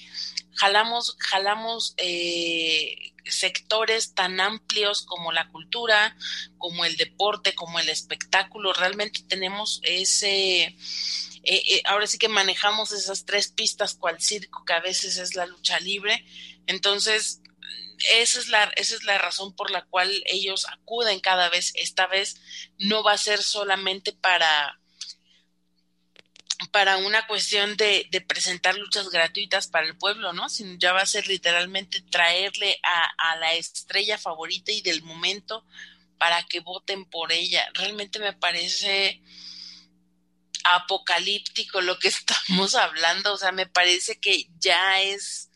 [0.56, 6.18] Jalamos, jalamos eh, sectores tan amplios como la cultura,
[6.58, 8.74] como el deporte, como el espectáculo.
[8.74, 10.76] Realmente tenemos ese, eh,
[11.44, 15.46] eh, ahora sí que manejamos esas tres pistas cual circo que a veces es la
[15.46, 16.26] lucha libre.
[16.66, 17.42] Entonces,
[18.12, 21.74] esa es, la, esa es la razón por la cual ellos acuden cada vez.
[21.76, 22.40] Esta vez
[22.78, 24.80] no va a ser solamente para,
[26.72, 30.50] para una cuestión de, de, presentar luchas gratuitas para el pueblo, ¿no?
[30.50, 35.66] Sino ya va a ser literalmente traerle a, a, la estrella favorita y del momento
[36.18, 37.68] para que voten por ella.
[37.74, 39.22] Realmente me parece
[40.64, 45.50] apocalíptico lo que estamos hablando, o sea, me parece que ya es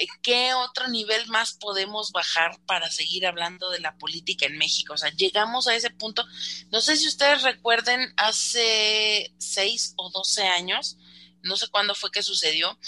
[0.00, 4.94] eh, ¿qué otro nivel más podemos bajar para seguir hablando de la política en México?
[4.94, 6.24] O sea, llegamos a ese punto.
[6.70, 10.96] No sé si ustedes recuerden, hace seis o doce años,
[11.42, 12.78] no sé cuándo fue que sucedió,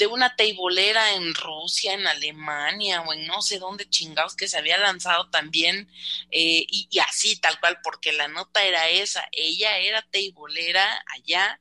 [0.00, 4.56] de una teibolera en Rusia, en Alemania o en no sé dónde chingados que se
[4.56, 5.90] había lanzado también
[6.30, 11.60] eh, y, así tal cual, porque la nota era esa, ella era teibolera allá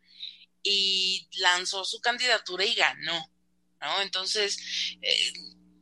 [0.63, 3.29] y lanzó su candidatura y ganó,
[4.01, 4.57] Entonces,
[5.01, 5.33] eh,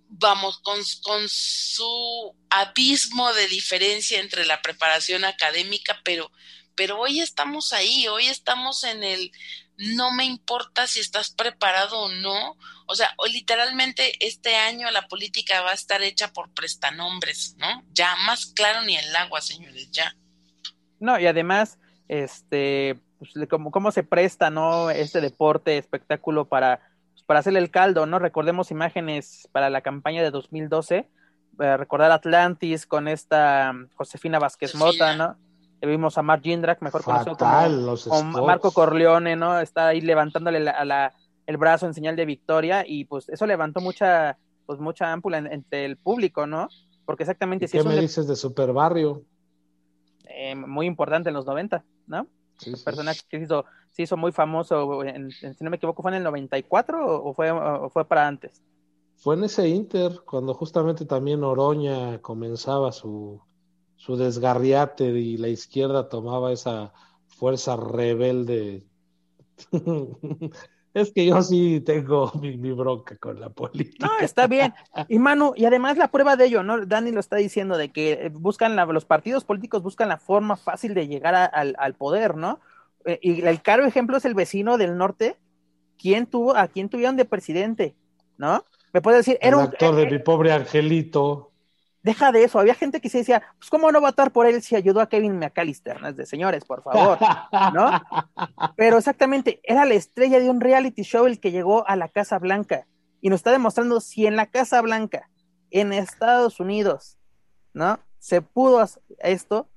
[0.10, 6.32] vamos, con, con su abismo de diferencia entre la preparación académica, pero,
[6.76, 9.32] pero hoy estamos ahí, hoy estamos en el
[9.78, 12.58] no me importa si estás preparado o no.
[12.88, 17.84] O sea, literalmente este año la política va a estar hecha por prestanombres, ¿no?
[17.94, 20.16] Ya, más claro ni el agua, señores, ya.
[21.00, 24.90] No, y además, este, pues, como, cómo se presta, ¿no?
[24.90, 26.82] Este deporte, espectáculo para,
[27.28, 28.18] para hacerle el caldo, ¿no?
[28.18, 31.10] Recordemos imágenes para la campaña de 2012,
[31.60, 35.38] eh, recordar Atlantis con esta Josefina Vázquez Mota, ¿no?
[35.86, 39.60] vimos a Mark Jindrak, mejor conocido como, Marco Corleone, ¿no?
[39.60, 41.14] Está ahí levantándole a la,
[41.46, 45.86] el brazo en señal de victoria y pues eso levantó mucha, pues mucha ámpula entre
[45.86, 46.68] el público, ¿no?
[47.06, 47.68] Porque exactamente...
[47.68, 49.22] si ¿Qué me dices de Super Barrio?
[50.26, 52.28] Eh, muy importante en los 90, ¿no?
[52.58, 56.12] Sí, personaje que se hizo, se hizo muy famoso, en, si no me equivoco, ¿fue
[56.12, 58.64] en el 94 o fue, o fue para antes?
[59.18, 63.42] Fue en ese Inter, cuando justamente también Oroña comenzaba su,
[63.96, 66.94] su desgarriate y la izquierda tomaba esa
[67.28, 68.88] fuerza rebelde.
[71.02, 74.08] es que yo sí tengo mi, bronca con la política.
[74.08, 74.74] No, está bien.
[75.10, 76.86] Y Manu, y además la prueba de ello, ¿no?
[76.86, 80.94] Dani lo está diciendo, de que buscan, la, los partidos políticos buscan la forma fácil
[80.94, 82.60] de llegar al, al, poder, ¿no?
[83.06, 85.38] Eh, y el claro ejemplo es el vecino del norte,
[85.98, 87.96] ¿quién tuvo, a quién tuvieron de presidente,
[88.38, 88.66] ¿no?
[88.94, 91.47] Me puede decir, era el actor de mi pobre angelito.
[92.04, 94.76] Deja de eso, había gente que se decía, pues cómo no votar por él si
[94.76, 96.08] ayudó a Kevin McAllister, ¿no?
[96.08, 97.18] Es de señores, por favor,
[97.74, 97.92] ¿no?
[98.78, 102.40] Pero exactamente, era la estrella de un reality show el que llegó a la Casa
[102.40, 102.88] Blanca
[103.20, 105.30] y nos está demostrando si en la Casa Blanca,
[105.72, 107.18] en Estados Unidos,
[107.74, 108.00] ¿no?
[108.20, 108.86] Se pudo
[109.20, 109.68] esto.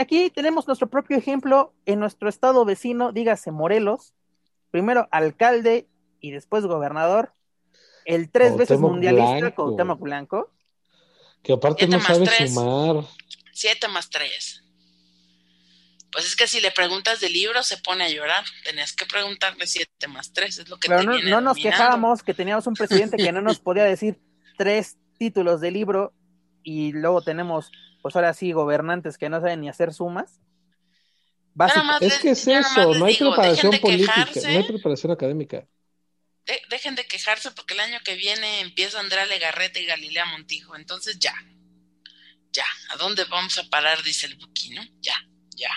[0.00, 4.12] Aquí tenemos nuestro propio ejemplo en nuestro estado vecino, dígase Morelos,
[4.70, 5.88] primero alcalde
[6.20, 7.32] y después gobernador,
[8.04, 10.50] el tres veces mundialista Cuauhtémoc Blanco,
[11.44, 13.04] que aparte no sabe sumar.
[13.52, 14.62] Siete más tres.
[16.10, 18.44] Pues es que si le preguntas de libro se pone a llorar.
[18.64, 20.58] Tenías que preguntarle siete más tres.
[20.58, 23.58] Es lo que Pero no, no nos quejábamos que teníamos un presidente que no nos
[23.60, 24.18] podía decir
[24.56, 26.14] tres títulos de libro
[26.62, 30.40] y luego tenemos, pues ahora sí, gobernantes que no saben ni hacer sumas.
[32.00, 35.68] Es que es eso, no hay preparación política, no hay preparación académica
[36.68, 40.76] dejen de quejarse porque el año que viene empieza Andrea Legarreta y Galilea Montijo.
[40.76, 41.34] Entonces ya,
[42.52, 44.02] ya, ¿a dónde vamos a parar?
[44.02, 44.82] Dice el Buquino.
[45.00, 45.14] Ya,
[45.56, 45.70] ya.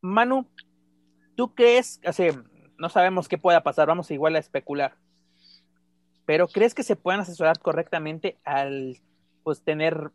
[0.00, 0.50] Manu,
[1.36, 2.00] ¿tú crees?
[2.04, 2.12] O
[2.78, 4.96] no sabemos qué pueda pasar, vamos igual a especular.
[6.24, 9.00] Pero ¿crees que se puedan asesorar correctamente al
[9.42, 10.10] pues tener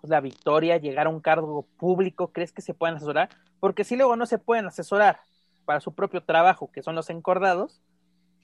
[0.00, 2.32] pues, la victoria, llegar a un cargo público?
[2.32, 3.28] ¿Crees que se puedan asesorar?
[3.60, 5.20] Porque si luego no se pueden asesorar
[5.64, 7.82] para su propio trabajo, que son los encordados,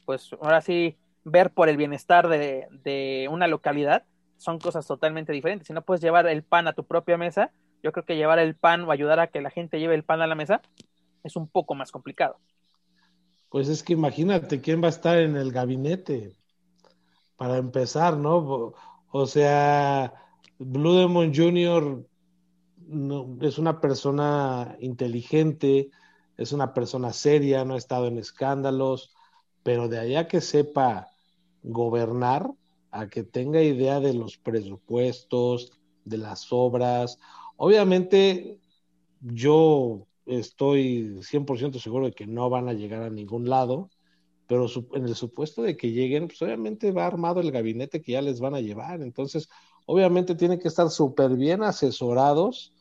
[0.04, 4.04] pues ahora sí, ver por el bienestar de, una localidad
[4.36, 5.66] son cosas totalmente diferentes.
[5.66, 7.50] Si no puedes llevar el pan a tu propia mesa,
[7.82, 10.20] yo creo que llevar el pan o ayudar a que la gente lleve el pan
[10.20, 10.60] a la mesa
[11.22, 12.36] es un poco más complicado.
[13.48, 16.36] Pues es que imagínate quién va a estar en el gabinete
[17.36, 18.74] para empezar, ¿no?
[19.10, 20.12] O sea,
[20.58, 22.04] Blue Demon Jr.
[23.42, 25.90] es una persona inteligente,
[26.36, 29.14] es una persona seria, no ha estado en escándalos,
[29.64, 31.08] pero de allá que sepa
[31.64, 32.48] gobernar,
[32.92, 35.72] a que tenga idea de los presupuestos,
[36.04, 37.18] de las obras.
[37.56, 38.60] Obviamente,
[39.20, 43.90] yo estoy 100% seguro de que no van a llegar a ningún lado,
[44.46, 48.22] pero en el supuesto de que lleguen, pues obviamente va armado el gabinete que ya
[48.22, 49.02] les van a llevar.
[49.02, 49.48] Entonces,
[49.86, 52.72] obviamente tienen que estar súper bien asesorados,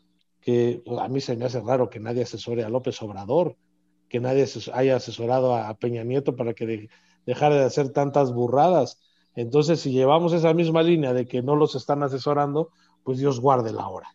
[0.41, 3.55] que a mí se me hace raro que nadie asesore a López Obrador
[4.13, 6.87] que nadie haya asesorado a Peña Nieto para que
[7.25, 8.99] dejara de hacer tantas burradas.
[9.33, 12.69] Entonces, si llevamos esa misma línea de que no los están asesorando,
[13.03, 14.07] pues Dios guarde la hora.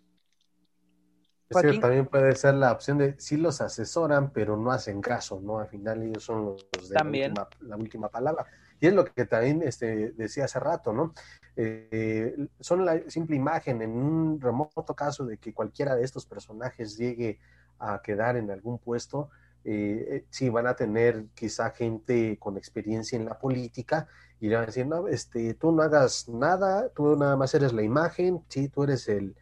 [1.48, 5.58] Es también puede ser la opción de sí los asesoran, pero no hacen caso, ¿no?
[5.58, 8.46] Al final ellos son los de La, última, palabra.
[8.78, 11.12] Y es lo que también este, decía hace rato, ¿no?
[11.56, 16.96] Eh, son la simple imagen en un remoto caso de que cualquiera de estos personajes
[16.96, 17.40] llegue
[17.80, 19.30] a quedar en algún puesto,
[19.64, 24.09] eh, sí van a tener quizá gente con experiencia en la política
[24.40, 27.72] y le van a decir, no, este, tú no hagas nada, tú nada más eres
[27.72, 29.36] la imagen, sí, tú eres el,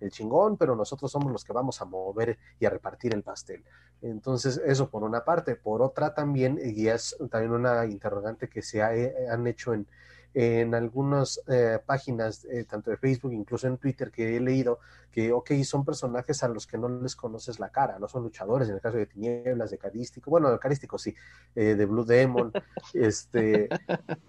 [0.00, 3.64] el chingón, pero nosotros somos los que vamos a mover y a repartir el pastel.
[4.02, 5.54] Entonces, eso por una parte.
[5.54, 9.86] Por otra también, y es también una interrogante que se han hecho en,
[10.34, 14.78] en algunas eh, páginas, eh, tanto de Facebook, incluso en Twitter, que he leído,
[15.10, 18.68] que, ok, son personajes a los que no les conoces la cara, no son luchadores,
[18.68, 21.14] en el caso de Tinieblas, de Carístico, bueno, de Carístico sí,
[21.54, 22.52] eh, de Blue Demon,
[22.94, 23.68] este,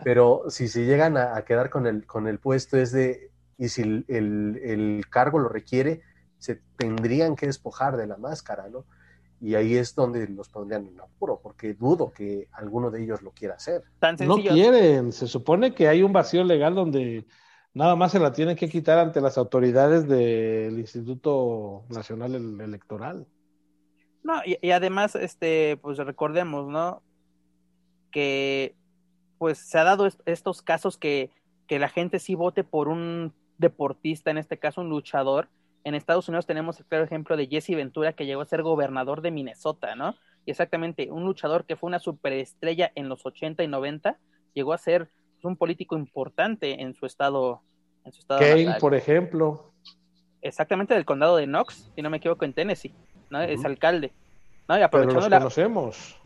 [0.03, 3.69] pero si se llegan a, a, quedar con el, con el puesto es de, y
[3.69, 6.01] si el, el, el cargo lo requiere,
[6.37, 8.85] se tendrían que despojar de la máscara, ¿no?
[9.43, 13.31] Y ahí es donde los pondrían en apuro, porque dudo que alguno de ellos lo
[13.31, 13.83] quiera hacer.
[14.25, 17.25] no quieren, se supone que hay un vacío legal donde
[17.73, 23.27] nada más se la tienen que quitar ante las autoridades del Instituto Nacional Electoral.
[24.23, 27.03] No, y, además, este, pues recordemos, ¿no?
[28.13, 28.77] Que
[29.39, 31.31] pues se ha dado estos casos que,
[31.67, 35.49] que la gente sí vote por un deportista, en este caso un luchador,
[35.83, 39.21] en Estados Unidos tenemos el claro ejemplo de Jesse Ventura, que llegó a ser gobernador
[39.21, 40.15] de Minnesota, ¿no?
[40.45, 44.17] Y exactamente, un luchador que fue una superestrella en los 80 y 90,
[44.53, 45.09] llegó a ser
[45.43, 47.61] un político importante en su estado.
[48.05, 49.71] En su estado Kane, por ejemplo.
[50.41, 52.93] Exactamente, del condado de Knox, si no me equivoco, en Tennessee,
[53.29, 53.41] ¿no?
[53.41, 54.13] Es alcalde.
[54.67, 54.77] ¿no?
[54.77, 56.19] Y aprovechando Pero los conocemos.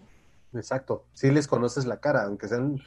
[0.54, 2.80] Exacto, sí les conoces la cara, aunque sean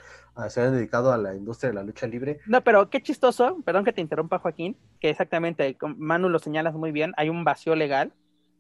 [0.49, 2.41] se han dedicado a la industria de la lucha libre.
[2.47, 6.93] No, pero qué chistoso, perdón que te interrumpa Joaquín, que exactamente, Manu lo señalas muy
[6.93, 8.13] bien, hay un vacío legal,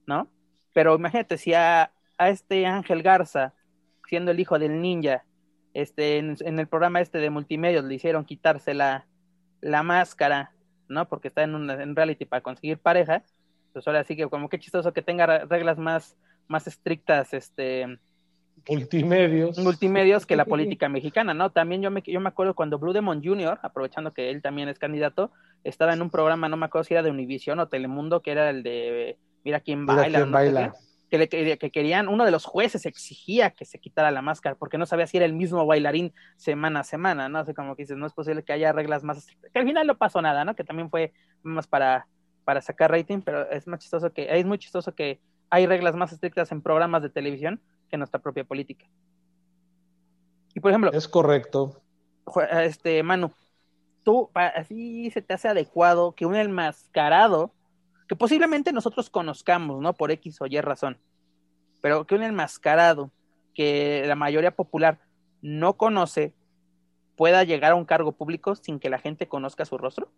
[0.06, 0.28] ¿no?
[0.72, 3.54] Pero imagínate, si a, este Ángel Garza,
[4.06, 5.24] siendo el hijo del ninja,
[5.72, 9.06] este, en, el programa este de multimedia le hicieron quitarse la,
[9.60, 10.52] la máscara,
[10.88, 11.08] ¿no?
[11.08, 13.22] Porque está en un en reality para conseguir pareja,
[13.72, 16.16] pues ahora sí que como qué chistoso que tenga reglas más,
[16.48, 17.98] más estrictas, este,
[18.68, 19.58] multimedios.
[19.58, 21.50] Multimedios que la política mexicana, ¿no?
[21.50, 24.78] También yo me, yo me acuerdo cuando Blue Demon Jr., aprovechando que él también es
[24.78, 25.30] candidato,
[25.64, 28.50] estaba en un programa, no me acuerdo si era de Univision o Telemundo, que era
[28.50, 30.24] el de Mira quién baila.
[30.26, 30.74] baila.
[31.08, 34.78] que, le, que querían, uno de los jueces exigía que se quitara la máscara porque
[34.78, 37.38] no sabía si era el mismo bailarín semana a semana, ¿no?
[37.38, 39.50] Así como que dices, no es posible que haya reglas más estrictas.
[39.52, 40.54] Que al final no pasó nada, ¿no?
[40.54, 41.12] Que también fue
[41.42, 42.06] más para,
[42.44, 46.12] para sacar rating, pero es más chistoso que, es muy chistoso que hay reglas más
[46.12, 47.60] estrictas en programas de televisión
[47.90, 48.86] que nuestra propia política.
[50.54, 50.92] Y por ejemplo.
[50.92, 51.82] Es correcto.
[52.50, 53.32] Este, Manu,
[54.02, 57.52] tú, así se te hace adecuado que un enmascarado,
[58.08, 59.94] que posiblemente nosotros conozcamos, ¿no?
[59.94, 60.98] Por X o Y razón,
[61.80, 63.10] pero que un enmascarado
[63.54, 65.00] que la mayoría popular
[65.42, 66.34] no conoce
[67.16, 70.08] pueda llegar a un cargo público sin que la gente conozca su rostro?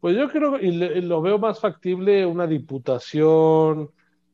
[0.00, 0.72] Pues yo creo, y
[1.02, 3.90] lo veo más factible, una diputación,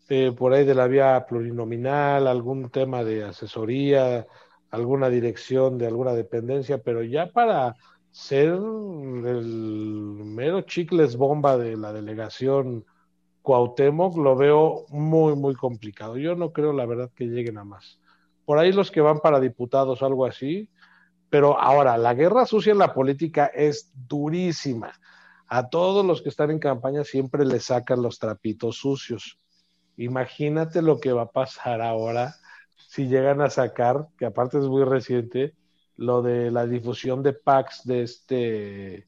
[0.08, 4.26] eh, por ahí de la vía plurinominal, algún tema de asesoría,
[4.70, 7.76] alguna dirección de alguna dependencia, pero ya para
[8.10, 12.84] ser el mero chicles bomba de la delegación
[13.46, 16.16] Cuauhtémoc lo veo muy, muy complicado.
[16.16, 18.00] Yo no creo, la verdad, que lleguen a más.
[18.44, 20.68] Por ahí los que van para diputados algo así,
[21.30, 24.92] pero ahora, la guerra sucia en la política es durísima.
[25.46, 29.38] A todos los que están en campaña siempre les sacan los trapitos sucios.
[29.96, 32.34] Imagínate lo que va a pasar ahora
[32.88, 35.54] si llegan a sacar, que aparte es muy reciente,
[35.96, 39.06] lo de la difusión de packs de este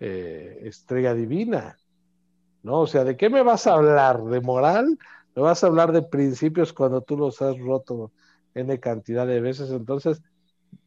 [0.00, 1.78] eh, Estrella Divina.
[2.62, 2.80] ¿No?
[2.80, 4.22] O sea, ¿de qué me vas a hablar?
[4.24, 4.98] ¿De moral?
[5.34, 8.12] ¿Me vas a hablar de principios cuando tú los has roto
[8.54, 9.70] N cantidad de veces?
[9.70, 10.22] Entonces,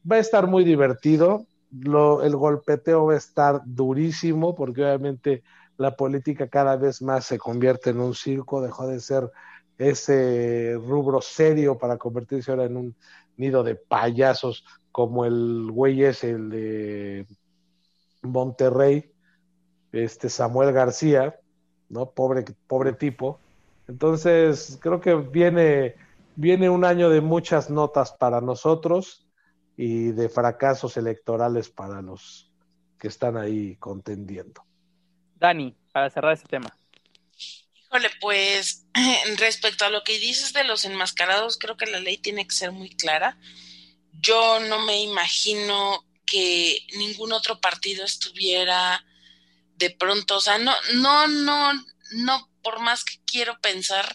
[0.10, 1.46] va a estar muy divertido.
[1.72, 5.44] Lo, el golpeteo va a estar durísimo porque obviamente
[5.78, 9.32] la política cada vez más se convierte en un circo, dejó de ser
[9.78, 12.96] ese rubro serio para convertirse ahora en un
[13.38, 17.28] nido de payasos como el güey es el de
[18.22, 19.12] Monterrey,
[19.92, 21.38] este Samuel García,
[21.90, 22.12] ¿no?
[22.12, 23.40] Pobre, pobre tipo.
[23.90, 25.96] Entonces, creo que viene,
[26.38, 29.28] viene un año de muchas notas para nosotros
[29.76, 32.54] y de fracasos electorales para los
[32.98, 34.64] que están ahí contendiendo.
[35.36, 36.76] Dani, para cerrar este tema.
[37.84, 38.86] Híjole, pues
[39.38, 42.72] respecto a lo que dices de los enmascarados, creo que la ley tiene que ser
[42.72, 43.38] muy clara.
[44.14, 49.06] Yo no me imagino que ningún otro partido estuviera
[49.78, 51.74] de pronto, o sea, no, no, no,
[52.12, 54.14] no, por más que quiero pensar,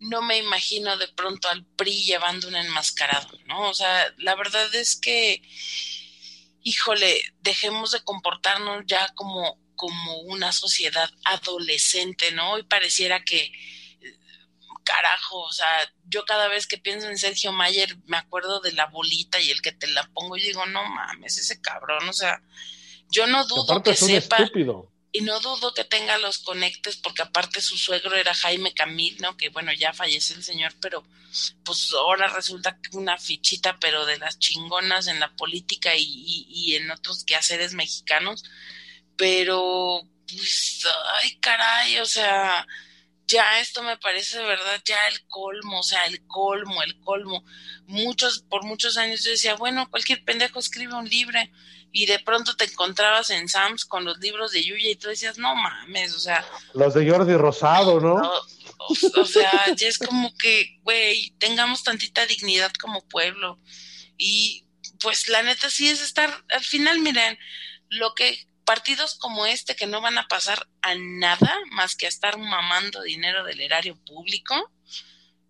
[0.00, 3.68] no me imagino de pronto al PRI llevando un enmascarado, ¿no?
[3.68, 5.42] O sea, la verdad es que,
[6.62, 12.58] híjole, dejemos de comportarnos ya como como una sociedad adolescente, ¿no?
[12.58, 13.52] Y pareciera que
[14.82, 15.66] carajo, o sea,
[16.08, 19.62] yo cada vez que pienso en Sergio Mayer me acuerdo de la bolita y el
[19.62, 22.42] que te la pongo y digo, no mames, ese cabrón, o sea,
[23.08, 24.50] yo no dudo que, sepa
[25.12, 29.36] y no dudo que tenga los conectes porque aparte su suegro era Jaime Camil, ¿no?
[29.36, 31.04] Que bueno, ya falleció el señor, pero
[31.64, 36.46] pues ahora resulta que una fichita, pero de las chingonas en la política y, y,
[36.48, 38.44] y en otros quehaceres mexicanos,
[39.18, 40.86] pero pues,
[41.20, 42.66] ay caray, o sea,
[43.26, 47.44] ya esto me parece de verdad ya el colmo, o sea, el colmo, el colmo.
[47.86, 51.38] Muchos, por muchos años yo decía, bueno, cualquier pendejo escribe un libro
[51.92, 55.36] y de pronto te encontrabas en Sams con los libros de Yuya y tú decías,
[55.36, 56.44] no mames, o sea.
[56.72, 58.22] Los de Jordi Rosado, ¿no?
[59.16, 63.58] o, sea, ya es como que, güey, tengamos tantita dignidad como pueblo.
[64.16, 64.66] Y
[65.00, 67.38] pues la neta sí es estar, al final, miren,
[67.88, 72.10] lo que partidos como este que no van a pasar a nada más que a
[72.10, 74.54] estar mamando dinero del erario público,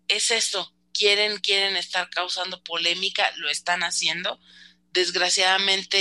[0.07, 0.73] es eso.
[0.93, 4.39] Quieren, quieren estar causando polémica, lo están haciendo.
[4.93, 5.97] Desgraciadamente,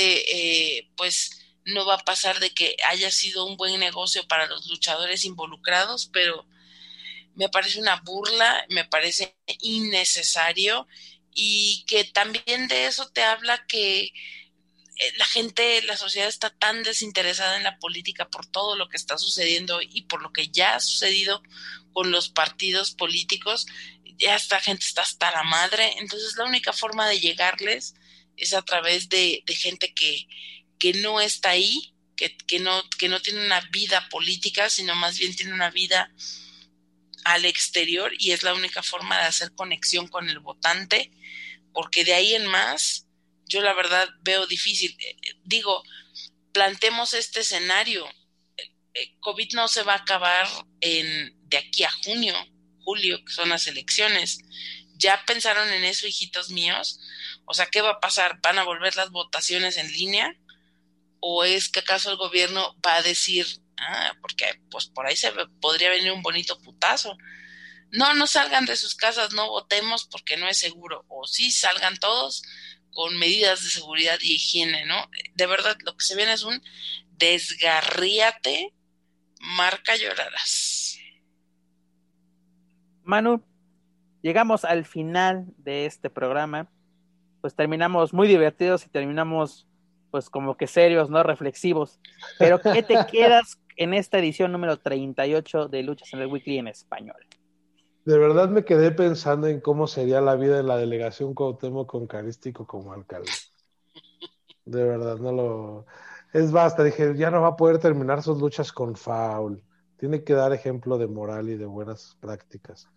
[0.78, 4.68] eh, pues no va a pasar de que haya sido un buen negocio para los
[4.68, 6.46] luchadores involucrados, pero
[7.34, 10.86] me parece una burla, me parece innecesario
[11.34, 14.12] y que también de eso te habla que
[15.16, 19.16] la gente, la sociedad está tan desinteresada en la política por todo lo que está
[19.16, 21.42] sucediendo y por lo que ya ha sucedido
[21.92, 23.66] con los partidos políticos,
[24.18, 27.94] ya esta gente está hasta la madre, entonces la única forma de llegarles
[28.36, 30.26] es a través de, gente que,
[30.78, 35.18] que no está ahí, que, que, no, que no tiene una vida política, sino más
[35.18, 36.12] bien tiene una vida
[37.24, 41.12] al exterior y es la única forma de hacer conexión con el votante,
[41.72, 43.07] porque de ahí en más
[43.48, 44.96] yo la verdad veo difícil.
[45.00, 45.82] Eh, eh, digo,
[46.52, 48.06] plantemos este escenario.
[48.94, 50.46] Eh, COVID no se va a acabar
[50.80, 52.34] en, de aquí a junio,
[52.84, 54.38] julio, que son las elecciones.
[54.96, 57.00] ¿Ya pensaron en eso, hijitos míos?
[57.44, 58.40] O sea, ¿qué va a pasar?
[58.42, 60.34] ¿Van a volver las votaciones en línea?
[61.20, 63.46] ¿O es que acaso el gobierno va a decir,
[63.76, 67.16] ah, porque pues por ahí se podría venir un bonito putazo?
[67.90, 71.04] No, no salgan de sus casas, no votemos porque no es seguro.
[71.08, 72.42] O sí, salgan todos,
[72.98, 74.96] con medidas de seguridad y higiene, ¿no?
[75.36, 76.60] De verdad, lo que se viene es un
[77.16, 78.74] desgarríate,
[79.56, 80.98] marca llorarás.
[83.04, 83.40] Manu,
[84.20, 86.68] llegamos al final de este programa.
[87.40, 89.68] Pues terminamos muy divertidos y terminamos
[90.10, 91.22] pues como que serios, ¿no?
[91.22, 92.00] Reflexivos.
[92.36, 96.66] Pero ¿qué te quedas en esta edición número 38 de Luchas en el Weekly en
[96.66, 97.27] español?
[98.08, 102.06] De verdad me quedé pensando en cómo sería la vida de la delegación Cuauhtémoc con
[102.06, 103.30] Carístico como alcalde.
[104.64, 105.86] De verdad, no lo...
[106.32, 109.62] Es basta, dije, ya no va a poder terminar sus luchas con foul.
[109.98, 112.88] Tiene que dar ejemplo de moral y de buenas prácticas.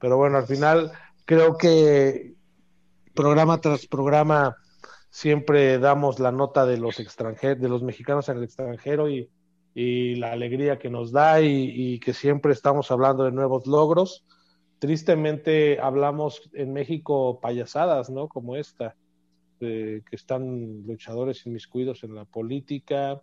[0.00, 0.92] Pero bueno, al final
[1.26, 2.34] creo que
[3.14, 4.56] programa tras programa
[5.10, 9.28] siempre damos la nota de los extranjeros, de los mexicanos en el extranjero y,
[9.74, 14.24] la alegría que nos da y que siempre estamos hablando de nuevos logros
[14.84, 18.28] tristemente hablamos en México payasadas, ¿no?
[18.28, 18.94] Como esta,
[19.58, 23.22] que están luchadores inmiscuidos en la política.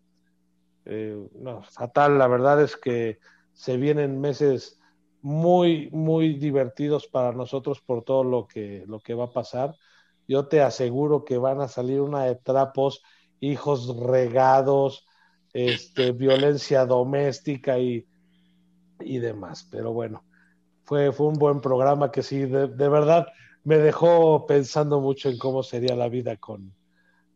[0.86, 3.20] Eh, no, fatal, la verdad es que
[3.54, 4.82] se vienen meses
[5.22, 9.76] muy, muy divertidos para nosotros por todo lo que, lo que va a pasar.
[10.28, 13.04] Yo te aseguro que van a salir una de trapos,
[13.40, 15.06] hijos regados,
[15.54, 18.08] este, violencia doméstica y,
[19.00, 19.68] y demás.
[19.70, 20.24] Pero bueno,
[20.91, 23.27] fue, fue un buen programa que sí, de, verdad
[23.63, 26.73] me dejó pensando mucho en cómo sería la vida con,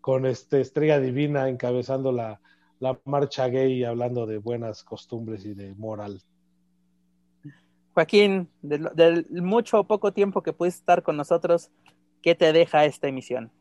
[0.02, 2.41] con este Estrella Divina encabezando la,
[2.82, 6.22] la marcha gay y hablando de buenas costumbres y de moral.
[7.94, 11.72] Joaquín, del, mucho o poco tiempo que pudiste estar con nosotros,
[12.22, 13.53] ¿qué te deja esta emisión?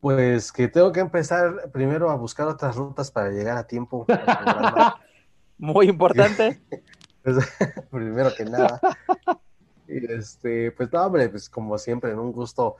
[0.00, 4.06] Pues que tengo que empezar primero a buscar otras rutas para llegar a tiempo.
[5.58, 6.62] Muy importante.
[7.24, 7.36] Pues,
[7.90, 8.80] primero que nada.
[9.88, 12.76] Y este, pues no, hombre, pues como siempre, en un gusto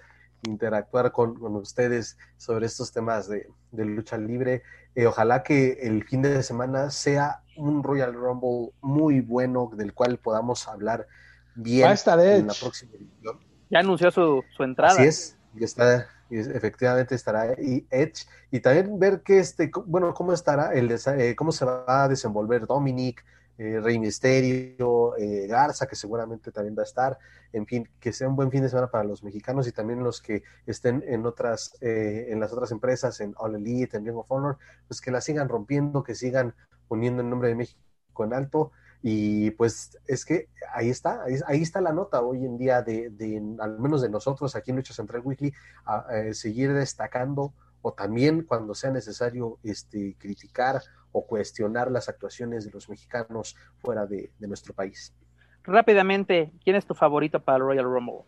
[0.47, 4.63] interactuar con, ustedes sobre estos temas de, lucha libre.
[4.95, 10.19] Eh, ojalá que el fin de semana sea un Royal Rumble muy bueno, del cual
[10.19, 11.07] podamos hablar
[11.55, 13.41] bien en la próxima edición.
[13.71, 14.93] Ya anunció su, entrada.
[14.93, 20.33] Así es, y está, efectivamente estará y Edge, y también ver que este, bueno, cómo
[20.33, 23.25] estará el, eh, cómo se va a desenvolver Dominic,
[23.57, 27.19] eh, Rey Misterio, eh, Garza, que seguramente también va a estar.
[27.53, 30.21] En fin, que sea un buen fin de semana para los mexicanos y también los
[30.21, 34.27] que estén en otras, eh, en las otras empresas, en All Elite, en Ring of
[34.29, 34.59] Honor,
[34.89, 36.55] pues que la sigan rompiendo, que sigan
[36.89, 37.79] poniendo el nombre de México
[38.25, 38.73] en alto.
[39.03, 43.13] Y pues es que ahí está, ahí, está la nota hoy en día de,
[43.61, 45.53] al menos de nosotros aquí en Lucha Central Weekly,
[45.85, 47.53] a, seguir destacando
[47.83, 50.81] o también cuando sea necesario este, criticar
[51.15, 55.15] o cuestionar las actuaciones de los mexicanos fuera de, nuestro país.
[55.63, 58.25] Rápidamente, ¿quién es tu favorito para el Royal Rumble?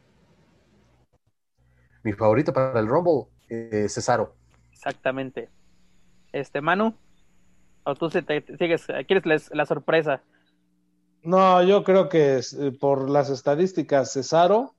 [2.05, 4.37] Mi favorito para el Rumble, eh, Cesaro.
[4.73, 5.51] Exactamente.
[6.33, 6.95] Este, Manu,
[7.83, 10.23] o tú te, sigues, quieres la sorpresa.
[11.23, 14.77] No, yo creo que eh, por las estadísticas Cesaro,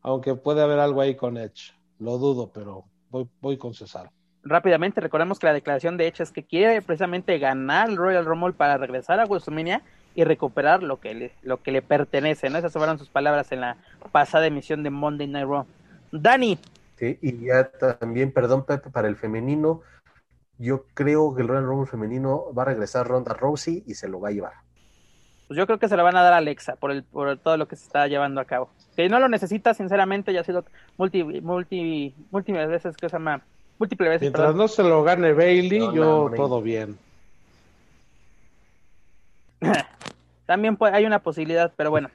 [0.00, 1.74] aunque puede haber algo ahí con Edge.
[1.98, 4.10] Lo dudo, pero voy, voy con Cesaro.
[4.44, 8.52] Rápidamente, recordemos que la declaración de Edge es que quiere precisamente ganar el Royal Rumble
[8.52, 9.82] para regresar a WrestleMania
[10.14, 12.58] y recuperar lo que le, lo que le pertenece, ¿no?
[12.58, 13.76] Esas fueron sus palabras en la
[14.12, 15.66] pasada emisión de Monday Night Raw.
[16.12, 16.58] Dani.
[16.96, 19.80] Sí, y ya también, perdón, Pepe, para el femenino,
[20.58, 24.20] yo creo que el Royal Rumble femenino va a regresar Ronda Rousey y se lo
[24.20, 24.64] va a llevar
[25.46, 27.56] pues yo creo que se lo van a dar a Alexa por, el, por todo
[27.56, 28.70] lo que se está llevando a cabo.
[28.96, 30.64] Que no lo necesita, sinceramente, ya ha sido
[30.96, 33.42] multi, multi, múltiples veces que se llama,
[33.78, 34.22] múltiples veces.
[34.22, 36.98] Mientras no se lo gane Bailey, yo todo bien.
[40.46, 42.10] También hay una posibilidad, pero bueno.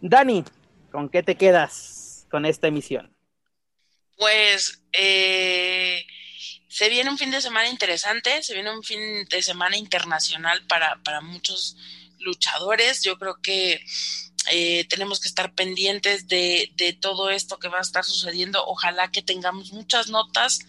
[0.00, 0.44] Dani,
[0.90, 3.14] ¿con qué te quedas con esta emisión?
[4.16, 6.04] Pues eh,
[6.68, 11.00] se viene un fin de semana interesante, se viene un fin de semana internacional para,
[11.02, 11.76] para muchos
[12.20, 13.02] luchadores.
[13.02, 13.82] Yo creo que
[14.50, 18.64] eh, tenemos que estar pendientes de, de, todo esto que va a estar sucediendo.
[18.66, 20.60] Ojalá que tengamos muchas notas,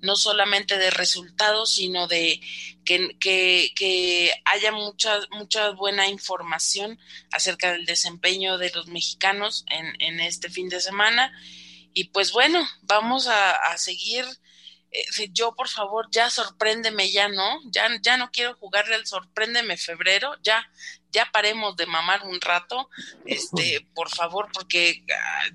[0.00, 2.40] no solamente de resultados, sino de
[2.84, 6.98] que, que, que haya mucha, mucha buena información
[7.30, 11.32] acerca del desempeño de los mexicanos en, en este fin de semana.
[11.94, 14.24] Y pues bueno, vamos a, a seguir
[14.92, 19.76] eh, yo por favor ya sorpréndeme ya no ya ya no quiero jugarle al sorpréndeme
[19.76, 20.68] febrero ya
[21.12, 22.88] ya paremos de mamar un rato
[23.26, 25.50] este por favor porque ah,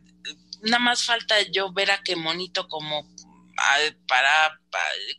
[0.62, 3.08] nada más falta yo ver a qué monito como
[3.58, 3.78] ah,
[4.08, 4.60] para,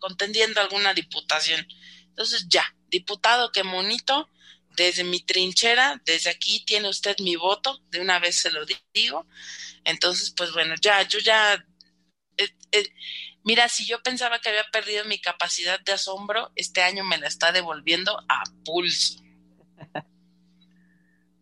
[0.01, 1.67] contendiendo alguna diputación.
[2.09, 4.29] Entonces ya diputado que monito
[4.77, 8.65] desde mi trinchera desde aquí tiene usted mi voto de una vez se lo
[8.95, 9.27] digo.
[9.85, 11.55] Entonces pues bueno ya yo ya
[12.37, 12.93] eh, eh,
[13.47, 17.29] Mira, si yo pensaba que había perdido mi capacidad de asombro, este año me la
[17.29, 19.23] está devolviendo a pulso.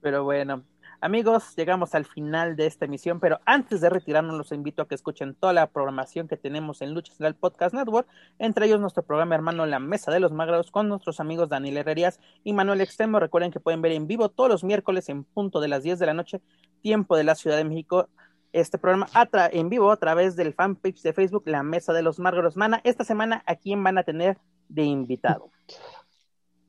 [0.05, 0.67] Pero bueno,
[1.01, 4.95] amigos, llegamos al final de esta emisión, pero antes de retirarnos los invito a que
[4.95, 8.07] escuchen toda la programación que tenemos en Lucha Central Podcast Network,
[8.39, 12.21] entre ellos nuestro programa hermano La Mesa de los Magros con nuestros amigos Daniel Herrerías
[12.45, 13.19] y Manuel Extremo.
[13.19, 16.05] Recuerden que pueden ver en vivo todos los miércoles en punto de las 10 de
[16.05, 16.43] la noche,
[16.83, 18.11] tiempo de la Ciudad de México
[18.53, 19.09] este programa
[19.53, 22.83] en vivo a través del fanpage de Facebook La Mesa de los Márgaros Mana.
[22.85, 24.37] Esta semana, ¿a quién van a tener
[24.69, 25.51] de invitado?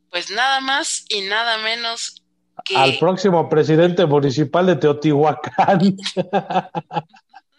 [0.10, 2.25] Pues nada más y nada menos
[2.64, 2.76] que...
[2.76, 5.80] Al próximo presidente municipal de Teotihuacán.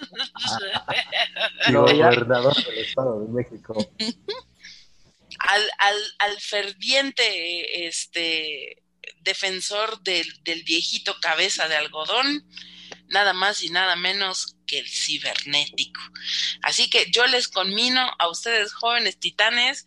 [1.72, 3.76] gobernador del Estado de México.
[5.38, 8.82] Al, al, al ferviente este,
[9.20, 12.44] defensor del, del viejito cabeza de algodón,
[13.08, 16.00] nada más y nada menos que el cibernético.
[16.62, 19.86] Así que yo les conmino a ustedes jóvenes titanes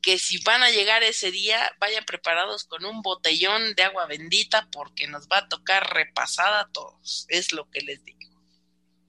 [0.00, 4.68] que si van a llegar ese día, vayan preparados con un botellón de agua bendita
[4.70, 7.26] porque nos va a tocar repasada a todos.
[7.28, 8.18] Es lo que les digo.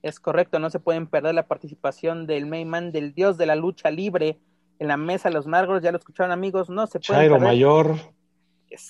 [0.02, 3.92] Es correcto, no se pueden perder la participación del Mayman, del dios de la lucha
[3.92, 4.40] libre
[4.80, 5.82] en la mesa de los Margos.
[5.82, 8.15] Ya lo escucharon amigos, no se pueden Chairo Mayor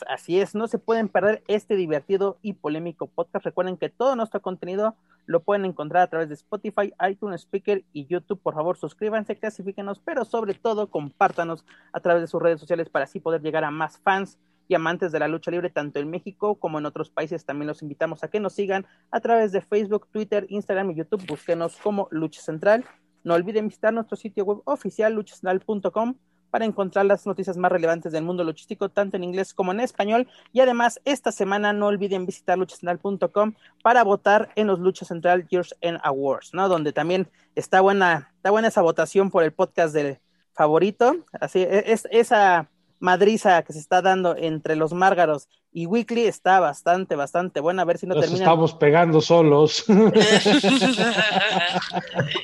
[0.07, 3.45] así es, no se pueden perder este divertido y polémico podcast.
[3.45, 4.95] Recuerden que todo nuestro contenido
[5.25, 8.39] lo pueden encontrar a través de Spotify, iTunes, Speaker y YouTube.
[8.41, 13.05] Por favor, suscríbanse, clasifíquenos, pero sobre todo compártanos a través de sus redes sociales para
[13.05, 14.37] así poder llegar a más fans
[14.67, 17.45] y amantes de la lucha libre, tanto en México como en otros países.
[17.45, 21.25] También los invitamos a que nos sigan a través de Facebook, Twitter, Instagram y YouTube.
[21.27, 22.85] Búsquenos como Lucha Central.
[23.23, 26.15] No olviden visitar nuestro sitio web oficial luchacentral.com
[26.49, 30.27] para encontrar las noticias más relevantes del mundo luchístico, tanto en inglés como en español.
[30.53, 33.53] Y además, esta semana no olviden visitar luchacentral.com
[33.83, 36.69] para votar en los Lucha Central Years End Awards, ¿no?
[36.69, 40.19] Donde también está buena, está buena esa votación por el podcast del
[40.53, 41.15] favorito.
[41.39, 42.69] Así, e, es, esa
[43.05, 47.83] madriza que se está dando entre los Márgaros y Weekly está bastante, bastante buena.
[47.83, 49.85] A ver si no Nos estamos pegando solos.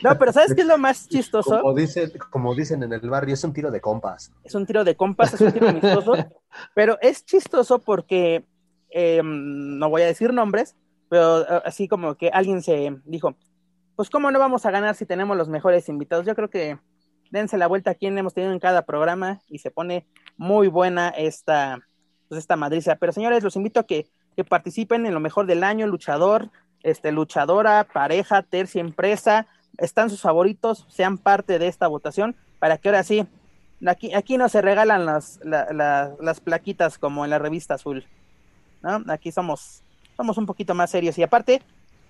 [0.04, 1.60] no, pero ¿sabes qué es lo más chistoso?
[1.62, 4.32] Como dicen, como dicen en el barrio, es un tiro de compas.
[4.44, 6.14] Es un tiro de compas, es un tiro amistoso.
[6.76, 8.46] pero es chistoso porque,
[8.92, 10.76] em, no voy a decir nombres,
[11.10, 13.36] pero eh, así como que alguien se dijo,
[13.96, 16.26] pues cómo no vamos a ganar si tenemos los mejores invitados.
[16.26, 16.78] Yo creo que
[17.32, 20.06] dense la vuelta a quien hemos tenido en cada programa y se pone
[20.38, 21.80] muy buena esta,
[22.30, 22.96] pues, esta madriza.
[22.98, 26.50] Pero señores, los invito a que, que participen en lo mejor del año, luchador,
[26.84, 29.48] este, luchadora, pareja, tercia, empresa,
[29.78, 33.26] están sus favoritos, sean parte de esta votación, para que ahora sí,
[33.88, 38.06] aquí, aquí no se regalan las, la- la- las plaquitas como en la revista azul,
[38.82, 39.04] ¿no?
[39.08, 39.82] Aquí somos,
[40.18, 41.62] somos un poquito más serios y aparte,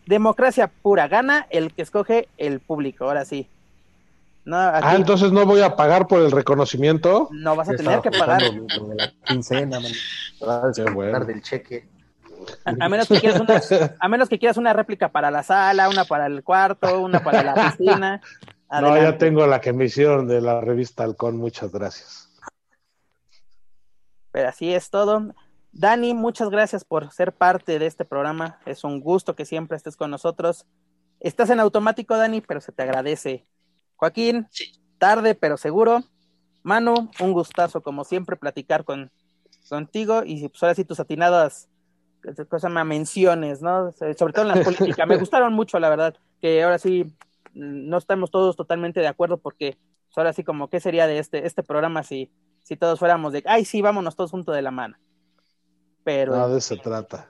[0.08, 3.48] democracia pura, gana el que escoge el público, ahora sí.
[4.44, 7.30] No, aquí Ah, entonces no voy a pagar por el reconocimiento.
[7.32, 10.74] no vas a tener que pagar, de la quincena, man.
[10.74, 11.26] Te bueno.
[11.26, 11.88] del cheque.
[12.66, 13.62] a, a menos que quieras una,
[14.00, 17.44] a menos que quieras una réplica para la sala, una para el cuarto, una para
[17.44, 18.22] la piscina.
[18.80, 21.36] No, ya tengo la que me hicieron de la revista Halcón.
[21.36, 22.30] Muchas gracias.
[24.32, 25.34] Pero así es todo.
[25.74, 28.60] Dani, muchas gracias por ser parte de este programa.
[28.66, 30.66] Es un gusto que siempre estés con nosotros.
[31.20, 33.46] Estás en automático, Dani, pero se te agradece.
[34.02, 34.74] Joaquín, Sí.
[34.98, 36.04] tarde pero seguro.
[36.64, 39.12] Manu, un gustazo como siempre platicar con,
[39.70, 41.70] contigo y pues ahora sí tus atinadas
[42.50, 43.92] cosa me menciones, ¿no?
[43.92, 45.06] Sobre todo en la política.
[45.06, 47.16] Me gustaron mucho, la verdad, que ahora sí
[47.54, 51.46] no estamos todos totalmente de acuerdo porque pues, ahora sí como qué sería de este,
[51.46, 52.32] este programa si,
[52.64, 54.98] si todos fuéramos de, ay, sí, vámonos todos juntos de la mano.
[56.04, 57.30] Pero Nada de eso se trata.